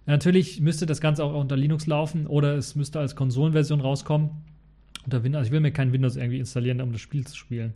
Natürlich 0.07 0.61
müsste 0.61 0.87
das 0.87 1.01
Ganze 1.01 1.23
auch 1.23 1.39
unter 1.39 1.55
Linux 1.55 1.85
laufen 1.85 2.25
oder 2.25 2.55
es 2.55 2.75
müsste 2.75 2.99
als 2.99 3.15
Konsolenversion 3.15 3.79
rauskommen. 3.79 4.31
Unter 5.03 5.23
Windows, 5.23 5.39
also 5.39 5.49
ich 5.49 5.51
will 5.51 5.59
mir 5.59 5.71
kein 5.71 5.93
Windows 5.93 6.15
irgendwie 6.15 6.39
installieren, 6.39 6.81
um 6.81 6.91
das 6.91 7.01
Spiel 7.01 7.27
zu 7.27 7.35
spielen. 7.35 7.73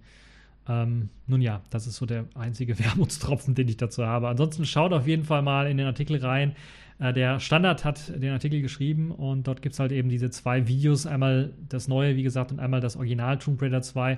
Ähm, 0.67 1.09
nun 1.27 1.41
ja, 1.41 1.61
das 1.69 1.87
ist 1.87 1.95
so 1.95 2.05
der 2.05 2.25
einzige 2.35 2.77
Wermutstropfen, 2.83 3.55
den 3.55 3.67
ich 3.67 3.77
dazu 3.77 4.05
habe. 4.05 4.27
Ansonsten 4.27 4.65
schaut 4.65 4.93
auf 4.93 5.07
jeden 5.07 5.23
Fall 5.23 5.41
mal 5.41 5.67
in 5.67 5.77
den 5.77 5.87
Artikel 5.87 6.17
rein. 6.17 6.55
Äh, 6.99 7.13
der 7.13 7.39
Standard 7.39 7.85
hat 7.85 8.09
den 8.09 8.31
Artikel 8.31 8.61
geschrieben 8.61 9.11
und 9.11 9.47
dort 9.47 9.61
gibt 9.61 9.73
es 9.73 9.79
halt 9.79 9.91
eben 9.91 10.09
diese 10.09 10.29
zwei 10.29 10.67
Videos. 10.67 11.05
Einmal 11.05 11.53
das 11.67 11.87
neue, 11.87 12.15
wie 12.15 12.23
gesagt, 12.23 12.51
und 12.51 12.59
einmal 12.59 12.81
das 12.81 12.97
Original 12.97 13.37
Tomb 13.37 13.61
Raider 13.61 13.81
2. 13.81 14.17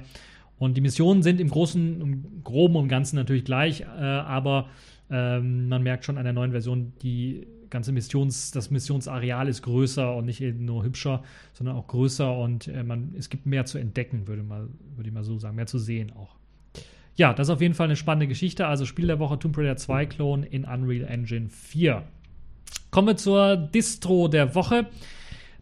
Und 0.57 0.77
die 0.77 0.81
Missionen 0.81 1.23
sind 1.23 1.41
im 1.41 1.49
Großen, 1.49 2.01
im 2.01 2.43
Groben 2.43 2.75
und 2.75 2.87
Ganzen 2.87 3.15
natürlich 3.15 3.45
gleich, 3.45 3.81
äh, 3.81 3.85
aber 4.03 4.69
ähm, 5.09 5.67
man 5.67 5.81
merkt 5.81 6.05
schon 6.05 6.17
an 6.17 6.23
der 6.23 6.33
neuen 6.33 6.51
Version, 6.51 6.93
die 7.01 7.47
ganze 7.71 7.91
Missions, 7.91 8.51
das 8.51 8.69
Missionsareal 8.69 9.47
ist 9.47 9.63
größer 9.63 10.15
und 10.15 10.25
nicht 10.25 10.41
eben 10.41 10.65
nur 10.65 10.83
hübscher, 10.83 11.23
sondern 11.53 11.75
auch 11.75 11.87
größer 11.87 12.37
und 12.37 12.67
äh, 12.67 12.83
man, 12.83 13.15
es 13.17 13.29
gibt 13.29 13.45
mehr 13.45 13.65
zu 13.65 13.77
entdecken, 13.77 14.27
würde, 14.27 14.43
mal, 14.43 14.67
würde 14.95 15.09
ich 15.09 15.13
mal 15.13 15.23
so 15.23 15.39
sagen, 15.39 15.55
mehr 15.55 15.67
zu 15.67 15.79
sehen 15.79 16.11
auch. 16.11 16.35
Ja, 17.15 17.33
das 17.33 17.47
ist 17.47 17.53
auf 17.53 17.61
jeden 17.61 17.73
Fall 17.73 17.85
eine 17.85 17.95
spannende 17.95 18.27
Geschichte. 18.27 18.67
Also 18.67 18.85
Spiel 18.85 19.07
der 19.07 19.19
Woche 19.19 19.37
Tomb 19.37 19.57
Raider 19.57 19.77
2 19.77 20.05
Clone 20.05 20.45
in 20.45 20.65
Unreal 20.65 21.07
Engine 21.07 21.49
4. 21.49 22.03
Kommen 22.89 23.07
wir 23.07 23.17
zur 23.17 23.57
Distro 23.57 24.27
der 24.27 24.55
Woche. 24.55 24.87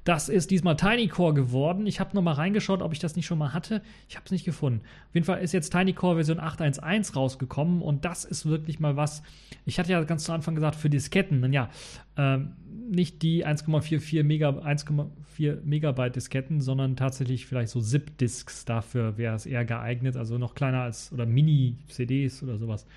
Das 0.10 0.28
ist 0.28 0.50
diesmal 0.50 0.76
TinyCore 0.76 1.36
geworden. 1.36 1.86
Ich 1.86 2.00
habe 2.00 2.16
nochmal 2.16 2.34
reingeschaut, 2.34 2.82
ob 2.82 2.94
ich 2.94 2.98
das 2.98 3.16
nicht 3.16 3.28
schon 3.28 3.38
mal 3.38 3.54
hatte. 3.54 3.84
Ich 4.08 4.16
habe 4.16 4.26
es 4.26 4.32
nicht 4.32 4.44
gefunden. 4.44 4.82
Auf 5.08 5.14
jeden 5.14 5.28
Fall 5.28 5.40
ist 5.40 5.52
jetzt 5.52 5.70
TinyCore 5.70 6.16
Version 6.16 6.40
8.1.1 6.40 7.14
rausgekommen 7.14 7.84
und 7.84 8.06
das 8.06 8.26
ist 8.26 8.48
wirklich 8.48 8.80
mal 8.80 8.98
was. 8.98 9.22
Ich 9.68 9.78
hatte 9.78 9.92
ja 9.92 10.04
ganz 10.04 10.24
zu 10.24 10.32
Anfang 10.32 10.56
gesagt, 10.56 10.78
für 10.78 10.90
Disketten. 10.90 11.44
Und 11.44 11.54
ja, 11.54 11.70
ähm, 12.18 12.54
nicht 12.90 13.22
die 13.22 13.46
1,44 13.46 14.24
Mega, 14.24 14.50
1,4 14.50 15.60
Megabyte 15.64 16.16
Disketten, 16.16 16.60
sondern 16.60 16.96
tatsächlich 16.96 17.46
vielleicht 17.46 17.70
so 17.70 17.80
ZIP-Disks. 17.80 18.66
Dafür 18.66 19.20
wäre 19.20 19.36
es 19.36 19.46
eher 19.46 19.64
geeignet, 19.64 20.18
also 20.18 20.40
noch 20.40 20.56
kleiner 20.56 20.82
als 20.82 21.14
oder 21.14 21.28
Mini-CDs 21.28 22.42
oder 22.42 22.58
sowas. 22.58 22.88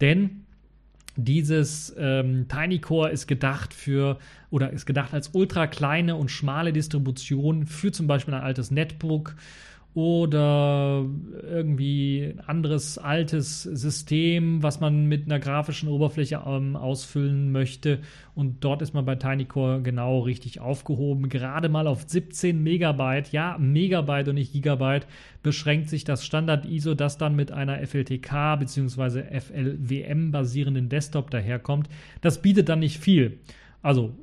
Denn 0.00 0.46
dieses 1.16 1.94
ähm, 1.98 2.46
Tiny 2.48 2.78
Core 2.78 3.10
ist 3.10 3.26
gedacht 3.26 3.74
für 3.74 4.18
oder 4.50 4.70
ist 4.70 4.86
gedacht 4.86 5.12
als 5.12 5.30
ultra 5.32 5.66
kleine 5.66 6.16
und 6.16 6.30
schmale 6.30 6.72
Distribution 6.72 7.66
für 7.66 7.92
zum 7.92 8.06
Beispiel 8.06 8.34
ein 8.34 8.42
altes 8.42 8.70
Netbook 8.70 9.34
oder 9.94 11.04
irgendwie 11.42 12.34
ein 12.38 12.40
anderes 12.40 12.96
altes 12.96 13.62
System, 13.62 14.62
was 14.62 14.80
man 14.80 15.04
mit 15.06 15.26
einer 15.26 15.38
grafischen 15.38 15.90
Oberfläche 15.90 16.42
ähm, 16.46 16.76
ausfüllen 16.76 17.52
möchte. 17.52 17.98
Und 18.34 18.64
dort 18.64 18.80
ist 18.80 18.94
man 18.94 19.04
bei 19.04 19.16
TinyCore 19.16 19.82
genau 19.82 20.20
richtig 20.20 20.60
aufgehoben. 20.60 21.28
Gerade 21.28 21.68
mal 21.68 21.86
auf 21.86 22.04
17 22.06 22.62
Megabyte, 22.62 23.32
ja, 23.32 23.58
Megabyte 23.58 24.28
und 24.28 24.36
nicht 24.36 24.54
Gigabyte, 24.54 25.06
beschränkt 25.42 25.90
sich 25.90 26.04
das 26.04 26.24
Standard-ISO, 26.24 26.94
das 26.94 27.18
dann 27.18 27.36
mit 27.36 27.52
einer 27.52 27.86
FLTK 27.86 28.56
bzw. 28.60 29.40
FLWM 29.40 30.30
basierenden 30.30 30.88
Desktop 30.88 31.30
daherkommt. 31.30 31.90
Das 32.22 32.40
bietet 32.40 32.70
dann 32.70 32.78
nicht 32.78 32.98
viel. 32.98 33.40
Also 33.82 34.16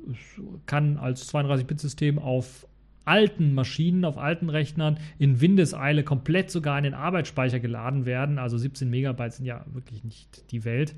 kann 0.66 0.96
als 0.96 1.32
32-Bit-System 1.32 2.18
auf 2.18 2.66
alten 3.10 3.54
Maschinen, 3.54 4.04
auf 4.04 4.18
alten 4.18 4.48
Rechnern 4.48 4.98
in 5.18 5.40
Windeseile 5.40 6.04
komplett 6.04 6.48
sogar 6.50 6.78
in 6.78 6.84
den 6.84 6.94
Arbeitsspeicher 6.94 7.58
geladen 7.58 8.06
werden. 8.06 8.38
Also 8.38 8.56
17 8.56 8.88
Megabyte 8.88 9.32
sind 9.32 9.46
ja 9.46 9.64
wirklich 9.72 10.04
nicht 10.04 10.50
die 10.52 10.64
Welt. 10.64 10.94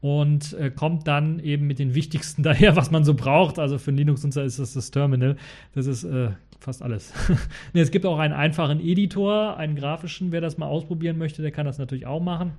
Und 0.00 0.54
äh, 0.54 0.70
kommt 0.70 1.06
dann 1.06 1.38
eben 1.38 1.68
mit 1.68 1.78
den 1.78 1.94
wichtigsten 1.94 2.42
daher, 2.48 2.74
was 2.74 2.90
man 2.90 3.04
so 3.04 3.14
braucht. 3.14 3.60
Also 3.60 3.78
für 3.78 3.92
Linux-Nutzer 3.92 4.42
ist 4.42 4.58
das 4.58 4.72
das 4.72 4.90
Terminal. 4.90 5.36
Das 5.72 5.86
ist 5.86 6.02
äh, 6.02 6.30
fast 6.58 6.82
alles. 6.82 7.12
nee, 7.72 7.80
es 7.80 7.92
gibt 7.92 8.04
auch 8.06 8.18
einen 8.18 8.34
einfachen 8.34 8.80
Editor, 8.80 9.56
einen 9.56 9.76
grafischen. 9.76 10.32
Wer 10.32 10.40
das 10.40 10.58
mal 10.58 10.66
ausprobieren 10.66 11.16
möchte, 11.16 11.42
der 11.42 11.52
kann 11.52 11.64
das 11.64 11.78
natürlich 11.78 12.06
auch 12.06 12.20
machen. 12.20 12.52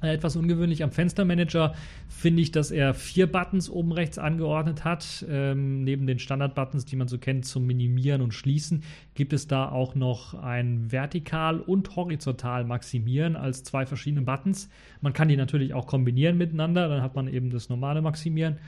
Äh, 0.00 0.14
etwas 0.14 0.36
ungewöhnlich 0.36 0.82
am 0.82 0.92
Fenstermanager 0.92 1.74
finde 2.08 2.42
ich, 2.42 2.52
dass 2.52 2.70
er 2.70 2.94
vier 2.94 3.26
Buttons 3.26 3.68
oben 3.68 3.92
rechts 3.92 4.18
angeordnet 4.18 4.84
hat. 4.84 5.24
Ähm, 5.28 5.84
neben 5.84 6.06
den 6.06 6.18
Standard-Buttons, 6.18 6.84
die 6.84 6.96
man 6.96 7.08
so 7.08 7.18
kennt 7.18 7.44
zum 7.44 7.66
Minimieren 7.66 8.22
und 8.22 8.32
Schließen, 8.32 8.82
gibt 9.14 9.32
es 9.32 9.48
da 9.48 9.68
auch 9.68 9.94
noch 9.94 10.34
ein 10.34 10.90
Vertikal- 10.90 11.60
und 11.60 11.96
Horizontal 11.96 12.64
Maximieren 12.64 13.36
als 13.36 13.64
zwei 13.64 13.86
verschiedene 13.86 14.22
Buttons. 14.22 14.68
Man 15.00 15.12
kann 15.12 15.28
die 15.28 15.36
natürlich 15.36 15.74
auch 15.74 15.86
kombinieren 15.86 16.38
miteinander, 16.38 16.88
dann 16.88 17.02
hat 17.02 17.16
man 17.16 17.28
eben 17.28 17.50
das 17.50 17.68
normale 17.68 18.02
Maximieren. 18.02 18.58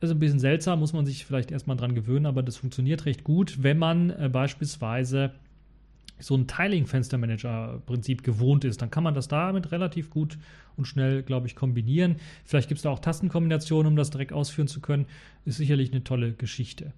Ist 0.00 0.10
ein 0.10 0.18
bisschen 0.18 0.38
seltsam, 0.38 0.78
muss 0.78 0.94
man 0.94 1.04
sich 1.04 1.26
vielleicht 1.26 1.50
erstmal 1.50 1.76
dran 1.76 1.94
gewöhnen, 1.94 2.24
aber 2.24 2.42
das 2.42 2.56
funktioniert 2.56 3.04
recht 3.04 3.22
gut, 3.22 3.62
wenn 3.62 3.76
man 3.76 4.08
äh, 4.08 4.30
beispielsweise 4.32 5.32
so 6.20 6.36
ein 6.36 6.46
Tiling-Fenstermanager-Prinzip 6.46 8.22
gewohnt 8.22 8.64
ist, 8.64 8.82
dann 8.82 8.90
kann 8.90 9.04
man 9.04 9.14
das 9.14 9.28
damit 9.28 9.72
relativ 9.72 10.10
gut 10.10 10.38
und 10.76 10.86
schnell, 10.86 11.22
glaube 11.22 11.46
ich, 11.46 11.56
kombinieren. 11.56 12.16
Vielleicht 12.44 12.68
gibt 12.68 12.78
es 12.78 12.82
da 12.82 12.90
auch 12.90 12.98
Tastenkombinationen, 12.98 13.86
um 13.86 13.96
das 13.96 14.10
direkt 14.10 14.32
ausführen 14.32 14.68
zu 14.68 14.80
können. 14.80 15.06
Ist 15.44 15.56
sicherlich 15.56 15.92
eine 15.92 16.04
tolle 16.04 16.32
Geschichte. 16.32 16.92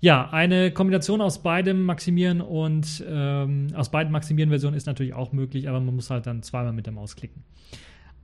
Ja, 0.00 0.28
eine 0.30 0.70
Kombination 0.72 1.20
aus 1.22 1.42
beidem 1.42 1.84
Maximieren 1.84 2.40
und 2.42 3.02
ähm, 3.08 3.68
aus 3.74 3.90
beiden 3.90 4.12
Maximieren-Versionen 4.12 4.76
ist 4.76 4.86
natürlich 4.86 5.14
auch 5.14 5.32
möglich, 5.32 5.68
aber 5.68 5.80
man 5.80 5.94
muss 5.94 6.10
halt 6.10 6.26
dann 6.26 6.42
zweimal 6.42 6.72
mit 6.72 6.86
der 6.86 6.92
Maus 6.92 7.16
klicken. 7.16 7.42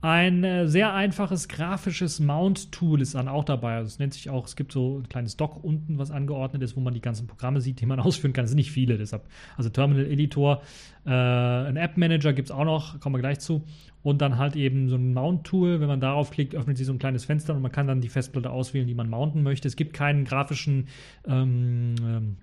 Ein 0.03 0.43
äh, 0.43 0.67
sehr 0.67 0.93
einfaches 0.93 1.47
grafisches 1.47 2.19
Mount-Tool 2.19 2.99
ist 2.99 3.15
dann 3.15 3.29
auch 3.29 3.45
dabei. 3.45 3.75
Also 3.75 3.87
es 3.87 3.99
nennt 3.99 4.13
sich 4.13 4.29
auch, 4.29 4.45
es 4.45 4.57
gibt 4.57 4.73
so 4.73 4.99
ein 4.99 5.07
kleines 5.07 5.37
Dock 5.37 5.63
unten, 5.63 5.97
was 5.97 6.11
angeordnet 6.11 6.61
ist, 6.61 6.75
wo 6.75 6.81
man 6.81 6.93
die 6.93 6.99
ganzen 6.99 7.25
Programme 7.25 7.61
sieht, 7.61 7.79
die 7.79 7.85
man 7.85 7.99
ausführen 8.01 8.33
kann. 8.33 8.43
Es 8.43 8.51
sind 8.51 8.57
nicht 8.57 8.73
viele, 8.73 8.97
deshalb. 8.97 9.23
Also 9.55 9.69
Terminal 9.69 10.05
Editor, 10.05 10.61
äh, 11.05 11.09
ein 11.09 11.77
App 11.77 11.95
Manager 11.95 12.33
gibt 12.33 12.49
es 12.49 12.51
auch 12.51 12.65
noch, 12.65 12.99
kommen 12.99 13.15
wir 13.15 13.21
gleich 13.21 13.39
zu. 13.39 13.63
Und 14.01 14.21
dann 14.21 14.37
halt 14.37 14.57
eben 14.57 14.89
so 14.89 14.97
ein 14.97 15.13
Mount-Tool. 15.13 15.79
Wenn 15.79 15.87
man 15.87 16.01
darauf 16.01 16.31
klickt, 16.31 16.53
öffnet 16.53 16.75
sich 16.75 16.85
so 16.85 16.91
ein 16.91 16.99
kleines 16.99 17.23
Fenster 17.23 17.55
und 17.55 17.61
man 17.61 17.71
kann 17.71 17.87
dann 17.87 18.01
die 18.01 18.09
Festplatte 18.09 18.49
auswählen, 18.49 18.87
die 18.87 18.95
man 18.95 19.09
mounten 19.09 19.41
möchte. 19.41 19.69
Es 19.69 19.77
gibt 19.77 19.93
keinen 19.93 20.25
grafischen 20.25 20.89
ähm, 21.25 21.95
ähm, 22.05 22.37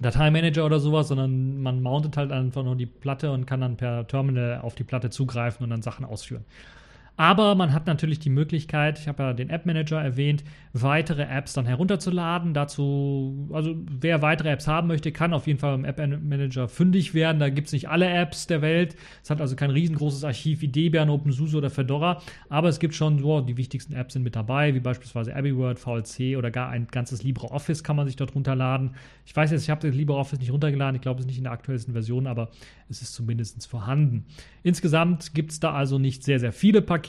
Dateimanager 0.00 0.64
oder 0.64 0.78
sowas, 0.78 1.08
sondern 1.08 1.62
man 1.62 1.82
mountet 1.82 2.16
halt 2.16 2.30
einfach 2.30 2.62
nur 2.62 2.76
die 2.76 2.86
Platte 2.86 3.32
und 3.32 3.44
kann 3.44 3.60
dann 3.60 3.76
per 3.76 4.06
Terminal 4.06 4.60
auf 4.60 4.76
die 4.76 4.84
Platte 4.84 5.10
zugreifen 5.10 5.64
und 5.64 5.70
dann 5.70 5.82
Sachen 5.82 6.04
ausführen. 6.04 6.44
Aber 7.16 7.54
man 7.54 7.72
hat 7.74 7.86
natürlich 7.86 8.20
die 8.20 8.30
Möglichkeit, 8.30 8.98
ich 8.98 9.06
habe 9.06 9.22
ja 9.22 9.32
den 9.34 9.50
App 9.50 9.66
Manager 9.66 10.00
erwähnt, 10.02 10.44
weitere 10.72 11.22
Apps 11.22 11.52
dann 11.52 11.66
herunterzuladen. 11.66 12.54
Dazu, 12.54 13.50
also 13.52 13.74
wer 14.00 14.22
weitere 14.22 14.50
Apps 14.50 14.66
haben 14.66 14.88
möchte, 14.88 15.12
kann 15.12 15.34
auf 15.34 15.46
jeden 15.46 15.58
Fall 15.58 15.74
im 15.74 15.84
App 15.84 15.98
Manager 15.98 16.68
fündig 16.68 17.12
werden. 17.12 17.38
Da 17.38 17.50
gibt 17.50 17.66
es 17.66 17.74
nicht 17.74 17.90
alle 17.90 18.08
Apps 18.08 18.46
der 18.46 18.62
Welt. 18.62 18.96
Es 19.22 19.28
hat 19.28 19.42
also 19.42 19.56
kein 19.56 19.70
riesengroßes 19.70 20.24
Archiv 20.24 20.62
wie 20.62 20.68
Debian, 20.68 21.10
OpenSUSE 21.10 21.58
oder 21.58 21.68
Fedora. 21.68 22.22
Aber 22.48 22.68
es 22.68 22.78
gibt 22.78 22.94
schon 22.94 23.18
so, 23.18 23.42
die 23.42 23.58
wichtigsten 23.58 23.92
Apps 23.92 24.14
sind 24.14 24.22
mit 24.22 24.34
dabei, 24.34 24.74
wie 24.74 24.80
beispielsweise 24.80 25.36
AbbeyWord, 25.36 25.78
VLC 25.78 26.38
oder 26.38 26.50
gar 26.50 26.70
ein 26.70 26.86
ganzes 26.86 27.22
LibreOffice 27.22 27.84
kann 27.84 27.96
man 27.96 28.06
sich 28.06 28.16
dort 28.16 28.34
runterladen. 28.34 28.94
Ich 29.26 29.36
weiß 29.36 29.50
jetzt, 29.50 29.64
ich 29.64 29.70
habe 29.70 29.86
das 29.86 29.94
LibreOffice 29.94 30.38
nicht 30.38 30.52
runtergeladen. 30.52 30.96
Ich 30.96 31.02
glaube, 31.02 31.20
es 31.20 31.26
ist 31.26 31.28
nicht 31.28 31.38
in 31.38 31.44
der 31.44 31.52
aktuellsten 31.52 31.92
Version, 31.92 32.26
aber 32.26 32.48
es 32.88 33.02
ist 33.02 33.12
zumindest 33.12 33.66
vorhanden. 33.66 34.24
Insgesamt 34.62 35.34
gibt 35.34 35.52
es 35.52 35.60
da 35.60 35.72
also 35.72 35.98
nicht 35.98 36.24
sehr, 36.24 36.40
sehr 36.40 36.52
viele 36.52 36.80
Pakete, 36.80 37.01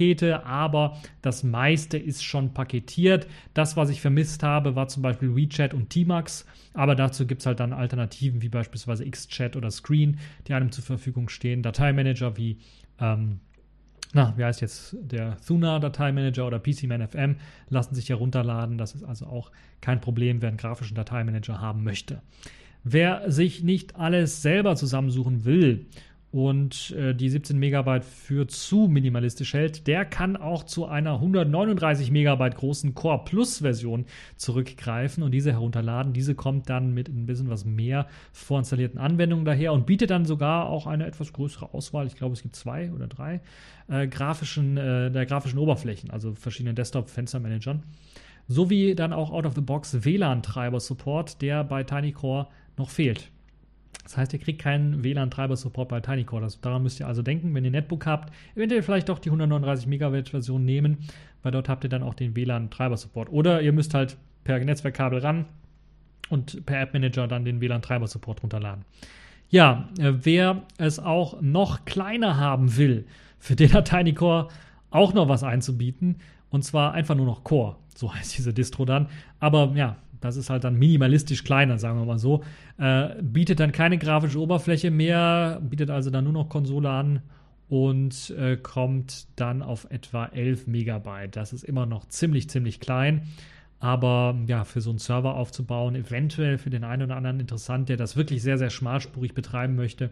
aber 0.46 0.98
das 1.22 1.44
meiste 1.44 1.98
ist 1.98 2.24
schon 2.24 2.54
paketiert. 2.54 3.28
Das, 3.54 3.78
was 3.78 3.90
ich 3.90 4.02
vermisst 4.02 4.44
habe, 4.44 4.76
war 4.76 4.88
zum 4.88 5.04
Beispiel 5.04 5.36
WeChat 5.36 5.74
und 5.74 5.90
Tmax, 5.90 6.46
aber 6.74 6.96
dazu 6.96 7.28
gibt 7.28 7.42
es 7.42 7.46
halt 7.46 7.60
dann 7.60 7.74
Alternativen 7.74 8.42
wie 8.42 8.50
beispielsweise 8.50 9.10
XChat 9.10 9.56
oder 9.56 9.72
Screen, 9.72 10.20
die 10.48 10.54
einem 10.54 10.72
zur 10.72 10.84
Verfügung 10.84 11.30
stehen. 11.30 11.62
Dateimanager 11.62 12.38
wie 12.38 12.58
ähm, 13.00 13.40
na, 14.14 14.34
wie 14.38 14.44
heißt 14.44 14.62
jetzt 14.62 14.96
der 15.02 15.38
Thuna 15.42 15.80
Dateimanager 15.80 16.46
oder 16.46 16.60
PCMan 16.60 17.08
FM 17.08 17.36
lassen 17.70 17.96
sich 17.96 18.10
herunterladen. 18.10 18.78
Das 18.78 18.94
ist 18.94 19.04
also 19.04 19.26
auch 19.26 19.52
kein 19.82 20.02
Problem, 20.02 20.42
wer 20.42 20.50
einen 20.50 20.58
grafischen 20.58 20.96
Dateimanager 20.96 21.60
haben 21.60 21.84
möchte. 21.84 22.22
Wer 22.84 23.32
sich 23.32 23.64
nicht 23.64 23.96
alles 23.96 24.42
selber 24.42 24.76
zusammensuchen 24.76 25.46
will 25.46 25.88
und 26.34 26.90
äh, 26.98 27.14
die 27.14 27.30
17 27.30 27.60
Megabyte 27.60 28.04
für 28.04 28.48
zu 28.48 28.88
minimalistisch 28.88 29.54
hält, 29.54 29.86
der 29.86 30.04
kann 30.04 30.36
auch 30.36 30.64
zu 30.64 30.88
einer 30.88 31.14
139 31.14 32.10
Megabyte 32.10 32.56
großen 32.56 32.96
Core 32.96 33.22
Plus 33.24 33.60
Version 33.60 34.06
zurückgreifen 34.36 35.22
und 35.22 35.30
diese 35.30 35.52
herunterladen. 35.52 36.12
Diese 36.12 36.34
kommt 36.34 36.72
dann 36.72 36.92
mit 36.92 37.08
ein 37.08 37.28
bisschen 37.28 37.52
was 37.52 37.66
mehr 37.66 38.08
vorinstallierten 38.32 39.00
Anwendungen 39.00 39.46
daher 39.46 39.74
und 39.74 39.86
bietet 39.86 40.10
dann 40.10 40.26
sogar 40.26 40.70
auch 40.70 40.88
eine 40.88 41.06
etwas 41.06 41.34
größere 41.34 41.72
Auswahl. 41.72 42.08
Ich 42.08 42.16
glaube, 42.16 42.34
es 42.34 42.42
gibt 42.42 42.56
zwei 42.56 42.92
oder 42.92 43.06
drei 43.06 43.40
äh, 43.88 44.08
grafischen, 44.08 44.76
äh, 44.76 45.12
der 45.12 45.28
grafischen 45.28 45.60
Oberflächen, 45.60 46.10
also 46.10 46.34
verschiedenen 46.34 46.76
Desktop-Fenstermanagern. 46.76 47.84
Sowie 48.48 48.96
dann 48.96 49.14
auch 49.14 49.30
Out-of-the-Box 49.30 50.04
WLAN-Treiber-Support, 50.04 51.44
der 51.44 51.64
bei 51.64 51.84
TinyCore 51.84 52.48
noch 52.76 52.90
fehlt. 52.90 53.30
Das 54.04 54.18
heißt, 54.18 54.34
ihr 54.34 54.40
kriegt 54.40 54.62
keinen 54.62 55.04
WLAN-Treiber-Support 55.04 55.90
bei 55.90 56.02
TinyCore. 56.02 56.48
daran 56.62 56.84
müsst 56.84 57.00
ihr 57.00 57.08
also 57.08 57.22
denken, 57.22 57.54
wenn 57.56 57.64
ihr 57.64 57.72
Netbook 57.72 58.06
habt, 58.06 58.34
eventuell 58.56 58.84
vielleicht 58.84 59.10
doch 59.10 59.20
die 59.20 59.30
139 59.30 59.88
Megawatt-Version 59.88 60.64
nehmen, 60.64 60.98
weil 61.42 61.52
dort 61.52 61.70
habt 61.70 61.84
ihr 61.86 61.90
dann 61.90 62.04
auch 62.04 62.14
den 62.14 62.36
WLAN-Treiber-Support. 62.36 63.32
Oder 63.32 63.62
ihr 63.62 63.72
müsst 63.72 63.94
halt 63.94 64.18
per 64.44 64.60
Netzwerkkabel 64.60 65.20
ran 65.20 65.46
und 66.30 66.66
per 66.66 66.82
App-Manager 66.82 67.28
dann 67.28 67.46
den 67.46 67.62
WLAN-Treiber-Support 67.62 68.44
runterladen. 68.44 68.84
Ja, 69.50 69.90
äh, 70.00 70.14
wer 70.24 70.64
es 70.78 71.00
auch 71.00 71.42
noch 71.42 71.86
kleiner 71.86 72.38
haben 72.38 72.76
will, 72.76 73.06
für 73.40 73.56
den 73.56 73.74
hat 73.74 73.90
TinyCore 73.90 74.48
auch 74.90 75.14
noch 75.14 75.28
was 75.28 75.44
einzubieten. 75.44 76.18
Und 76.50 76.64
zwar 76.64 76.94
einfach 76.94 77.16
nur 77.16 77.26
noch 77.26 77.44
Core. 77.44 77.76
So 77.96 78.14
heißt 78.16 78.38
diese 78.38 78.54
Distro 78.54 78.86
dann. 78.86 79.08
Aber 79.40 79.72
ja, 79.76 79.98
das 80.24 80.38
ist 80.38 80.50
halt 80.50 80.64
dann 80.64 80.76
minimalistisch 80.80 81.44
kleiner, 81.44 81.78
sagen 81.78 82.00
wir 82.00 82.06
mal 82.06 82.18
so. 82.18 82.44
Äh, 82.78 83.22
bietet 83.22 83.60
dann 83.60 83.74
keine 83.74 83.98
grafische 83.98 84.40
Oberfläche 84.40 84.90
mehr, 84.90 85.62
bietet 85.62 85.90
also 85.90 86.10
dann 86.10 86.24
nur 86.24 86.34
noch 86.34 86.48
Konsole 86.48 86.90
an 86.90 87.22
und 87.68 88.30
äh, 88.38 88.56
kommt 88.56 89.28
dann 89.36 89.62
auf 89.62 89.88
etwa 89.90 90.28
11 90.28 90.68
Megabyte. 90.68 91.36
Das 91.36 91.52
ist 91.52 91.64
immer 91.64 91.86
noch 91.86 92.08
ziemlich, 92.08 92.50
ziemlich 92.50 92.80
klein. 92.80 93.24
Aber 93.84 94.34
ja, 94.48 94.64
für 94.64 94.80
so 94.80 94.92
einen 94.92 95.00
Server 95.00 95.36
aufzubauen, 95.36 95.94
eventuell 95.96 96.58
für 96.58 96.70
den 96.70 96.86
einen 96.86 97.02
oder 97.02 97.18
anderen 97.18 97.42
interessant, 97.42 97.90
der 97.90 97.98
das 97.98 98.16
wirklich 98.16 98.42
sehr, 98.42 98.58
sehr 98.58 98.70
schmalspurig 98.70 99.34
betreiben 99.34 99.76
möchte, 99.76 100.10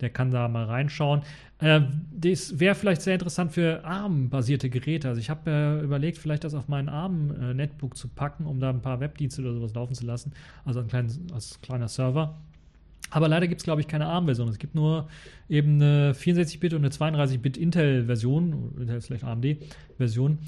der 0.00 0.08
kann 0.08 0.30
da 0.30 0.48
mal 0.48 0.64
reinschauen. 0.64 1.20
Äh, 1.58 1.82
das 2.12 2.58
wäre 2.58 2.74
vielleicht 2.74 3.02
sehr 3.02 3.12
interessant 3.12 3.52
für 3.52 3.84
ARM-basierte 3.84 4.70
Geräte. 4.70 5.10
Also 5.10 5.20
ich 5.20 5.28
habe 5.28 5.50
äh, 5.50 5.84
überlegt, 5.84 6.16
vielleicht 6.16 6.44
das 6.44 6.54
auf 6.54 6.68
meinen 6.68 6.88
ARM-Netbook 6.88 7.94
zu 7.94 8.08
packen, 8.08 8.46
um 8.46 8.58
da 8.58 8.70
ein 8.70 8.80
paar 8.80 9.00
Webdienste 9.00 9.42
oder 9.42 9.52
sowas 9.52 9.74
laufen 9.74 9.94
zu 9.94 10.06
lassen. 10.06 10.32
Also 10.64 10.80
ein 10.80 10.88
kleines, 10.88 11.20
als 11.34 11.60
kleiner 11.60 11.88
Server. 11.88 12.38
Aber 13.10 13.28
leider 13.28 13.48
gibt 13.48 13.60
es, 13.60 13.64
glaube 13.64 13.82
ich, 13.82 13.86
keine 13.86 14.06
ARM-Version. 14.06 14.48
Es 14.48 14.58
gibt 14.58 14.74
nur 14.74 15.10
eben 15.50 15.74
eine 15.74 16.14
64-Bit 16.14 16.72
und 16.72 16.86
eine 16.86 16.88
32-Bit 16.88 17.58
Intel-Version, 17.58 18.76
Intel 18.80 18.96
ist 18.96 19.08
vielleicht 19.08 19.24
AMD-Version 19.24 20.38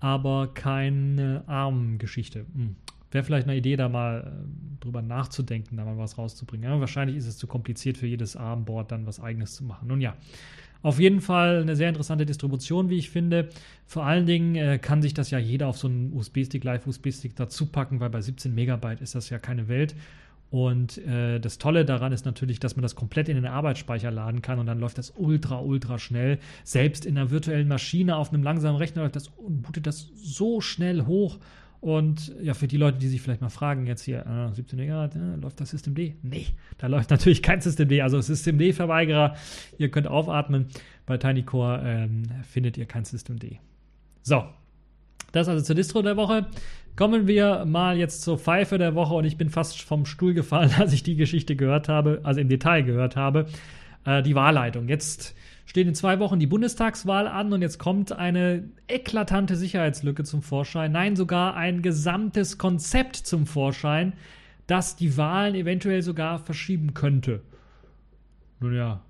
aber 0.00 0.48
keine 0.54 1.44
ARM-Geschichte. 1.46 2.46
Hm. 2.54 2.76
Wäre 3.10 3.24
vielleicht 3.24 3.48
eine 3.48 3.56
Idee, 3.56 3.76
da 3.76 3.88
mal 3.88 4.20
äh, 4.20 4.82
drüber 4.84 5.00
nachzudenken, 5.00 5.76
da 5.76 5.84
mal 5.84 5.96
was 5.96 6.18
rauszubringen. 6.18 6.70
Aber 6.70 6.80
wahrscheinlich 6.80 7.16
ist 7.16 7.26
es 7.26 7.38
zu 7.38 7.46
kompliziert 7.46 7.96
für 7.96 8.06
jedes 8.06 8.36
ARM-Board 8.36 8.92
dann 8.92 9.06
was 9.06 9.18
eigenes 9.18 9.54
zu 9.54 9.64
machen. 9.64 9.88
Nun 9.88 10.00
ja, 10.00 10.14
auf 10.82 11.00
jeden 11.00 11.20
Fall 11.20 11.62
eine 11.62 11.74
sehr 11.74 11.88
interessante 11.88 12.26
Distribution, 12.26 12.90
wie 12.90 12.98
ich 12.98 13.10
finde. 13.10 13.48
Vor 13.86 14.04
allen 14.04 14.26
Dingen 14.26 14.54
äh, 14.54 14.78
kann 14.78 15.02
sich 15.02 15.14
das 15.14 15.30
ja 15.30 15.38
jeder 15.38 15.66
auf 15.68 15.78
so 15.78 15.88
einen 15.88 16.12
USB-Stick, 16.12 16.62
Live-USB-Stick 16.62 17.34
dazu 17.34 17.66
packen, 17.66 17.98
weil 18.00 18.10
bei 18.10 18.20
17 18.20 18.54
Megabyte 18.54 19.00
ist 19.00 19.14
das 19.14 19.30
ja 19.30 19.38
keine 19.38 19.68
Welt. 19.68 19.96
Und 20.50 20.98
äh, 21.06 21.40
das 21.40 21.58
Tolle 21.58 21.84
daran 21.84 22.12
ist 22.12 22.24
natürlich, 22.24 22.58
dass 22.58 22.74
man 22.74 22.82
das 22.82 22.94
komplett 22.94 23.28
in 23.28 23.36
den 23.36 23.46
Arbeitsspeicher 23.46 24.10
laden 24.10 24.40
kann 24.40 24.58
und 24.58 24.66
dann 24.66 24.80
läuft 24.80 24.96
das 24.96 25.12
ultra, 25.16 25.60
ultra 25.60 25.98
schnell. 25.98 26.38
Selbst 26.64 27.04
in 27.04 27.18
einer 27.18 27.30
virtuellen 27.30 27.68
Maschine 27.68 28.16
auf 28.16 28.32
einem 28.32 28.42
langsamen 28.42 28.78
Rechner 28.78 29.02
läuft 29.02 29.16
das 29.16 29.28
und 29.28 29.62
bootet 29.62 29.86
das 29.86 30.08
so 30.16 30.60
schnell 30.60 31.04
hoch. 31.04 31.38
Und 31.80 32.34
ja, 32.42 32.54
für 32.54 32.66
die 32.66 32.76
Leute, 32.76 32.98
die 32.98 33.08
sich 33.08 33.20
vielleicht 33.20 33.40
mal 33.40 33.50
fragen, 33.50 33.86
jetzt 33.86 34.02
hier, 34.02 34.26
äh, 34.26 34.54
17 34.54 34.78
Megahertz, 34.78 35.14
äh, 35.14 35.36
läuft 35.36 35.60
das 35.60 35.70
System 35.70 35.94
D? 35.94 36.16
Nee, 36.22 36.46
da 36.78 36.86
läuft 36.86 37.10
natürlich 37.10 37.42
kein 37.42 37.60
System 37.60 37.88
D. 37.88 38.00
Also 38.00 38.20
System 38.20 38.58
D-Verweigerer, 38.58 39.36
ihr 39.76 39.90
könnt 39.90 40.08
aufatmen. 40.08 40.66
Bei 41.06 41.18
TinyCore 41.18 41.82
ähm, 41.84 42.22
findet 42.42 42.78
ihr 42.78 42.86
kein 42.86 43.04
System 43.04 43.38
D. 43.38 43.60
So, 44.22 44.44
das 45.32 45.48
also 45.48 45.62
zur 45.64 45.76
Distro 45.76 46.02
der 46.02 46.16
Woche. 46.16 46.46
Kommen 46.98 47.28
wir 47.28 47.64
mal 47.64 47.96
jetzt 47.96 48.22
zur 48.22 48.40
Pfeife 48.40 48.76
der 48.76 48.96
Woche 48.96 49.14
und 49.14 49.24
ich 49.24 49.36
bin 49.36 49.50
fast 49.50 49.80
vom 49.82 50.04
Stuhl 50.04 50.34
gefallen, 50.34 50.72
als 50.78 50.92
ich 50.92 51.04
die 51.04 51.14
Geschichte 51.14 51.54
gehört 51.54 51.88
habe, 51.88 52.22
also 52.24 52.40
im 52.40 52.48
Detail 52.48 52.82
gehört 52.82 53.14
habe. 53.14 53.46
Äh, 54.04 54.20
die 54.24 54.34
Wahlleitung. 54.34 54.88
Jetzt 54.88 55.36
steht 55.64 55.86
in 55.86 55.94
zwei 55.94 56.18
Wochen 56.18 56.40
die 56.40 56.48
Bundestagswahl 56.48 57.28
an 57.28 57.52
und 57.52 57.62
jetzt 57.62 57.78
kommt 57.78 58.10
eine 58.10 58.64
eklatante 58.88 59.54
Sicherheitslücke 59.54 60.24
zum 60.24 60.42
Vorschein. 60.42 60.90
Nein, 60.90 61.14
sogar 61.14 61.54
ein 61.54 61.82
gesamtes 61.82 62.58
Konzept 62.58 63.14
zum 63.14 63.46
Vorschein, 63.46 64.14
das 64.66 64.96
die 64.96 65.16
Wahlen 65.16 65.54
eventuell 65.54 66.02
sogar 66.02 66.40
verschieben 66.40 66.94
könnte. 66.94 67.42
Nun 68.58 68.74
ja, 68.74 69.02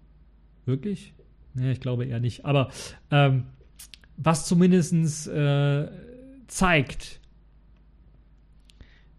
wirklich? 0.66 1.14
Nee, 1.54 1.72
ich 1.72 1.80
glaube 1.80 2.04
eher 2.04 2.20
nicht. 2.20 2.44
Aber 2.44 2.68
ähm, 3.10 3.44
was 4.18 4.44
zumindest 4.44 5.26
äh, 5.28 5.88
zeigt, 6.48 7.18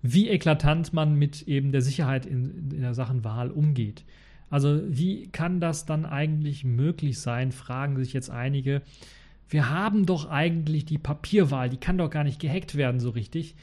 wie 0.01 0.29
eklatant 0.29 0.93
man 0.93 1.15
mit 1.15 1.43
eben 1.43 1.71
der 1.71 1.81
Sicherheit 1.81 2.25
in, 2.25 2.71
in 2.71 2.81
der 2.81 2.93
Sachen 2.93 3.23
Wahl 3.23 3.51
umgeht. 3.51 4.03
Also 4.49 4.81
wie 4.87 5.27
kann 5.27 5.59
das 5.59 5.85
dann 5.85 6.05
eigentlich 6.05 6.63
möglich 6.63 7.19
sein, 7.19 7.51
fragen 7.51 7.97
sich 7.97 8.13
jetzt 8.13 8.29
einige. 8.29 8.81
Wir 9.47 9.69
haben 9.69 10.05
doch 10.05 10.29
eigentlich 10.29 10.85
die 10.85 10.97
Papierwahl, 10.97 11.69
die 11.69 11.77
kann 11.77 11.97
doch 11.97 12.09
gar 12.09 12.23
nicht 12.23 12.39
gehackt 12.39 12.75
werden 12.75 12.99
so 12.99 13.09
richtig. 13.09 13.55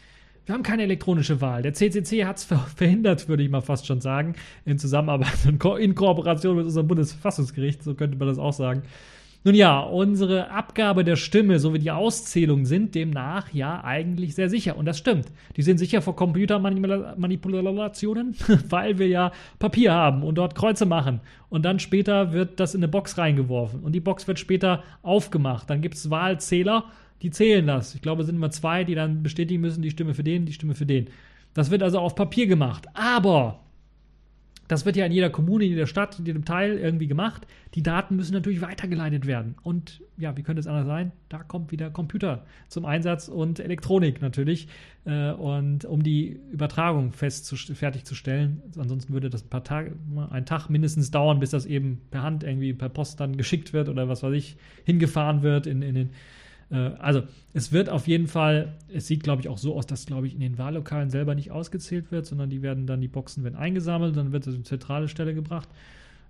Wir 0.45 0.55
haben 0.55 0.63
keine 0.63 0.85
elektronische 0.85 1.41
Wahl. 1.41 1.63
Der 1.63 1.75
CCC 1.75 2.25
hat 2.25 2.37
es 2.37 2.45
verhindert, 2.77 3.29
würde 3.29 3.43
ich 3.43 3.51
mal 3.51 3.63
fast 3.63 3.87
schon 3.87 4.01
sagen, 4.01 4.35
in 4.65 4.79
Zusammenarbeit 4.79 5.45
und 5.47 5.65
in 5.81 5.95
Kooperation 5.95 6.57
mit 6.57 6.67
unserem 6.67 6.87
Bundesverfassungsgericht, 6.87 7.83
so 7.83 7.95
könnte 7.95 8.17
man 8.17 8.29
das 8.29 8.39
auch 8.39 8.53
sagen. 8.53 8.83
Nun 9.47 9.55
ja, 9.55 9.79
unsere 9.79 10.51
Abgabe 10.51 11.05
der 11.05 11.15
Stimme 11.15 11.61
sowie 11.61 11.79
die 11.79 11.93
Auszählung 11.93 12.67
sind 12.67 12.97
demnach 12.97 13.55
ja 13.55 13.85
eigentlich 13.85 14.35
sehr 14.35 14.51
sicher. 14.51 14.77
Und 14.77 14.87
das 14.87 14.99
stimmt. 14.99 15.27
Die 15.57 15.63
sind 15.63 15.79
sicher 15.79 16.03
vor 16.03 16.17
Computermanipulationen, 16.17 18.35
weil 18.69 18.99
wir 18.99 19.07
ja 19.07 19.31
Papier 19.61 19.93
haben 19.93 20.25
und 20.25 20.35
dort 20.35 20.57
Kreuze 20.57 20.85
machen. 20.85 21.21
Und 21.49 21.65
dann 21.65 21.79
später 21.79 22.33
wird 22.33 22.59
das 22.59 22.75
in 22.75 22.81
eine 22.81 22.89
Box 22.89 23.19
reingeworfen. 23.19 23.85
Und 23.85 23.93
die 23.93 24.01
Box 24.01 24.27
wird 24.27 24.41
später 24.41 24.83
aufgemacht. 25.05 25.71
Dann 25.71 25.81
gibt 25.81 25.95
es 25.95 26.11
Wahlzähler, 26.11 26.87
die 27.23 27.31
zählen 27.31 27.69
das. 27.69 27.95
Ich 27.95 28.03
glaube, 28.03 28.23
es 28.23 28.27
sind 28.27 28.35
immer 28.35 28.51
zwei, 28.51 28.83
die 28.83 28.97
dann 28.97 29.23
bestätigen 29.23 29.61
müssen, 29.61 29.81
die 29.81 29.93
Stimme 29.93 30.15
für 30.15 30.25
den, 30.25 30.47
die 30.47 30.55
Stimme 30.55 30.75
für 30.75 30.87
den. 30.87 31.07
Das 31.55 31.71
wird 31.71 31.85
also 31.85 32.01
auf 32.01 32.17
Papier 32.17 32.49
gemacht. 32.49 32.89
Aber 32.95 33.61
das 34.69 34.85
wird 34.85 34.97
ja 34.97 35.07
in 35.07 35.13
jeder 35.13 35.31
Kommune, 35.31 35.65
in 35.65 35.71
jeder 35.71 35.87
Stadt, 35.87 36.19
in 36.19 36.27
jedem 36.27 36.45
Teil 36.45 36.79
irgendwie 36.79 37.07
gemacht. 37.07 37.47
Die 37.75 37.83
Daten 37.83 38.17
müssen 38.17 38.33
natürlich 38.33 38.61
weitergeleitet 38.61 39.27
werden. 39.27 39.55
Und 39.63 40.03
ja, 40.17 40.37
wie 40.37 40.43
könnte 40.43 40.61
es 40.61 40.67
anders 40.67 40.87
sein? 40.87 41.13
Da 41.29 41.43
kommt 41.43 41.73
wieder 41.73 41.91
Computer 41.91 42.45
zum 42.69 42.85
Einsatz 42.85 43.29
und 43.29 43.61
Elektronik 43.61 44.21
natürlich. 44.21 44.69
Äh, 45.05 45.33
und 45.33 45.85
um 45.85 46.03
die 46.03 46.41
Übertragung 46.51 47.13
fest 47.13 47.55
fertigzustellen. 47.75 48.63
Ansonsten 48.77 49.13
würde 49.13 49.31
das 49.31 49.45
ein 49.45 49.51
paar 49.51 49.65
Tage, 49.65 49.93
ein 50.31 50.47
Tag 50.47 50.69
mindestens 50.69 51.11
dauern, 51.11 51.39
bis 51.39 51.51
das 51.51 51.67
eben 51.67 52.01
per 52.11 52.23
Hand 52.23 52.43
irgendwie 52.43 52.73
per 52.75 52.89
Post 52.89 53.21
dann 53.21 53.37
geschickt 53.37 53.73
wird 53.73 53.89
oder 53.89 54.09
was 54.09 54.23
weiß 54.23 54.35
ich, 54.35 54.57
hingefahren 54.85 55.43
wird 55.43 55.67
in, 55.67 55.83
in 55.83 55.95
den 55.95 56.11
also 56.75 57.23
es 57.55 57.71
wird 57.71 57.89
auf 57.89 58.09
jeden 58.09 58.27
Fall, 58.27 58.75
es 58.93 59.07
sieht 59.07 59.23
glaube 59.23 59.41
ich 59.41 59.49
auch 59.49 59.59
so 59.59 59.77
aus, 59.77 59.87
dass 59.87 60.07
glaube 60.07 60.27
ich 60.27 60.35
in 60.35 60.41
den 60.41 60.59
Wahllokalen 60.59 61.11
selber 61.11 61.35
nicht 61.35 61.53
ausgezählt 61.53 62.11
wird, 62.11 62.27
sondern 62.27 62.51
die 62.51 62.63
werden 62.63 62.87
dann, 62.87 63.01
die 63.01 63.09
Boxen 63.09 63.45
werden 63.45 63.57
eingesammelt, 63.57 64.17
dann 64.17 64.33
wird 64.33 64.47
es 64.47 64.55
in 64.57 64.65
zentrale 64.65 65.09
Stelle 65.09 65.35
gebracht. 65.35 65.69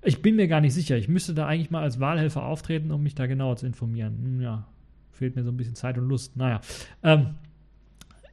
Ich 0.03 0.21
bin 0.23 0.37
mir 0.37 0.47
gar 0.47 0.61
nicht 0.61 0.75
sicher. 0.75 0.97
Ich 0.97 1.09
müsste 1.09 1.35
da 1.35 1.47
eigentlich 1.47 1.71
mal 1.71 1.83
als 1.83 2.01
Wahlhelfer 2.01 2.45
auftreten, 2.45 2.93
um 2.93 3.03
mich 3.03 3.15
da 3.15 3.27
genauer 3.27 3.57
zu 3.57 3.67
informieren. 3.67 4.19
Hm, 4.23 4.41
ja, 4.41 4.67
fehlt 5.13 5.37
mir 5.37 5.43
so 5.43 5.51
ein 5.51 5.57
bisschen 5.57 5.75
Zeit 5.75 5.97
und 5.99 6.07
Lust. 6.09 6.37
Naja, 6.37 6.61
ähm, 7.03 7.35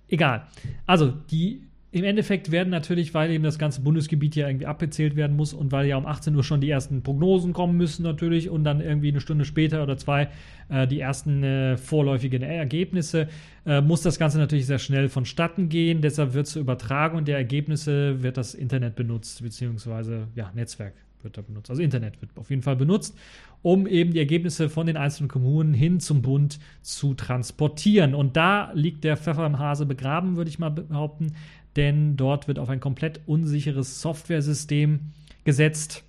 egal. 0.10 0.48
Also 0.86 1.12
die 1.32 1.64
im 1.94 2.06
Endeffekt 2.06 2.50
werden 2.50 2.72
natürlich, 2.72 3.14
weil 3.14 3.30
eben 3.30 3.44
das 3.44 3.60
ganze 3.60 3.82
Bundesgebiet 3.82 4.36
ja 4.36 4.48
irgendwie 4.48 4.66
abgezählt 4.66 5.16
werden 5.16 5.36
muss 5.36 5.54
und 5.54 5.72
weil 5.72 5.86
ja 5.86 5.96
um 5.96 6.08
18 6.08 6.36
Uhr 6.36 6.44
schon 6.44 6.60
die 6.60 6.70
ersten 6.72 7.04
Prognosen 7.04 7.54
kommen 7.54 7.78
müssen 7.78 8.02
natürlich 8.02 8.50
und 8.50 8.64
dann 8.64 8.82
irgendwie 8.82 9.10
eine 9.10 9.22
Stunde 9.22 9.46
später 9.46 9.84
oder 9.84 9.96
zwei 9.96 10.30
äh, 10.70 10.88
die 10.88 11.00
ersten 11.00 11.44
äh, 11.44 11.78
vorläufigen 11.78 12.42
Ergebnisse, 12.42 13.28
äh, 13.68 13.80
muss 13.80 14.02
das 14.02 14.18
Ganze 14.18 14.40
natürlich 14.40 14.66
sehr 14.66 14.80
schnell 14.80 15.08
vonstatten 15.08 15.70
gehen. 15.70 16.02
Deshalb 16.02 16.34
wird 16.34 16.48
zur 16.48 16.64
Übertragung 16.64 17.26
der 17.26 17.38
Ergebnisse 17.38 18.24
wird 18.24 18.38
das 18.38 18.56
Internet 18.56 18.96
benutzt, 18.96 19.44
beziehungsweise 19.44 20.30
ja, 20.34 20.52
Netzwerk 20.56 20.96
wird 21.22 21.38
da 21.38 21.44
benutzt. 21.44 21.70
Also 21.70 21.84
Internet 21.84 22.20
wird 22.22 22.32
auf 22.38 22.50
jeden 22.50 22.64
Fall 22.64 22.76
benutzt, 22.76 23.16
um 23.62 23.86
eben 23.86 24.14
die 24.14 24.20
Ergebnisse 24.20 24.68
von 24.68 24.88
den 24.88 24.98
einzelnen 24.98 25.30
Kommunen 25.30 25.76
hin 25.76 26.00
zum 26.00 26.24
Bund 26.24 26.60
zu 26.82 27.14
transportieren. 27.14 28.16
Und 28.16 28.36
da 28.36 28.72
liegt 28.74 29.04
der 29.04 29.16
Pfeffer 29.16 29.46
im 29.46 29.60
Hase 29.60 29.86
begraben, 29.86 30.38
würde 30.38 30.50
ich 30.50 30.58
mal 30.58 30.70
behaupten 30.70 31.34
denn 31.76 32.18
dort 32.18 32.48
wird 32.48 32.60
auf 32.60 32.70
ein 32.70 32.80
komplett 32.80 33.22
unsicheres 33.26 34.02
Softwaresystem 34.02 35.00
gesetzt. 35.44 36.04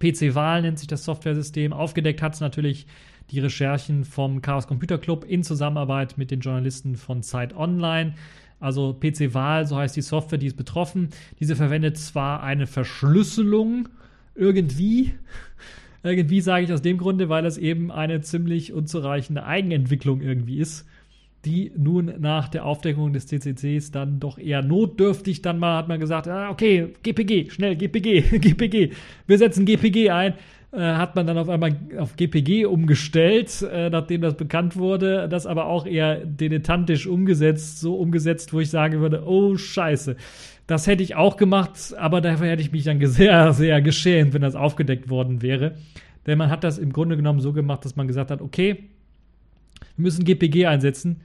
PC-Wahl 0.00 0.62
nennt 0.62 0.78
sich 0.78 0.88
das 0.88 1.04
Softwaresystem. 1.04 1.72
Aufgedeckt 1.72 2.22
hat 2.22 2.34
es 2.34 2.40
natürlich 2.40 2.86
die 3.30 3.40
Recherchen 3.40 4.04
vom 4.04 4.42
Chaos 4.42 4.66
Computer 4.66 4.98
Club 4.98 5.24
in 5.24 5.44
Zusammenarbeit 5.44 6.18
mit 6.18 6.30
den 6.30 6.40
Journalisten 6.40 6.96
von 6.96 7.22
Zeit 7.22 7.54
Online. 7.54 8.14
Also 8.58 8.94
PC-Wahl, 8.94 9.66
so 9.66 9.76
heißt 9.76 9.96
die 9.96 10.02
Software, 10.02 10.38
die 10.38 10.46
ist 10.46 10.56
betroffen. 10.56 11.10
Diese 11.38 11.56
verwendet 11.56 11.96
zwar 11.96 12.42
eine 12.42 12.66
Verschlüsselung 12.66 13.88
irgendwie, 14.34 15.14
irgendwie 16.02 16.40
sage 16.40 16.64
ich 16.64 16.72
aus 16.72 16.82
dem 16.82 16.98
Grunde, 16.98 17.28
weil 17.28 17.44
es 17.46 17.58
eben 17.58 17.92
eine 17.92 18.20
ziemlich 18.22 18.72
unzureichende 18.72 19.44
Eigenentwicklung 19.44 20.20
irgendwie 20.20 20.58
ist 20.58 20.86
die 21.44 21.72
nun 21.76 22.12
nach 22.18 22.48
der 22.48 22.66
Aufdeckung 22.66 23.12
des 23.12 23.26
CCCs 23.26 23.90
dann 23.92 24.20
doch 24.20 24.38
eher 24.38 24.62
notdürftig 24.62 25.42
dann 25.42 25.58
mal 25.58 25.78
hat 25.78 25.88
man 25.88 25.98
gesagt, 26.00 26.28
ah, 26.28 26.50
okay, 26.50 26.88
GPG, 27.02 27.50
schnell, 27.50 27.76
GPG, 27.76 28.38
GPG, 28.38 28.90
wir 29.26 29.38
setzen 29.38 29.64
GPG 29.64 30.10
ein. 30.10 30.34
Äh, 30.72 30.78
hat 30.78 31.16
man 31.16 31.26
dann 31.26 31.36
auf 31.36 31.48
einmal 31.48 31.76
auf 31.98 32.14
GPG 32.14 32.64
umgestellt, 32.64 33.60
äh, 33.62 33.90
nachdem 33.90 34.20
das 34.20 34.36
bekannt 34.36 34.76
wurde, 34.76 35.28
das 35.28 35.44
aber 35.44 35.66
auch 35.66 35.84
eher 35.84 36.24
dilettantisch 36.24 37.08
umgesetzt, 37.08 37.80
so 37.80 37.96
umgesetzt, 37.96 38.52
wo 38.52 38.60
ich 38.60 38.70
sagen 38.70 39.00
würde, 39.00 39.24
oh 39.26 39.56
scheiße, 39.56 40.14
das 40.68 40.86
hätte 40.86 41.02
ich 41.02 41.16
auch 41.16 41.36
gemacht, 41.36 41.92
aber 41.98 42.20
dafür 42.20 42.46
hätte 42.46 42.62
ich 42.62 42.70
mich 42.70 42.84
dann 42.84 43.04
sehr, 43.06 43.52
sehr 43.52 43.82
geschämt, 43.82 44.32
wenn 44.32 44.42
das 44.42 44.54
aufgedeckt 44.54 45.10
worden 45.10 45.42
wäre. 45.42 45.74
Denn 46.26 46.38
man 46.38 46.50
hat 46.50 46.62
das 46.62 46.78
im 46.78 46.92
Grunde 46.92 47.16
genommen 47.16 47.40
so 47.40 47.52
gemacht, 47.52 47.84
dass 47.84 47.96
man 47.96 48.06
gesagt 48.06 48.30
hat, 48.30 48.40
okay, 48.40 48.90
wir 50.00 50.04
müssen 50.04 50.24
GPG 50.24 50.66
einsetzen. 50.66 51.20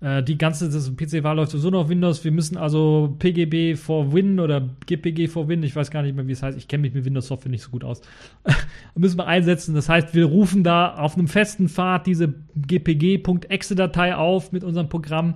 Äh, 0.00 0.22
die 0.22 0.36
ganze 0.36 0.68
PC-Wahl 0.68 1.36
läuft 1.36 1.52
sowieso 1.52 1.70
noch 1.70 1.88
Windows. 1.88 2.22
Wir 2.22 2.32
müssen 2.32 2.58
also 2.58 3.16
PGB 3.18 3.76
for 3.76 4.12
Win 4.12 4.38
oder 4.38 4.68
GPG 4.86 5.28
for 5.28 5.48
Win, 5.48 5.62
ich 5.62 5.74
weiß 5.74 5.90
gar 5.90 6.02
nicht 6.02 6.14
mehr, 6.14 6.26
wie 6.26 6.32
es 6.32 6.42
heißt. 6.42 6.58
Ich 6.58 6.68
kenne 6.68 6.82
mich 6.82 6.92
mit 6.92 7.06
Windows-Software 7.06 7.50
nicht 7.50 7.62
so 7.62 7.70
gut 7.70 7.82
aus. 7.82 8.02
müssen 8.94 9.18
wir 9.18 9.26
einsetzen. 9.26 9.74
Das 9.74 9.88
heißt, 9.88 10.14
wir 10.14 10.26
rufen 10.26 10.62
da 10.64 10.94
auf 10.94 11.16
einem 11.16 11.28
festen 11.28 11.68
Pfad 11.68 12.06
diese 12.06 12.34
gpg.exe-Datei 12.54 14.14
auf 14.14 14.52
mit 14.52 14.64
unserem 14.64 14.90
Programm 14.90 15.34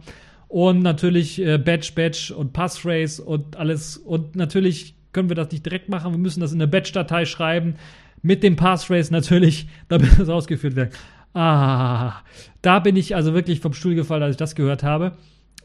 und 0.48 0.82
natürlich 0.82 1.40
äh, 1.40 1.56
Batch, 1.56 1.94
Batch 1.94 2.30
und 2.30 2.52
Passphrase 2.52 3.22
und 3.22 3.56
alles. 3.56 3.96
Und 3.96 4.36
natürlich 4.36 4.94
können 5.12 5.30
wir 5.30 5.36
das 5.36 5.50
nicht 5.50 5.64
direkt 5.64 5.88
machen. 5.88 6.12
Wir 6.12 6.18
müssen 6.18 6.40
das 6.40 6.52
in 6.52 6.60
eine 6.60 6.68
Batch-Datei 6.68 7.24
schreiben 7.24 7.76
mit 8.22 8.42
dem 8.42 8.56
Passphrase 8.56 9.12
natürlich, 9.12 9.68
damit 9.88 10.18
das 10.18 10.28
ausgeführt 10.28 10.76
wird. 10.76 10.92
Ah, 11.34 12.22
da 12.62 12.78
bin 12.78 12.96
ich 12.96 13.14
also 13.14 13.34
wirklich 13.34 13.60
vom 13.60 13.72
Stuhl 13.72 13.94
gefallen, 13.94 14.22
als 14.22 14.32
ich 14.32 14.38
das 14.38 14.54
gehört 14.54 14.82
habe. 14.82 15.16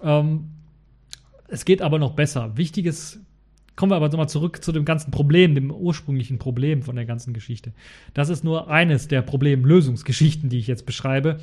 Ähm, 0.01 0.49
es 1.47 1.65
geht 1.65 1.81
aber 1.81 1.99
noch 1.99 2.13
besser. 2.13 2.57
Wichtiges, 2.57 3.19
kommen 3.75 3.91
wir 3.91 3.95
aber 3.95 4.09
nochmal 4.09 4.29
zurück 4.29 4.63
zu 4.63 4.71
dem 4.71 4.85
ganzen 4.85 5.11
Problem, 5.11 5.55
dem 5.55 5.71
ursprünglichen 5.71 6.37
Problem 6.39 6.81
von 6.81 6.95
der 6.95 7.05
ganzen 7.05 7.33
Geschichte. 7.33 7.73
Das 8.13 8.29
ist 8.29 8.43
nur 8.43 8.69
eines 8.69 9.07
der 9.07 9.21
Problemlösungsgeschichten, 9.21 10.49
die 10.49 10.59
ich 10.59 10.67
jetzt 10.67 10.85
beschreibe, 10.85 11.39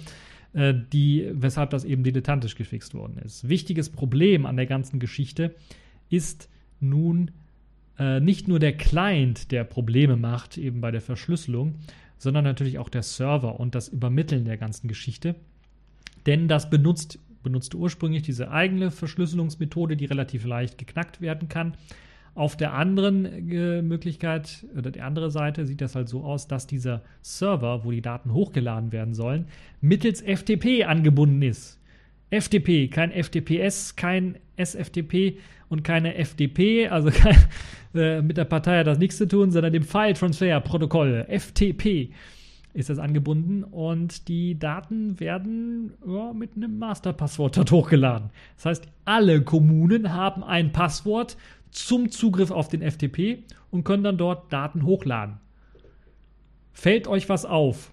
äh, 0.52 0.74
die, 0.92 1.30
weshalb 1.32 1.70
das 1.70 1.84
eben 1.84 2.02
dilettantisch 2.02 2.56
gefixt 2.56 2.94
worden 2.94 3.18
ist. 3.24 3.48
Wichtiges 3.48 3.88
Problem 3.88 4.46
an 4.46 4.56
der 4.56 4.66
ganzen 4.66 5.00
Geschichte 5.00 5.54
ist 6.08 6.48
nun 6.80 7.30
äh, 7.98 8.20
nicht 8.20 8.48
nur 8.48 8.58
der 8.58 8.72
Client, 8.76 9.52
der 9.52 9.64
Probleme 9.64 10.16
macht, 10.16 10.58
eben 10.58 10.80
bei 10.80 10.90
der 10.90 11.00
Verschlüsselung, 11.00 11.76
sondern 12.20 12.44
natürlich 12.44 12.78
auch 12.78 12.90
der 12.90 13.02
Server 13.02 13.58
und 13.58 13.74
das 13.74 13.88
Übermitteln 13.88 14.44
der 14.44 14.58
ganzen 14.58 14.88
Geschichte. 14.88 15.36
Denn 16.26 16.48
das 16.48 16.68
benutzt, 16.68 17.18
benutzte 17.42 17.78
ursprünglich 17.78 18.22
diese 18.22 18.50
eigene 18.50 18.90
Verschlüsselungsmethode, 18.90 19.96
die 19.96 20.04
relativ 20.04 20.44
leicht 20.44 20.76
geknackt 20.76 21.22
werden 21.22 21.48
kann. 21.48 21.74
Auf 22.34 22.58
der 22.58 22.74
anderen 22.74 23.24
äh, 23.24 23.80
Möglichkeit 23.80 24.66
oder 24.76 24.90
die 24.90 25.00
andere 25.00 25.30
Seite 25.30 25.66
sieht 25.66 25.80
das 25.80 25.94
halt 25.94 26.10
so 26.10 26.22
aus, 26.22 26.46
dass 26.46 26.66
dieser 26.66 27.02
Server, 27.22 27.84
wo 27.84 27.90
die 27.90 28.02
Daten 28.02 28.34
hochgeladen 28.34 28.92
werden 28.92 29.14
sollen, 29.14 29.46
mittels 29.80 30.20
FTP 30.20 30.84
angebunden 30.84 31.40
ist. 31.40 31.80
FTP, 32.30 32.88
kein 32.88 33.12
FTPS, 33.12 33.96
kein 33.96 34.36
SFTP 34.56 35.38
und 35.70 35.82
keine 35.82 36.16
FDP, 36.16 36.88
also 36.88 37.10
kein, 37.14 37.38
äh, 37.94 38.20
mit 38.20 38.36
der 38.36 38.44
Partei 38.44 38.80
hat 38.80 38.86
das 38.86 38.98
nichts 38.98 39.16
zu 39.16 39.26
tun, 39.26 39.50
sondern 39.50 39.72
dem 39.72 39.84
File 39.84 40.12
Transfer 40.12 40.60
Protokoll, 40.60 41.26
FTP, 41.30 42.10
ist 42.72 42.90
das 42.90 42.98
angebunden 42.98 43.64
und 43.64 44.28
die 44.28 44.58
Daten 44.58 45.18
werden 45.18 45.94
ja, 46.06 46.32
mit 46.32 46.54
einem 46.54 46.78
Masterpasswort 46.78 47.56
dort 47.56 47.72
hochgeladen. 47.72 48.30
Das 48.56 48.66
heißt, 48.66 48.88
alle 49.04 49.42
Kommunen 49.42 50.12
haben 50.12 50.44
ein 50.44 50.70
Passwort 50.70 51.36
zum 51.70 52.10
Zugriff 52.10 52.50
auf 52.50 52.68
den 52.68 52.88
FTP 52.88 53.44
und 53.70 53.84
können 53.84 54.04
dann 54.04 54.18
dort 54.18 54.52
Daten 54.52 54.84
hochladen. 54.84 55.38
Fällt 56.72 57.08
euch 57.08 57.28
was 57.28 57.44
auf? 57.44 57.92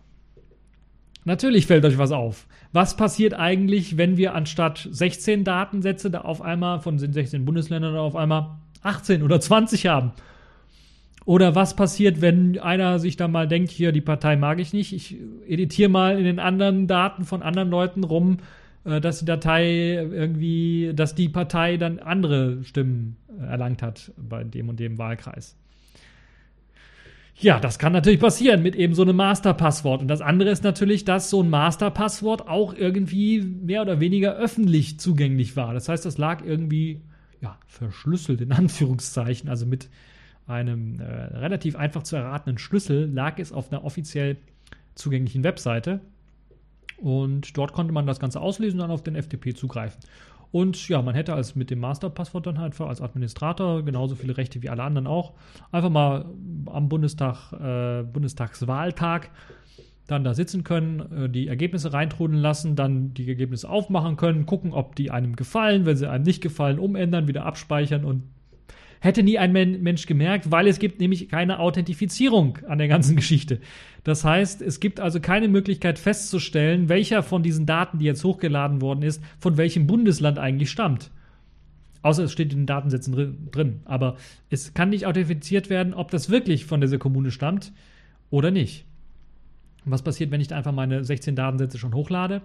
Natürlich 1.28 1.66
fällt 1.68 1.84
euch 1.84 1.98
was 1.98 2.14
auf. 2.14 2.48
Was 2.72 2.96
passiert 2.96 3.34
eigentlich, 3.34 3.98
wenn 3.98 4.16
wir 4.16 4.34
anstatt 4.34 4.88
16 4.90 5.44
Datensätze 5.44 6.10
da 6.10 6.22
auf 6.22 6.42
einmal 6.42 6.80
von 6.80 6.98
den 6.98 7.12
16 7.12 7.44
Bundesländern 7.44 7.98
auf 7.98 8.16
einmal 8.16 8.52
18 8.82 9.22
oder 9.24 9.42
20 9.42 9.88
haben? 9.88 10.14
Oder 11.26 11.54
was 11.54 11.76
passiert, 11.76 12.22
wenn 12.22 12.58
einer 12.60 13.00
sich 13.00 13.18
dann 13.18 13.34
mal 13.34 13.46
denkt, 13.46 13.72
hier, 13.72 13.92
die 13.92 14.00
Partei 14.00 14.38
mag 14.38 14.62
ich 14.62 14.72
nicht, 14.72 14.94
ich 14.94 15.18
editiere 15.46 15.90
mal 15.90 16.18
in 16.18 16.24
den 16.24 16.40
anderen 16.40 16.88
Daten 16.88 17.26
von 17.26 17.44
anderen 17.44 17.70
Leuten 17.70 18.06
rum, 18.06 18.38
äh, 18.86 19.02
dass 19.02 19.20
die 19.20 19.26
Datei 19.26 19.96
irgendwie, 19.96 20.94
dass 20.96 21.14
die 21.14 21.28
Partei 21.28 21.76
dann 21.76 22.00
andere 22.00 22.64
Stimmen 22.64 23.18
äh, 23.38 23.48
erlangt 23.48 23.84
hat 23.84 24.14
bei 24.16 24.46
dem 24.46 24.70
und 24.70 24.80
dem 24.80 24.98
Wahlkreis. 24.98 25.58
Ja, 27.40 27.60
das 27.60 27.78
kann 27.78 27.94
natürlich 27.94 28.20
passieren 28.20 28.64
mit 28.64 28.76
eben 28.76 28.96
so 28.96 29.04
einem 29.04 29.16
Masterpasswort. 29.16 30.02
Und 30.02 30.08
das 30.08 30.22
andere 30.22 30.50
ist 30.50 30.64
natürlich, 30.64 31.06
dass 31.06 31.30
so 31.30 31.44
ein 31.44 31.50
Masterpasswort 31.52 32.48
auch 32.48 32.74
irgendwie 32.74 33.42
mehr 33.42 33.84
oder 33.84 34.00
weniger 34.00 34.36
öffentlich 34.36 35.00
zugänglich 35.00 35.56
war. 35.56 35.74
Das 35.74 35.88
heißt, 35.88 36.04
das 36.04 36.18
lag 36.18 36.44
irgendwie 36.44 37.02
ja, 37.40 37.60
verschlüsselt 37.68 38.42
in 38.42 38.52
Anführungszeichen, 38.54 39.50
also 39.50 39.68
mit 39.68 39.88
einem 40.48 41.00
äh, 41.00 41.04
relativ 41.04 41.76
einfach 41.76 42.04
zu 42.04 42.16
erratenen 42.16 42.58
Schlüssel, 42.58 43.06
lag 43.12 43.38
es 43.38 43.52
auf 43.52 43.72
einer 43.72 43.84
offiziell 43.84 44.38
zugänglichen 44.96 45.44
Webseite. 45.44 46.00
Und 46.98 47.56
dort 47.56 47.74
konnte 47.74 47.94
man 47.94 48.08
das 48.08 48.20
Ganze 48.20 48.42
auslesen 48.42 48.80
und 48.80 48.88
dann 48.88 48.92
auf 48.92 49.04
den 49.04 49.16
FTP 49.16 49.56
zugreifen. 49.56 50.00
Und 50.52 50.88
ja, 50.88 51.02
man 51.02 51.16
hätte 51.16 51.34
als 51.34 51.56
mit 51.56 51.70
dem 51.70 51.80
Masterpasswort 51.80 52.48
dann 52.48 52.60
halt 52.60 52.80
als 52.80 53.02
Administrator 53.02 53.84
genauso 53.84 54.16
viele 54.16 54.38
Rechte 54.38 54.62
wie 54.62 54.70
alle 54.70 54.84
anderen 54.84 55.08
auch. 55.08 55.34
Einfach 55.72 55.90
mal 55.90 56.26
am 56.68 56.90
Bundestag, 56.90 57.54
äh, 57.54 58.04
Bundestagswahltag 58.04 59.30
dann 60.08 60.24
da 60.24 60.34
sitzen 60.34 60.64
können, 60.64 61.00
äh, 61.12 61.30
die 61.30 61.48
Ergebnisse 61.48 61.92
reintrudeln 61.94 62.40
lassen, 62.40 62.76
dann 62.76 63.14
die 63.14 63.28
Ergebnisse 63.28 63.70
aufmachen 63.70 64.16
können, 64.16 64.46
gucken, 64.46 64.72
ob 64.72 64.96
die 64.96 65.12
einem 65.12 65.36
gefallen, 65.36 65.86
wenn 65.86 65.98
sie 65.98 66.10
einem 66.10 66.24
nicht 66.24 66.42
gefallen, 66.42 66.80
umändern, 66.80 67.28
wieder 67.28 67.46
abspeichern 67.46 68.06
und 68.06 68.24
Hätte 69.00 69.24
nie 69.24 69.38
ein 69.38 69.52
Mensch 69.52 70.06
gemerkt, 70.06 70.52
weil 70.52 70.68
es 70.68 70.80
gibt 70.80 71.00
nämlich 71.00 71.30
keine 71.30 71.60
Authentifizierung 71.60 72.60
an 72.68 72.78
der 72.78 72.88
ganzen 72.88 73.16
Geschichte. 73.18 73.60
Das 74.04 74.24
heißt, 74.24 74.62
es 74.62 74.80
gibt 74.80 75.00
also 75.00 75.20
keine 75.20 75.48
Möglichkeit 75.48 76.00
festzustellen, 76.00 76.90
welcher 76.90 77.24
von 77.24 77.44
diesen 77.44 77.66
Daten, 77.66 78.00
die 78.00 78.06
jetzt 78.06 78.24
hochgeladen 78.24 78.82
worden 78.82 79.04
ist, 79.04 79.22
von 79.40 79.58
welchem 79.58 79.86
Bundesland 79.86 80.40
eigentlich 80.40 80.72
stammt. 80.72 81.12
Außer 82.02 82.24
es 82.24 82.32
steht 82.32 82.54
in 82.54 82.60
den 82.60 82.66
Datensätzen 82.68 83.50
drin. 83.52 83.82
Aber 83.86 84.16
es 84.50 84.74
kann 84.74 84.90
nicht 84.90 85.06
authentifiziert 85.06 85.70
werden, 85.70 85.94
ob 85.94 86.10
das 86.12 86.30
wirklich 86.30 86.66
von 86.66 86.80
dieser 86.80 86.98
Kommune 86.98 87.32
stammt 87.32 87.74
oder 88.30 88.52
nicht. 88.52 88.86
was 89.86 90.04
passiert, 90.04 90.32
wenn 90.32 90.42
ich 90.42 90.48
da 90.48 90.58
einfach 90.58 90.74
meine 90.74 91.04
16 91.04 91.36
Datensätze 91.36 91.78
schon 91.78 91.94
hochlade? 91.94 92.42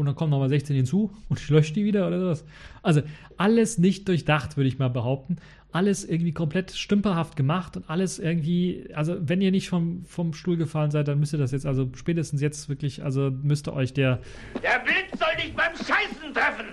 Und 0.00 0.06
dann 0.06 0.14
kommen 0.14 0.30
nochmal 0.30 0.48
16 0.48 0.74
hinzu 0.74 1.12
und 1.28 1.38
ich 1.38 1.48
lösche 1.50 1.74
die 1.74 1.84
wieder 1.84 2.06
oder 2.08 2.26
was. 2.26 2.44
Also 2.82 3.02
alles 3.36 3.78
nicht 3.78 4.08
durchdacht, 4.08 4.56
würde 4.56 4.68
ich 4.68 4.78
mal 4.78 4.88
behaupten. 4.88 5.36
Alles 5.72 6.04
irgendwie 6.04 6.32
komplett 6.32 6.72
stümperhaft 6.72 7.36
gemacht 7.36 7.76
und 7.76 7.88
alles 7.88 8.18
irgendwie, 8.18 8.88
also 8.94 9.16
wenn 9.20 9.40
ihr 9.40 9.50
nicht 9.50 9.68
vom, 9.68 10.04
vom 10.04 10.32
Stuhl 10.32 10.56
gefallen 10.56 10.90
seid, 10.90 11.06
dann 11.06 11.20
müsst 11.20 11.34
ihr 11.34 11.38
das 11.38 11.52
jetzt, 11.52 11.66
also 11.66 11.88
spätestens 11.94 12.40
jetzt 12.40 12.68
wirklich, 12.68 13.04
also 13.04 13.30
müsste 13.30 13.72
euch 13.72 13.92
der. 13.92 14.20
Der 14.62 14.80
Blitz 14.80 15.18
soll 15.18 15.36
dich 15.36 15.54
beim 15.54 15.76
Scheißen 15.76 16.34
treffen! 16.34 16.66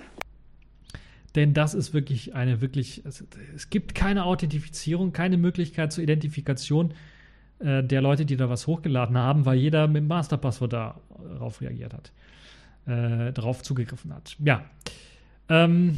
Denn 1.36 1.54
das 1.54 1.76
ist 1.76 1.94
wirklich 1.94 2.34
eine 2.34 2.62
wirklich, 2.62 3.04
also 3.06 3.26
es 3.56 3.70
gibt 3.70 3.94
keine 3.94 4.24
Authentifizierung, 4.24 5.12
keine 5.12 5.38
Möglichkeit 5.38 5.94
zur 5.94 6.04
Identifikation 6.04 6.94
äh, 7.60 7.84
der 7.84 8.02
Leute, 8.02 8.26
die 8.26 8.38
da 8.38 8.50
was 8.50 8.66
hochgeladen 8.66 9.18
haben, 9.18 9.46
weil 9.46 9.58
jeder 9.58 9.88
mit 9.88 9.98
dem 9.98 10.08
Masterpasswort 10.08 10.74
darauf 10.74 11.62
reagiert 11.62 11.94
hat 11.94 12.12
äh, 12.88 13.32
darauf 13.34 13.64
zugegriffen 13.64 14.14
hat. 14.14 14.36
Ja. 14.40 14.64
Ähm, 15.50 15.98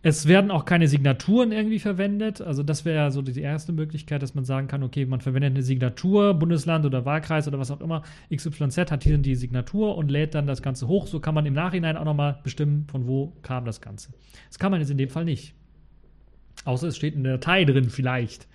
es 0.00 0.28
werden 0.28 0.52
auch 0.52 0.64
keine 0.64 0.86
Signaturen 0.86 1.50
irgendwie 1.50 1.80
verwendet. 1.80 2.40
Also 2.40 2.62
das 2.62 2.84
wäre 2.84 2.96
ja 2.96 3.10
so 3.10 3.20
die 3.20 3.40
erste 3.40 3.72
Möglichkeit, 3.72 4.22
dass 4.22 4.34
man 4.34 4.44
sagen 4.44 4.68
kann, 4.68 4.84
okay, 4.84 5.04
man 5.04 5.20
verwendet 5.20 5.54
eine 5.54 5.62
Signatur, 5.62 6.34
Bundesland 6.34 6.86
oder 6.86 7.04
Wahlkreis 7.04 7.48
oder 7.48 7.58
was 7.58 7.72
auch 7.72 7.80
immer. 7.80 8.02
XYZ 8.32 8.90
hat 8.92 9.02
hier 9.02 9.18
die 9.18 9.34
Signatur 9.34 9.96
und 9.96 10.10
lädt 10.10 10.34
dann 10.34 10.46
das 10.46 10.62
Ganze 10.62 10.86
hoch. 10.86 11.08
So 11.08 11.18
kann 11.18 11.34
man 11.34 11.46
im 11.46 11.54
Nachhinein 11.54 11.96
auch 11.96 12.04
nochmal 12.04 12.38
bestimmen, 12.44 12.86
von 12.88 13.08
wo 13.08 13.32
kam 13.42 13.64
das 13.64 13.80
Ganze. 13.80 14.12
Das 14.48 14.60
kann 14.60 14.70
man 14.70 14.80
jetzt 14.80 14.90
in 14.90 14.98
dem 14.98 15.10
Fall 15.10 15.24
nicht. 15.24 15.54
Außer 16.64 16.88
es 16.88 16.96
steht 16.96 17.14
in 17.14 17.24
der 17.24 17.34
Datei 17.34 17.64
drin 17.64 17.90
vielleicht. 17.90 18.46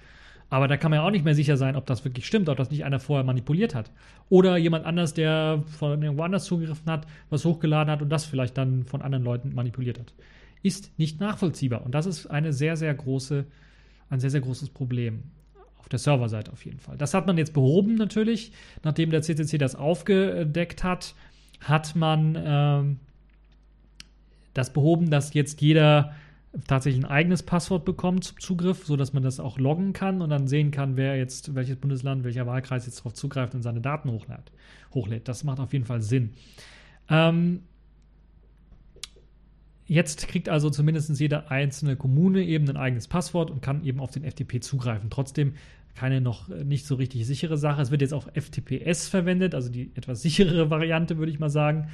Aber 0.54 0.68
da 0.68 0.78
kann 0.78 0.92
man 0.92 1.00
ja 1.00 1.04
auch 1.08 1.10
nicht 1.10 1.26
mehr 1.26 1.34
sicher 1.34 1.58
sein, 1.58 1.76
ob 1.76 1.88
das 1.88 2.06
wirklich 2.06 2.28
stimmt, 2.28 2.48
ob 2.48 2.58
das 2.58 2.70
nicht 2.70 2.86
einer 2.86 3.00
vorher 3.00 3.24
manipuliert 3.24 3.74
hat. 3.74 3.90
Oder 4.30 4.56
jemand 4.56 4.86
anders, 4.86 5.16
der 5.16 5.64
von 5.80 6.04
irgendwo 6.04 6.22
anders 6.22 6.46
zugegriffen 6.46 6.92
hat, 6.92 7.08
was 7.32 7.44
hochgeladen 7.44 7.92
hat 7.92 8.04
und 8.04 8.10
das 8.10 8.26
vielleicht 8.26 8.56
dann 8.56 8.86
von 8.86 9.02
anderen 9.02 9.24
Leuten 9.24 9.56
manipuliert 9.56 9.98
hat. 9.98 10.14
Ist 10.62 10.92
nicht 11.00 11.20
nachvollziehbar. 11.20 11.84
Und 11.84 11.96
das 11.96 12.06
ist 12.06 12.28
eine 12.28 12.54
sehr, 12.54 12.78
sehr 12.78 12.94
große, 12.94 13.46
ein 14.12 14.20
sehr, 14.20 14.30
sehr 14.30 14.42
großes 14.42 14.70
Problem. 14.70 15.24
Auf 15.80 15.90
der 15.90 15.98
Serverseite 15.98 16.52
auf 16.52 16.64
jeden 16.64 16.80
Fall. 16.80 16.98
Das 17.00 17.16
hat 17.16 17.26
man 17.26 17.40
jetzt 17.40 17.56
behoben 17.56 17.96
natürlich. 17.96 18.52
Nachdem 18.84 19.10
der 19.10 19.24
CCC 19.24 19.58
das 19.58 19.74
aufgedeckt 19.74 20.84
hat, 20.84 21.16
hat 21.62 21.96
man 21.96 22.38
ähm, 22.40 23.00
das 24.54 24.72
behoben, 24.72 25.10
dass 25.10 25.34
jetzt 25.34 25.62
jeder 25.62 26.14
tatsächlich 26.68 27.04
ein 27.04 27.10
eigenes 27.10 27.44
Passwort 27.44 27.84
bekommt 27.86 28.24
zum 28.24 28.40
Zugriff, 28.40 28.86
sodass 28.86 29.14
man 29.14 29.24
das 29.24 29.40
auch 29.40 29.58
loggen 29.58 29.94
kann 29.94 30.22
und 30.22 30.30
dann 30.30 30.48
sehen 30.48 30.72
kann, 30.72 30.98
wer 30.98 31.18
jetzt, 31.18 31.56
welches 31.56 31.78
Bundesland, 31.78 32.24
welcher 32.24 32.46
Wahlkreis 32.46 32.86
jetzt 32.86 33.00
darauf 33.00 33.14
zugreift 33.14 33.56
und 33.56 33.64
seine 33.64 33.82
Daten 33.82 34.12
hochlädt. 34.12 34.52
hochlädt. 34.94 35.28
Das 35.28 35.44
macht 35.44 35.60
auf 35.60 35.74
jeden 35.74 35.86
Fall 35.86 36.02
Sinn. 36.02 36.32
Ähm, 37.10 37.62
jetzt 39.88 40.28
kriegt 40.28 40.48
also 40.48 40.70
zumindest 40.70 41.20
jede 41.20 41.50
einzelne 41.50 41.96
Kommune 41.96 42.44
eben 42.44 42.70
ein 42.70 42.78
eigenes 42.78 43.08
Passwort 43.08 43.50
und 43.50 43.62
kann 43.62 43.84
eben 43.84 44.00
auf 44.00 44.12
den 44.12 44.24
FTP 44.24 44.62
zugreifen. 44.62 45.10
Trotzdem 45.10 45.54
keine 45.96 46.22
noch 46.22 46.50
nicht 46.50 46.86
so 46.86 46.96
richtig 46.96 47.26
sichere 47.26 47.58
Sache. 47.58 47.82
Es 47.82 47.92
wird 47.92 48.02
jetzt 48.02 48.14
auch 48.14 48.28
FTPS 48.34 49.08
verwendet, 49.08 49.54
also 49.56 49.70
die 49.70 49.92
etwas 49.96 50.22
sicherere 50.22 50.70
Variante, 50.70 51.18
würde 51.18 51.32
ich 51.32 51.40
mal 51.40 51.50
sagen. 51.50 51.90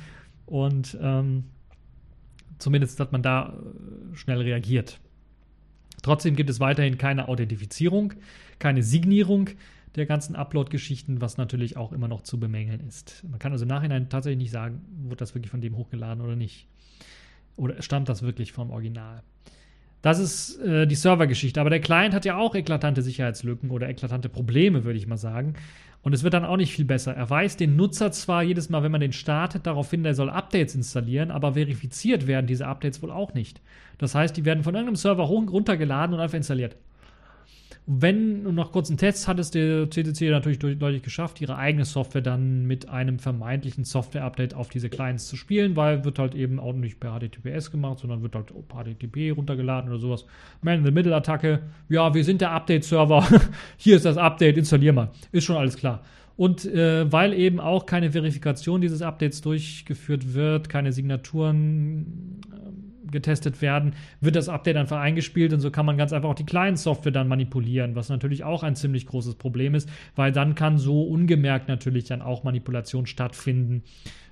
Und 0.45 0.97
ähm, 1.01 1.45
zumindest 2.59 2.99
hat 2.99 3.11
man 3.11 3.23
da 3.23 3.53
äh, 3.53 4.15
schnell 4.15 4.41
reagiert. 4.41 4.99
Trotzdem 6.01 6.35
gibt 6.35 6.49
es 6.49 6.59
weiterhin 6.59 6.97
keine 6.97 7.27
Authentifizierung, 7.27 8.13
keine 8.57 8.83
Signierung 8.83 9.49
der 9.95 10.05
ganzen 10.05 10.35
Upload-Geschichten, 10.35 11.19
was 11.19 11.37
natürlich 11.37 11.75
auch 11.75 11.91
immer 11.91 12.07
noch 12.07 12.21
zu 12.21 12.39
bemängeln 12.39 12.81
ist. 12.87 13.23
Man 13.29 13.39
kann 13.39 13.51
also 13.51 13.63
im 13.63 13.69
Nachhinein 13.69 14.09
tatsächlich 14.09 14.37
nicht 14.37 14.51
sagen, 14.51 14.81
wurde 15.03 15.17
das 15.17 15.33
wirklich 15.35 15.51
von 15.51 15.61
dem 15.61 15.75
hochgeladen 15.75 16.23
oder 16.23 16.35
nicht. 16.35 16.67
Oder 17.55 17.81
stammt 17.81 18.07
das 18.07 18.21
wirklich 18.21 18.53
vom 18.53 18.69
Original? 18.69 19.23
Das 20.01 20.19
ist 20.19 20.57
äh, 20.59 20.87
die 20.87 20.95
Servergeschichte. 20.95 21.59
Aber 21.59 21.69
der 21.69 21.81
Client 21.81 22.13
hat 22.13 22.23
ja 22.23 22.37
auch 22.37 22.55
eklatante 22.55 23.01
Sicherheitslücken 23.01 23.69
oder 23.69 23.89
eklatante 23.89 24.29
Probleme, 24.29 24.85
würde 24.85 24.97
ich 24.97 25.07
mal 25.07 25.17
sagen. 25.17 25.55
Und 26.01 26.13
es 26.13 26.23
wird 26.23 26.33
dann 26.33 26.45
auch 26.45 26.57
nicht 26.57 26.73
viel 26.73 26.85
besser. 26.85 27.13
Er 27.13 27.29
weist 27.29 27.59
den 27.59 27.75
Nutzer 27.75 28.11
zwar 28.11 28.41
jedes 28.41 28.69
Mal, 28.69 28.83
wenn 28.83 28.91
man 28.91 29.01
den 29.01 29.11
startet, 29.11 29.67
darauf 29.67 29.89
hin, 29.91 30.05
er 30.05 30.15
soll 30.15 30.29
Updates 30.29 30.75
installieren, 30.75 31.29
aber 31.29 31.53
verifiziert 31.53 32.25
werden 32.25 32.47
diese 32.47 32.67
Updates 32.67 33.01
wohl 33.01 33.11
auch 33.11 33.33
nicht. 33.33 33.61
Das 33.97 34.15
heißt, 34.15 34.35
die 34.37 34.45
werden 34.45 34.63
von 34.63 34.75
irgendeinem 34.75 34.95
Server 34.95 35.23
runtergeladen 35.23 36.15
und 36.15 36.21
einfach 36.21 36.37
installiert. 36.37 36.77
Wenn, 37.91 38.45
und 38.45 38.53
nach 38.53 38.71
kurzen 38.71 38.97
Tests 38.97 39.27
hat 39.27 39.39
es 39.39 39.49
der 39.49 39.89
CCC 39.89 40.29
natürlich 40.29 40.59
deutlich 40.59 41.01
geschafft, 41.01 41.41
ihre 41.41 41.57
eigene 41.57 41.85
Software 41.85 42.21
dann 42.21 42.67
mit 42.67 42.87
einem 42.87 43.17
vermeintlichen 43.17 43.83
Software-Update 43.83 44.53
auf 44.53 44.69
diese 44.69 44.89
Clients 44.89 45.27
zu 45.27 45.35
spielen, 45.35 45.75
weil 45.75 46.05
wird 46.05 46.19
halt 46.19 46.35
eben 46.35 46.59
auch 46.59 46.73
nicht 46.73 46.99
per 46.99 47.19
HTTPS 47.19 47.71
gemacht, 47.71 47.97
sondern 47.97 48.21
wird 48.21 48.35
halt 48.35 48.51
HTTP 48.51 49.31
runtergeladen 49.31 49.89
oder 49.89 49.99
sowas. 49.99 50.27
Man-in-the-Middle-Attacke, 50.61 51.63
ja, 51.89 52.13
wir 52.13 52.23
sind 52.23 52.41
der 52.41 52.51
Update-Server, 52.51 53.27
hier 53.77 53.95
ist 53.95 54.05
das 54.05 54.17
Update, 54.17 54.57
installier 54.57 54.93
mal. 54.93 55.09
Ist 55.31 55.45
schon 55.45 55.57
alles 55.57 55.75
klar. 55.75 56.03
Und 56.35 56.65
äh, 56.65 57.11
weil 57.11 57.33
eben 57.33 57.59
auch 57.59 57.87
keine 57.87 58.11
Verifikation 58.11 58.81
dieses 58.81 59.01
Updates 59.01 59.41
durchgeführt 59.41 60.35
wird, 60.35 60.69
keine 60.69 60.93
Signaturen 60.93 62.39
getestet 63.11 63.61
werden, 63.61 63.93
wird 64.21 64.35
das 64.35 64.49
Update 64.49 64.77
einfach 64.77 64.99
eingespielt 64.99 65.53
und 65.53 65.59
so 65.59 65.71
kann 65.71 65.85
man 65.85 65.97
ganz 65.97 66.13
einfach 66.13 66.29
auch 66.29 66.35
die 66.35 66.45
Client-Software 66.45 67.11
dann 67.11 67.27
manipulieren, 67.27 67.95
was 67.95 68.09
natürlich 68.09 68.43
auch 68.43 68.63
ein 68.63 68.75
ziemlich 68.75 69.05
großes 69.05 69.35
Problem 69.35 69.75
ist, 69.75 69.89
weil 70.15 70.31
dann 70.31 70.55
kann 70.55 70.77
so 70.77 71.03
ungemerkt 71.03 71.67
natürlich 71.67 72.05
dann 72.05 72.21
auch 72.21 72.43
Manipulation 72.43 73.05
stattfinden 73.05 73.83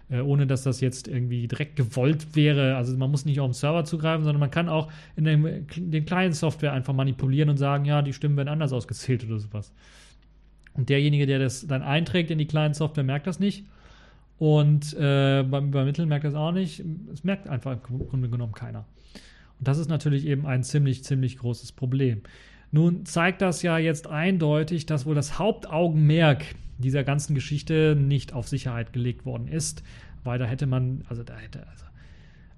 äh, 0.10 0.22
ohne 0.22 0.48
dass 0.48 0.64
das 0.64 0.80
jetzt 0.80 1.08
irgendwie 1.08 1.48
direkt 1.48 1.76
gewollt 1.76 2.36
wäre. 2.36 2.78
Also 2.78 2.96
man 2.96 3.12
muss 3.12 3.26
nicht 3.26 3.40
auf 3.40 3.50
den 3.50 3.54
Server 3.54 3.84
zugreifen, 3.84 4.24
sondern 4.24 4.40
man 4.40 4.52
kann 4.52 4.70
auch 4.70 4.90
in 5.16 5.26
dem, 5.26 5.68
den 5.76 6.06
Client-Software 6.06 6.72
einfach 6.72 6.94
manipulieren 6.94 7.50
und 7.50 7.58
sagen, 7.58 7.86
ja, 7.86 8.02
die 8.02 8.14
Stimmen 8.14 8.38
werden 8.38 8.48
anders 8.48 8.72
ausgezählt 8.72 9.26
oder 9.26 9.40
sowas. 9.40 9.74
Und 10.74 10.90
derjenige, 10.90 11.26
der 11.26 11.40
das 11.40 11.68
dann 11.68 11.82
einträgt 11.82 12.32
in 12.32 12.38
die 12.38 12.46
Client-Software, 12.46 13.04
merkt 13.04 13.28
das 13.28 13.40
nicht. 13.40 13.66
Und 14.40 14.94
äh, 14.94 15.44
beim 15.44 15.70
Übermitteln 15.70 16.08
merkt 16.08 16.26
das 16.26 16.36
auch 16.36 16.52
nicht. 16.52 16.84
Es 17.12 17.24
merkt 17.24 17.48
einfach 17.48 17.78
im 17.90 18.08
Grunde 18.08 18.30
genommen 18.30 18.54
keiner. 18.54 18.86
Und 19.60 19.68
das 19.68 19.78
ist 19.80 19.90
natürlich 19.90 20.26
eben 20.26 20.46
ein 20.46 20.64
ziemlich, 20.64 21.04
ziemlich 21.04 21.38
großes 21.38 21.72
Problem. 21.72 22.22
Nun 22.72 23.06
zeigt 23.06 23.42
das 23.42 23.62
ja 23.62 23.78
jetzt 23.78 24.08
eindeutig, 24.08 24.86
dass 24.86 25.06
wohl 25.06 25.16
das 25.16 25.40
Hauptaugenmerk 25.40 26.44
dieser 26.78 27.04
ganzen 27.04 27.34
Geschichte 27.34 27.98
nicht 28.00 28.34
auf 28.34 28.48
Sicherheit 28.48 28.94
gelegt 28.94 29.26
worden 29.26 29.48
ist, 29.48 29.84
weil 30.24 30.38
da 30.38 30.46
hätte 30.46 30.68
man, 30.68 31.04
also 31.10 31.24
da 31.24 31.36
hätte, 31.38 31.66
also 31.68 31.86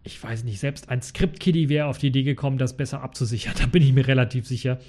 ich 0.03 0.21
weiß 0.21 0.43
nicht, 0.43 0.59
selbst 0.59 0.89
ein 0.89 1.01
Script-Kiddie 1.01 1.69
wäre 1.69 1.87
auf 1.87 1.97
die 1.97 2.07
Idee 2.07 2.23
gekommen, 2.23 2.57
das 2.57 2.75
besser 2.75 3.01
abzusichern. 3.01 3.53
Da 3.59 3.67
bin 3.67 3.83
ich 3.83 3.93
mir 3.93 4.07
relativ 4.07 4.47
sicher. 4.47 4.79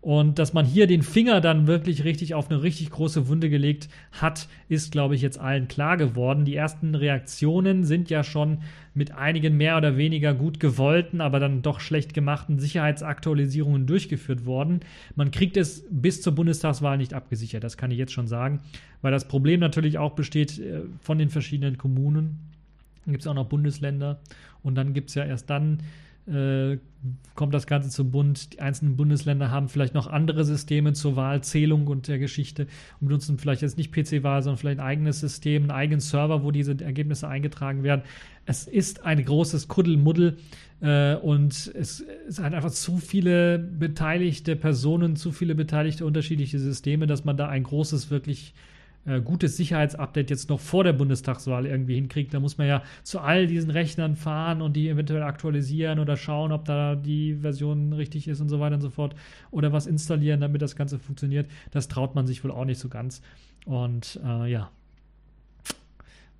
Und 0.00 0.38
dass 0.38 0.52
man 0.52 0.64
hier 0.64 0.86
den 0.86 1.02
Finger 1.02 1.40
dann 1.40 1.66
wirklich 1.66 2.04
richtig 2.04 2.34
auf 2.34 2.50
eine 2.50 2.62
richtig 2.62 2.90
große 2.90 3.26
Wunde 3.26 3.50
gelegt 3.50 3.88
hat, 4.12 4.48
ist, 4.68 4.92
glaube 4.92 5.16
ich, 5.16 5.22
jetzt 5.22 5.40
allen 5.40 5.66
klar 5.66 5.96
geworden. 5.96 6.44
Die 6.44 6.54
ersten 6.54 6.94
Reaktionen 6.94 7.84
sind 7.84 8.08
ja 8.08 8.22
schon 8.22 8.58
mit 8.94 9.12
einigen 9.12 9.56
mehr 9.56 9.76
oder 9.76 9.96
weniger 9.96 10.34
gut 10.34 10.60
gewollten, 10.60 11.20
aber 11.20 11.40
dann 11.40 11.62
doch 11.62 11.80
schlecht 11.80 12.14
gemachten 12.14 12.60
Sicherheitsaktualisierungen 12.60 13.86
durchgeführt 13.86 14.46
worden. 14.46 14.80
Man 15.16 15.32
kriegt 15.32 15.56
es 15.56 15.84
bis 15.90 16.22
zur 16.22 16.34
Bundestagswahl 16.34 16.96
nicht 16.96 17.12
abgesichert, 17.12 17.64
das 17.64 17.76
kann 17.76 17.90
ich 17.90 17.98
jetzt 17.98 18.12
schon 18.12 18.28
sagen, 18.28 18.60
weil 19.02 19.10
das 19.10 19.26
Problem 19.26 19.58
natürlich 19.58 19.98
auch 19.98 20.12
besteht 20.12 20.58
äh, 20.60 20.82
von 21.00 21.18
den 21.18 21.28
verschiedenen 21.28 21.76
Kommunen. 21.76 22.38
Dann 23.04 23.12
gibt 23.12 23.22
es 23.22 23.26
auch 23.26 23.34
noch 23.34 23.46
Bundesländer 23.46 24.20
und 24.62 24.76
dann 24.76 24.94
gibt 24.94 25.08
es 25.08 25.16
ja 25.16 25.24
erst 25.24 25.50
dann 25.50 25.80
äh, 26.28 26.78
kommt 27.34 27.54
das 27.54 27.66
Ganze 27.66 27.90
zum 27.90 28.10
Bund. 28.10 28.52
Die 28.52 28.60
einzelnen 28.60 28.96
Bundesländer 28.96 29.50
haben 29.50 29.68
vielleicht 29.68 29.94
noch 29.94 30.08
andere 30.08 30.44
Systeme 30.44 30.92
zur 30.92 31.16
Wahlzählung 31.16 31.86
und 31.86 32.08
der 32.08 32.18
Geschichte 32.18 32.66
und 33.00 33.08
benutzen 33.08 33.38
vielleicht 33.38 33.62
jetzt 33.62 33.78
nicht 33.78 33.92
PC-Wahl, 33.92 34.42
sondern 34.42 34.58
vielleicht 34.58 34.80
ein 34.80 34.86
eigenes 34.86 35.20
System, 35.20 35.62
einen 35.62 35.70
eigenen 35.70 36.00
Server, 36.00 36.42
wo 36.42 36.50
diese 36.50 36.78
Ergebnisse 36.80 37.28
eingetragen 37.28 37.82
werden. 37.82 38.02
Es 38.46 38.66
ist 38.66 39.04
ein 39.04 39.24
großes 39.24 39.68
Kuddelmuddel 39.68 40.38
äh, 40.80 41.14
und 41.14 41.72
es, 41.74 42.04
es 42.28 42.40
hat 42.40 42.54
einfach 42.54 42.72
zu 42.72 42.98
viele 42.98 43.58
beteiligte 43.58 44.56
Personen, 44.56 45.16
zu 45.16 45.32
viele 45.32 45.54
beteiligte 45.54 46.04
unterschiedliche 46.04 46.58
Systeme, 46.58 47.06
dass 47.06 47.24
man 47.24 47.36
da 47.36 47.48
ein 47.48 47.62
großes, 47.62 48.10
wirklich 48.10 48.54
äh, 49.06 49.20
gutes 49.20 49.56
Sicherheitsupdate 49.56 50.30
jetzt 50.30 50.48
noch 50.50 50.60
vor 50.60 50.84
der 50.84 50.92
Bundestagswahl 50.92 51.66
irgendwie 51.66 51.94
hinkriegt. 51.94 52.34
Da 52.34 52.40
muss 52.40 52.58
man 52.58 52.66
ja 52.66 52.82
zu 53.02 53.20
all 53.20 53.46
diesen 53.46 53.70
Rechnern 53.70 54.16
fahren 54.16 54.62
und 54.62 54.74
die 54.74 54.88
eventuell 54.88 55.22
aktualisieren 55.22 55.98
oder 55.98 56.16
schauen, 56.16 56.52
ob 56.52 56.64
da 56.64 56.94
die 56.94 57.34
Version 57.34 57.92
richtig 57.92 58.28
ist 58.28 58.40
und 58.40 58.48
so 58.48 58.60
weiter 58.60 58.74
und 58.74 58.82
so 58.82 58.90
fort. 58.90 59.14
Oder 59.50 59.72
was 59.72 59.86
installieren, 59.86 60.40
damit 60.40 60.62
das 60.62 60.76
Ganze 60.76 60.98
funktioniert. 60.98 61.50
Das 61.70 61.88
traut 61.88 62.14
man 62.14 62.26
sich 62.26 62.44
wohl 62.44 62.50
auch 62.50 62.64
nicht 62.64 62.80
so 62.80 62.88
ganz. 62.88 63.22
Und 63.64 64.20
äh, 64.24 64.50
ja, 64.50 64.70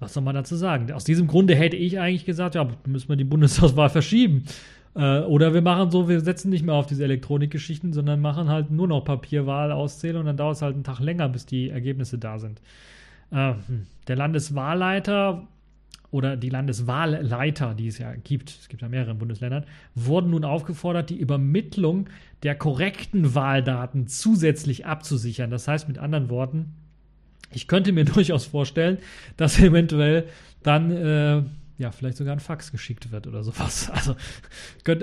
was 0.00 0.14
soll 0.14 0.22
man 0.22 0.34
dazu 0.34 0.54
sagen? 0.54 0.92
Aus 0.92 1.04
diesem 1.04 1.26
Grunde 1.26 1.54
hätte 1.54 1.76
ich 1.76 1.98
eigentlich 1.98 2.24
gesagt, 2.24 2.54
ja, 2.54 2.68
müssen 2.86 3.08
wir 3.08 3.16
die 3.16 3.24
Bundestagswahl 3.24 3.90
verschieben. 3.90 4.44
Äh, 4.94 5.20
oder 5.20 5.54
wir 5.54 5.62
machen 5.62 5.90
so, 5.90 6.08
wir 6.08 6.20
setzen 6.20 6.50
nicht 6.50 6.64
mehr 6.64 6.74
auf 6.74 6.86
diese 6.86 7.04
Elektronikgeschichten, 7.04 7.92
sondern 7.92 8.20
machen 8.20 8.48
halt 8.48 8.70
nur 8.70 8.88
noch 8.88 9.04
Papierwahl 9.04 9.72
auszählen 9.72 10.16
und 10.16 10.26
dann 10.26 10.36
dauert 10.36 10.56
es 10.56 10.62
halt 10.62 10.74
einen 10.74 10.84
Tag 10.84 11.00
länger, 11.00 11.28
bis 11.28 11.46
die 11.46 11.70
Ergebnisse 11.70 12.18
da 12.18 12.38
sind. 12.38 12.60
Äh, 13.30 13.54
hm. 13.66 13.86
der 14.06 14.16
Landeswahlleiter 14.16 15.46
oder 16.10 16.36
die 16.36 16.48
Landeswahlleiter, 16.48 17.74
die 17.74 17.88
es 17.88 17.98
ja 17.98 18.14
gibt, 18.14 18.50
es 18.50 18.68
gibt 18.68 18.80
ja 18.80 18.88
mehrere 18.88 19.14
Bundesländern, 19.14 19.64
wurden 19.94 20.30
nun 20.30 20.44
aufgefordert, 20.44 21.10
die 21.10 21.18
Übermittlung 21.18 22.08
der 22.42 22.54
korrekten 22.54 23.34
Wahldaten 23.34 24.06
zusätzlich 24.06 24.86
abzusichern. 24.86 25.50
Das 25.50 25.68
heißt 25.68 25.86
mit 25.86 25.98
anderen 25.98 26.30
Worten, 26.30 26.74
ich 27.52 27.68
könnte 27.68 27.92
mir 27.92 28.04
durchaus 28.06 28.46
vorstellen, 28.46 28.98
dass 29.36 29.60
eventuell 29.60 30.24
dann 30.62 30.90
äh, 30.90 31.42
ja, 31.78 31.92
vielleicht 31.92 32.16
sogar 32.16 32.34
ein 32.34 32.40
Fax 32.40 32.72
geschickt 32.72 33.12
wird 33.12 33.26
oder 33.26 33.42
sowas. 33.42 33.90
Also, 33.94 34.16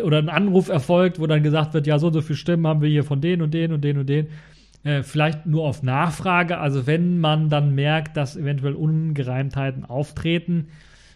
oder 0.04 0.20
ein 0.20 0.30
Anruf 0.30 0.70
erfolgt, 0.70 1.20
wo 1.20 1.28
dann 1.28 1.42
gesagt 1.42 1.74
wird, 1.74 1.88
ja, 1.88 1.98
so 2.00 2.08
und 2.08 2.14
so 2.14 2.22
viele 2.22 2.38
Stimmen 2.38 2.68
haben 2.68 2.82
wir 2.82 2.90
hier 2.90 3.04
von 3.04 3.22
denen 3.22 3.42
und 3.42 3.54
denen 3.54 3.74
und 3.74 3.84
denen 3.84 4.00
und 4.00 4.08
denen. 4.08 4.28
Äh, 4.84 5.02
vielleicht 5.02 5.46
nur 5.46 5.64
auf 5.64 5.84
Nachfrage, 5.84 6.58
also 6.60 6.86
wenn 6.86 7.20
man 7.20 7.50
dann 7.50 7.74
merkt, 7.74 8.18
dass 8.18 8.36
eventuell 8.36 8.74
Ungereimtheiten 8.74 9.86
auftreten 9.86 10.68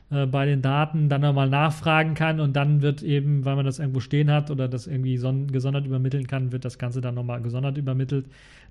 äh, 0.10 0.26
bei 0.26 0.46
den 0.46 0.62
Daten, 0.62 1.10
dann 1.10 1.22
nochmal 1.22 1.50
nachfragen 1.50 2.16
kann 2.16 2.40
und 2.40 2.56
dann 2.56 2.82
wird 2.82 3.04
eben, 3.04 3.46
weil 3.46 3.56
man 3.56 3.66
das 3.66 3.80
irgendwo 3.80 4.00
stehen 4.00 4.32
hat 4.32 4.50
oder 4.50 4.68
das 4.68 4.88
irgendwie 4.88 5.16
gesondert 5.52 5.86
übermitteln 5.86 6.26
kann, 6.26 6.52
wird 6.52 6.66
das 6.66 6.80
Ganze 6.80 7.02
dann 7.02 7.16
nochmal 7.16 7.42
gesondert 7.42 7.78
übermittelt. 7.78 8.26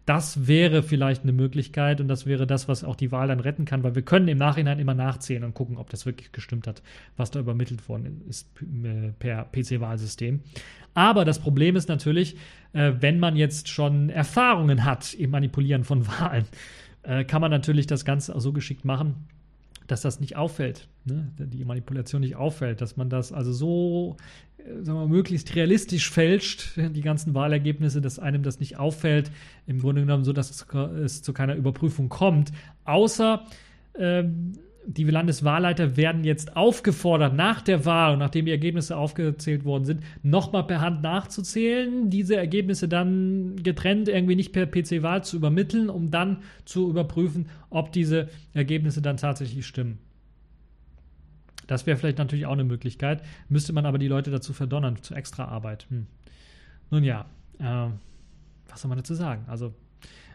Das 0.09 0.47
wäre 0.47 0.83
vielleicht 0.83 1.25
eine 1.25 1.33
Möglichkeit 1.33 2.01
und 2.01 2.09
das 2.09 2.25
wäre 2.25 2.47
das, 2.47 2.67
was 2.67 2.83
auch 2.83 2.97
die 2.97 3.13
Wahl 3.13 3.29
dann 3.29 3.41
retten 3.41 3.67
kann, 3.67 3.83
weil 3.83 3.95
wir 3.95 4.01
können 4.01 4.27
im 4.29 4.39
Nachhinein 4.39 4.79
immer 4.79 4.95
nachzählen 4.95 5.45
und 5.45 5.53
gucken, 5.53 5.77
ob 5.77 5.91
das 5.91 6.07
wirklich 6.07 6.33
gestimmt 6.33 6.67
hat, 6.67 6.83
was 7.19 7.31
da 7.31 7.41
übermittelt 7.41 7.87
worden 7.91 8.23
ist 8.27 8.49
äh, 8.63 9.13
per 9.19 9.45
PC-Wahlsystem. 9.53 10.41
Aber 10.95 11.27
das 11.27 11.39
Problem 11.39 11.77
ist 11.77 11.91
natürlich, 11.91 12.37
äh, 12.73 12.93
wenn 13.01 13.21
man 13.21 13.37
jetzt 13.37 13.69
schon 13.69 14.09
Erfahrungen 14.09 14.87
hat 14.87 15.13
im 15.13 15.31
Manipulieren 15.31 15.85
von 15.85 16.07
Wahlen, 16.21 16.47
äh, 17.03 17.25
kann 17.25 17.43
man 17.43 17.51
natürlich 17.51 17.87
das 17.87 18.07
Ganze 18.07 18.35
auch 18.35 18.41
so 18.41 18.55
geschickt 18.55 18.87
machen, 18.87 19.29
dass 19.89 20.01
das 20.01 20.21
nicht 20.21 20.37
auffällt, 20.37 20.89
ne? 21.05 21.33
die 21.39 21.67
Manipulation 21.67 22.23
nicht 22.23 22.37
auffällt, 22.37 22.81
dass 22.81 22.97
man 22.97 23.11
das 23.11 23.31
also 23.31 23.53
so 23.53 24.17
sagen 24.83 24.99
wir, 24.99 25.09
möglichst 25.09 25.55
realistisch 25.55 26.11
fälscht, 26.11 26.73
die 26.77 27.01
ganzen 27.01 27.35
Wahlergebnisse, 27.35 28.01
dass 28.01 28.19
einem 28.19 28.43
das 28.43 28.61
nicht 28.61 28.79
auffällt, 28.79 29.31
im 29.67 29.81
Grunde 29.81 30.03
genommen 30.03 30.25
so, 30.25 30.33
dass 30.33 30.51
es, 30.51 30.67
es 31.05 31.23
zu 31.23 31.33
keiner 31.33 31.55
Überprüfung 31.55 32.09
kommt, 32.09 32.53
außer 32.85 33.45
ähm, 33.99 34.53
die 34.87 35.05
Landeswahlleiter 35.05 35.99
werden 35.99 36.25
jetzt 36.25 36.57
aufgefordert, 36.57 37.35
nach 37.35 37.61
der 37.61 37.85
Wahl 37.85 38.15
und 38.15 38.21
nachdem 38.21 38.47
die 38.47 38.53
Ergebnisse 38.53 38.97
aufgezählt 38.97 39.67
worden 39.67 39.85
sind, 39.85 40.03
nochmal 40.23 40.65
per 40.65 40.81
Hand 40.81 41.03
nachzuzählen, 41.03 42.09
diese 42.09 42.37
Ergebnisse 42.37 42.89
dann 42.89 43.57
getrennt 43.63 44.09
irgendwie 44.09 44.37
nicht 44.37 44.53
per 44.53 44.67
PC-Wahl 44.67 45.25
zu 45.25 45.37
übermitteln, 45.37 45.91
um 45.91 46.11
dann 46.11 46.39
zu 46.65 46.89
überprüfen, 46.89 47.51
ob 47.69 47.93
diese 47.93 48.29
Ergebnisse 48.55 49.03
dann 49.03 49.19
tatsächlich 49.19 49.67
stimmen. 49.67 49.99
Das 51.69 51.87
wäre 51.87 51.97
vielleicht 51.97 52.19
natürlich 52.19 52.47
auch 52.47 52.53
eine 52.53 52.65
Möglichkeit. 52.65 53.23
Müsste 53.49 53.73
man 53.73 53.87
aber 53.87 53.99
die 53.99 54.09
Leute 54.09 54.33
dazu 54.33 54.53
verdonnern, 54.53 55.01
zu 55.01 55.15
extra 55.15 55.45
Arbeit. 55.45 55.87
Hm. 55.91 56.07
Nun 56.91 57.05
ja, 57.05 57.27
äh, 57.61 57.91
was 58.69 58.83
soll 58.83 58.89
man 58.89 58.99
dazu 58.99 59.15
sagen? 59.15 59.45
Also, 59.47 59.73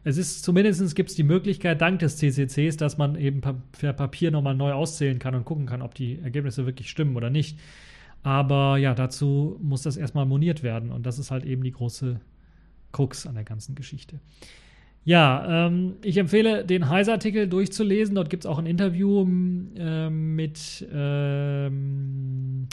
es 0.05 0.17
ist 0.17 0.43
zumindest 0.43 0.95
gibt 0.95 1.09
es 1.09 1.15
die 1.15 1.23
Möglichkeit, 1.23 1.81
dank 1.81 1.99
des 1.99 2.17
CCCs, 2.17 2.77
dass 2.77 2.97
man 2.97 3.15
eben 3.15 3.41
per 3.41 3.93
Papier 3.93 4.31
nochmal 4.31 4.55
neu 4.55 4.73
auszählen 4.73 5.17
kann 5.17 5.33
und 5.33 5.45
gucken 5.45 5.65
kann, 5.65 5.81
ob 5.81 5.95
die 5.95 6.19
Ergebnisse 6.19 6.65
wirklich 6.65 6.89
stimmen 6.89 7.15
oder 7.15 7.29
nicht. 7.29 7.57
Aber 8.21 8.77
ja, 8.77 8.93
dazu 8.93 9.57
muss 9.61 9.81
das 9.81 9.97
erstmal 9.97 10.25
moniert 10.25 10.61
werden 10.61 10.91
und 10.91 11.05
das 11.05 11.19
ist 11.19 11.31
halt 11.31 11.45
eben 11.45 11.63
die 11.63 11.71
große 11.71 12.19
Krux 12.91 13.25
an 13.25 13.35
der 13.35 13.43
ganzen 13.43 13.75
Geschichte. 13.75 14.19
Ja, 15.05 15.67
ähm, 15.67 15.95
ich 16.01 16.17
empfehle, 16.17 16.63
den 16.63 16.89
Heise-Artikel 16.89 17.47
durchzulesen. 17.49 18.15
Dort 18.15 18.29
gibt 18.29 18.45
es 18.45 18.49
auch 18.49 18.57
ein 18.57 18.65
Interview 18.65 19.21
ähm, 19.21 20.35
mit, 20.35 20.87
ähm, 20.93 22.67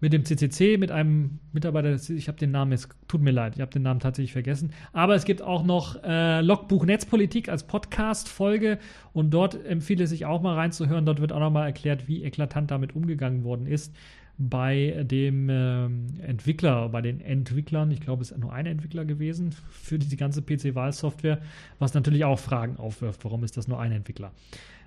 mit 0.00 0.12
dem 0.12 0.24
CCC, 0.24 0.78
mit 0.78 0.90
einem 0.90 1.38
Mitarbeiter. 1.52 1.94
Ich 2.10 2.26
habe 2.26 2.38
den 2.38 2.50
Namen 2.50 2.72
jetzt, 2.72 2.88
tut 3.06 3.22
mir 3.22 3.30
leid, 3.30 3.54
ich 3.54 3.60
habe 3.60 3.70
den 3.70 3.82
Namen 3.82 4.00
tatsächlich 4.00 4.32
vergessen. 4.32 4.72
Aber 4.92 5.14
es 5.14 5.24
gibt 5.24 5.42
auch 5.42 5.62
noch 5.64 6.02
äh, 6.02 6.40
Logbuch 6.40 6.84
Netzpolitik 6.86 7.48
als 7.48 7.62
Podcast-Folge 7.64 8.78
und 9.12 9.30
dort 9.30 9.64
empfiehlt 9.64 10.00
es 10.00 10.10
sich 10.10 10.26
auch 10.26 10.42
mal 10.42 10.56
reinzuhören. 10.56 11.06
Dort 11.06 11.20
wird 11.20 11.32
auch 11.32 11.38
nochmal 11.38 11.66
erklärt, 11.66 12.08
wie 12.08 12.24
eklatant 12.24 12.72
damit 12.72 12.96
umgegangen 12.96 13.44
worden 13.44 13.66
ist 13.66 13.94
bei 14.42 15.04
dem 15.04 15.48
ähm, 15.50 16.06
Entwickler, 16.26 16.88
bei 16.88 17.02
den 17.02 17.20
Entwicklern, 17.20 17.90
ich 17.90 18.00
glaube, 18.00 18.22
es 18.22 18.30
ist 18.30 18.38
nur 18.38 18.54
ein 18.54 18.64
Entwickler 18.64 19.04
gewesen 19.04 19.54
für 19.70 19.98
die, 19.98 20.16
ganze 20.16 20.40
PC-Wahlsoftware, 20.40 21.40
was 21.78 21.92
natürlich 21.92 22.24
auch 22.24 22.38
Fragen 22.38 22.78
aufwirft, 22.78 23.22
warum 23.24 23.44
ist 23.44 23.58
das 23.58 23.68
nur 23.68 23.78
ein 23.78 23.92
Entwickler? 23.92 24.32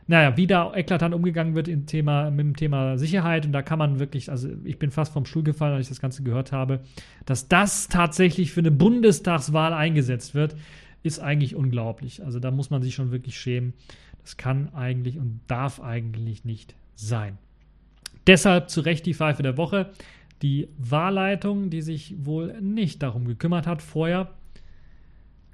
Naja, 0.08 0.36
wie 0.38 0.48
da 0.48 0.74
eklatant 0.74 1.14
umgegangen 1.14 1.54
wird 1.54 1.68
im 1.68 1.86
Thema, 1.86 2.32
mit 2.32 2.40
dem 2.40 2.56
Thema 2.56 2.98
Sicherheit, 2.98 3.46
und 3.46 3.52
da 3.52 3.62
kann 3.62 3.78
man 3.78 4.00
wirklich, 4.00 4.32
also 4.32 4.50
ich 4.64 4.80
bin 4.80 4.90
fast 4.90 5.14
vom 5.14 5.26
Stuhl 5.26 5.44
gefallen, 5.44 5.76
als 5.76 5.86
ich 5.86 5.90
das 5.90 6.02
Ganze 6.02 6.24
gehört 6.24 6.52
habe, 6.52 6.80
dass 7.26 7.48
das 7.48 7.88
tatsächlich 7.90 8.52
für 8.52 8.62
eine 8.62 8.72
Bundestagswahl 8.72 9.72
eingesetzt 9.72 10.34
wird, 10.34 10.56
ist 11.04 11.20
eigentlich 11.20 11.56
unglaublich. 11.56 12.26
Also 12.26 12.40
da 12.40 12.50
muss 12.50 12.72
man 12.72 12.82
sich 12.82 12.96
schon 12.96 13.12
wirklich 13.12 13.38
schämen. 13.38 13.74
Das 14.24 14.36
kann 14.36 14.74
eigentlich 14.74 15.20
und 15.20 15.42
darf 15.48 15.80
eigentlich 15.80 16.44
nicht 16.44 16.76
sein. 16.96 17.38
Deshalb 18.28 18.70
zu 18.70 18.82
Recht 18.82 19.06
die 19.06 19.14
Pfeife 19.14 19.44
der 19.44 19.58
Woche. 19.58 19.92
Die 20.42 20.68
Wahlleitung, 20.78 21.70
die 21.70 21.82
sich 21.82 22.16
wohl 22.18 22.60
nicht 22.62 23.02
darum 23.02 23.26
gekümmert 23.26 23.66
hat 23.66 23.82
vorher, 23.82 24.32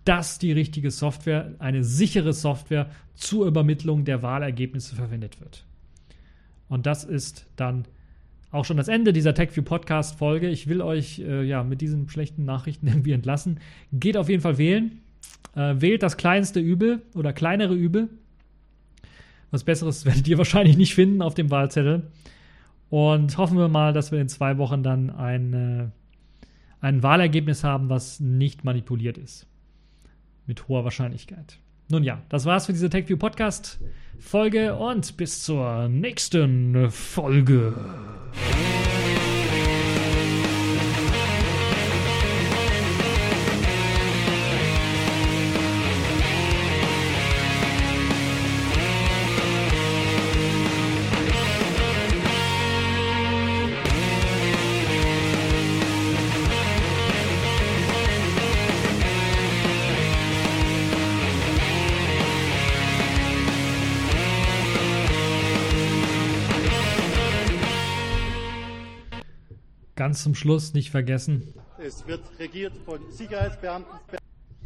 dass 0.05 0.39
die 0.39 0.51
richtige 0.51 0.89
Software, 0.89 1.53
eine 1.59 1.83
sichere 1.83 2.33
Software 2.33 2.89
zur 3.13 3.45
Übermittlung 3.45 4.05
der 4.05 4.23
Wahlergebnisse 4.23 4.95
verwendet 4.95 5.39
wird. 5.39 5.65
Und 6.67 6.85
das 6.85 7.03
ist 7.03 7.45
dann 7.55 7.85
auch 8.51 8.65
schon 8.65 8.77
das 8.77 8.87
Ende 8.87 9.13
dieser 9.13 9.33
TechView 9.33 9.63
Podcast 9.63 10.17
Folge. 10.17 10.49
Ich 10.49 10.67
will 10.67 10.81
euch 10.81 11.19
äh, 11.19 11.43
ja 11.43 11.63
mit 11.63 11.81
diesen 11.81 12.09
schlechten 12.09 12.45
Nachrichten 12.45 12.87
irgendwie 12.87 13.11
entlassen. 13.11 13.59
Geht 13.93 14.17
auf 14.17 14.29
jeden 14.29 14.41
Fall 14.41 14.57
wählen. 14.57 15.01
Äh, 15.55 15.75
wählt 15.79 16.03
das 16.03 16.17
kleinste 16.17 16.59
Übel 16.59 17.01
oder 17.13 17.33
kleinere 17.33 17.75
Übel. 17.75 18.09
Was 19.51 19.63
Besseres 19.63 20.05
werdet 20.07 20.27
ihr 20.27 20.37
wahrscheinlich 20.37 20.77
nicht 20.77 20.95
finden 20.95 21.21
auf 21.21 21.33
dem 21.33 21.51
Wahlzettel. 21.51 22.07
Und 22.89 23.37
hoffen 23.37 23.57
wir 23.57 23.67
mal, 23.67 23.93
dass 23.93 24.11
wir 24.11 24.19
in 24.19 24.29
zwei 24.29 24.57
Wochen 24.57 24.83
dann 24.83 25.09
ein, 25.09 25.53
äh, 25.53 25.87
ein 26.81 27.03
Wahlergebnis 27.03 27.63
haben, 27.63 27.89
was 27.89 28.19
nicht 28.19 28.63
manipuliert 28.63 29.17
ist. 29.17 29.47
Mit 30.47 30.67
hoher 30.67 30.83
Wahrscheinlichkeit. 30.83 31.59
Nun 31.89 32.03
ja, 32.03 32.21
das 32.29 32.45
war's 32.45 32.67
für 32.67 32.73
diese 32.73 32.89
TechView 32.89 33.17
Podcast 33.17 33.79
Folge 34.19 34.75
und 34.75 35.17
bis 35.17 35.43
zur 35.43 35.87
nächsten 35.87 36.91
Folge. 36.91 37.73
Ganz 69.99 70.23
zum 70.23 70.33
Schluss 70.33 70.73
nicht 70.73 70.91
vergessen. 70.91 71.53
Es 71.77 72.07
wird 72.07 72.21
regiert 72.39 72.71
von 72.85 72.99
Sicherheitsbeamten. 73.11 73.99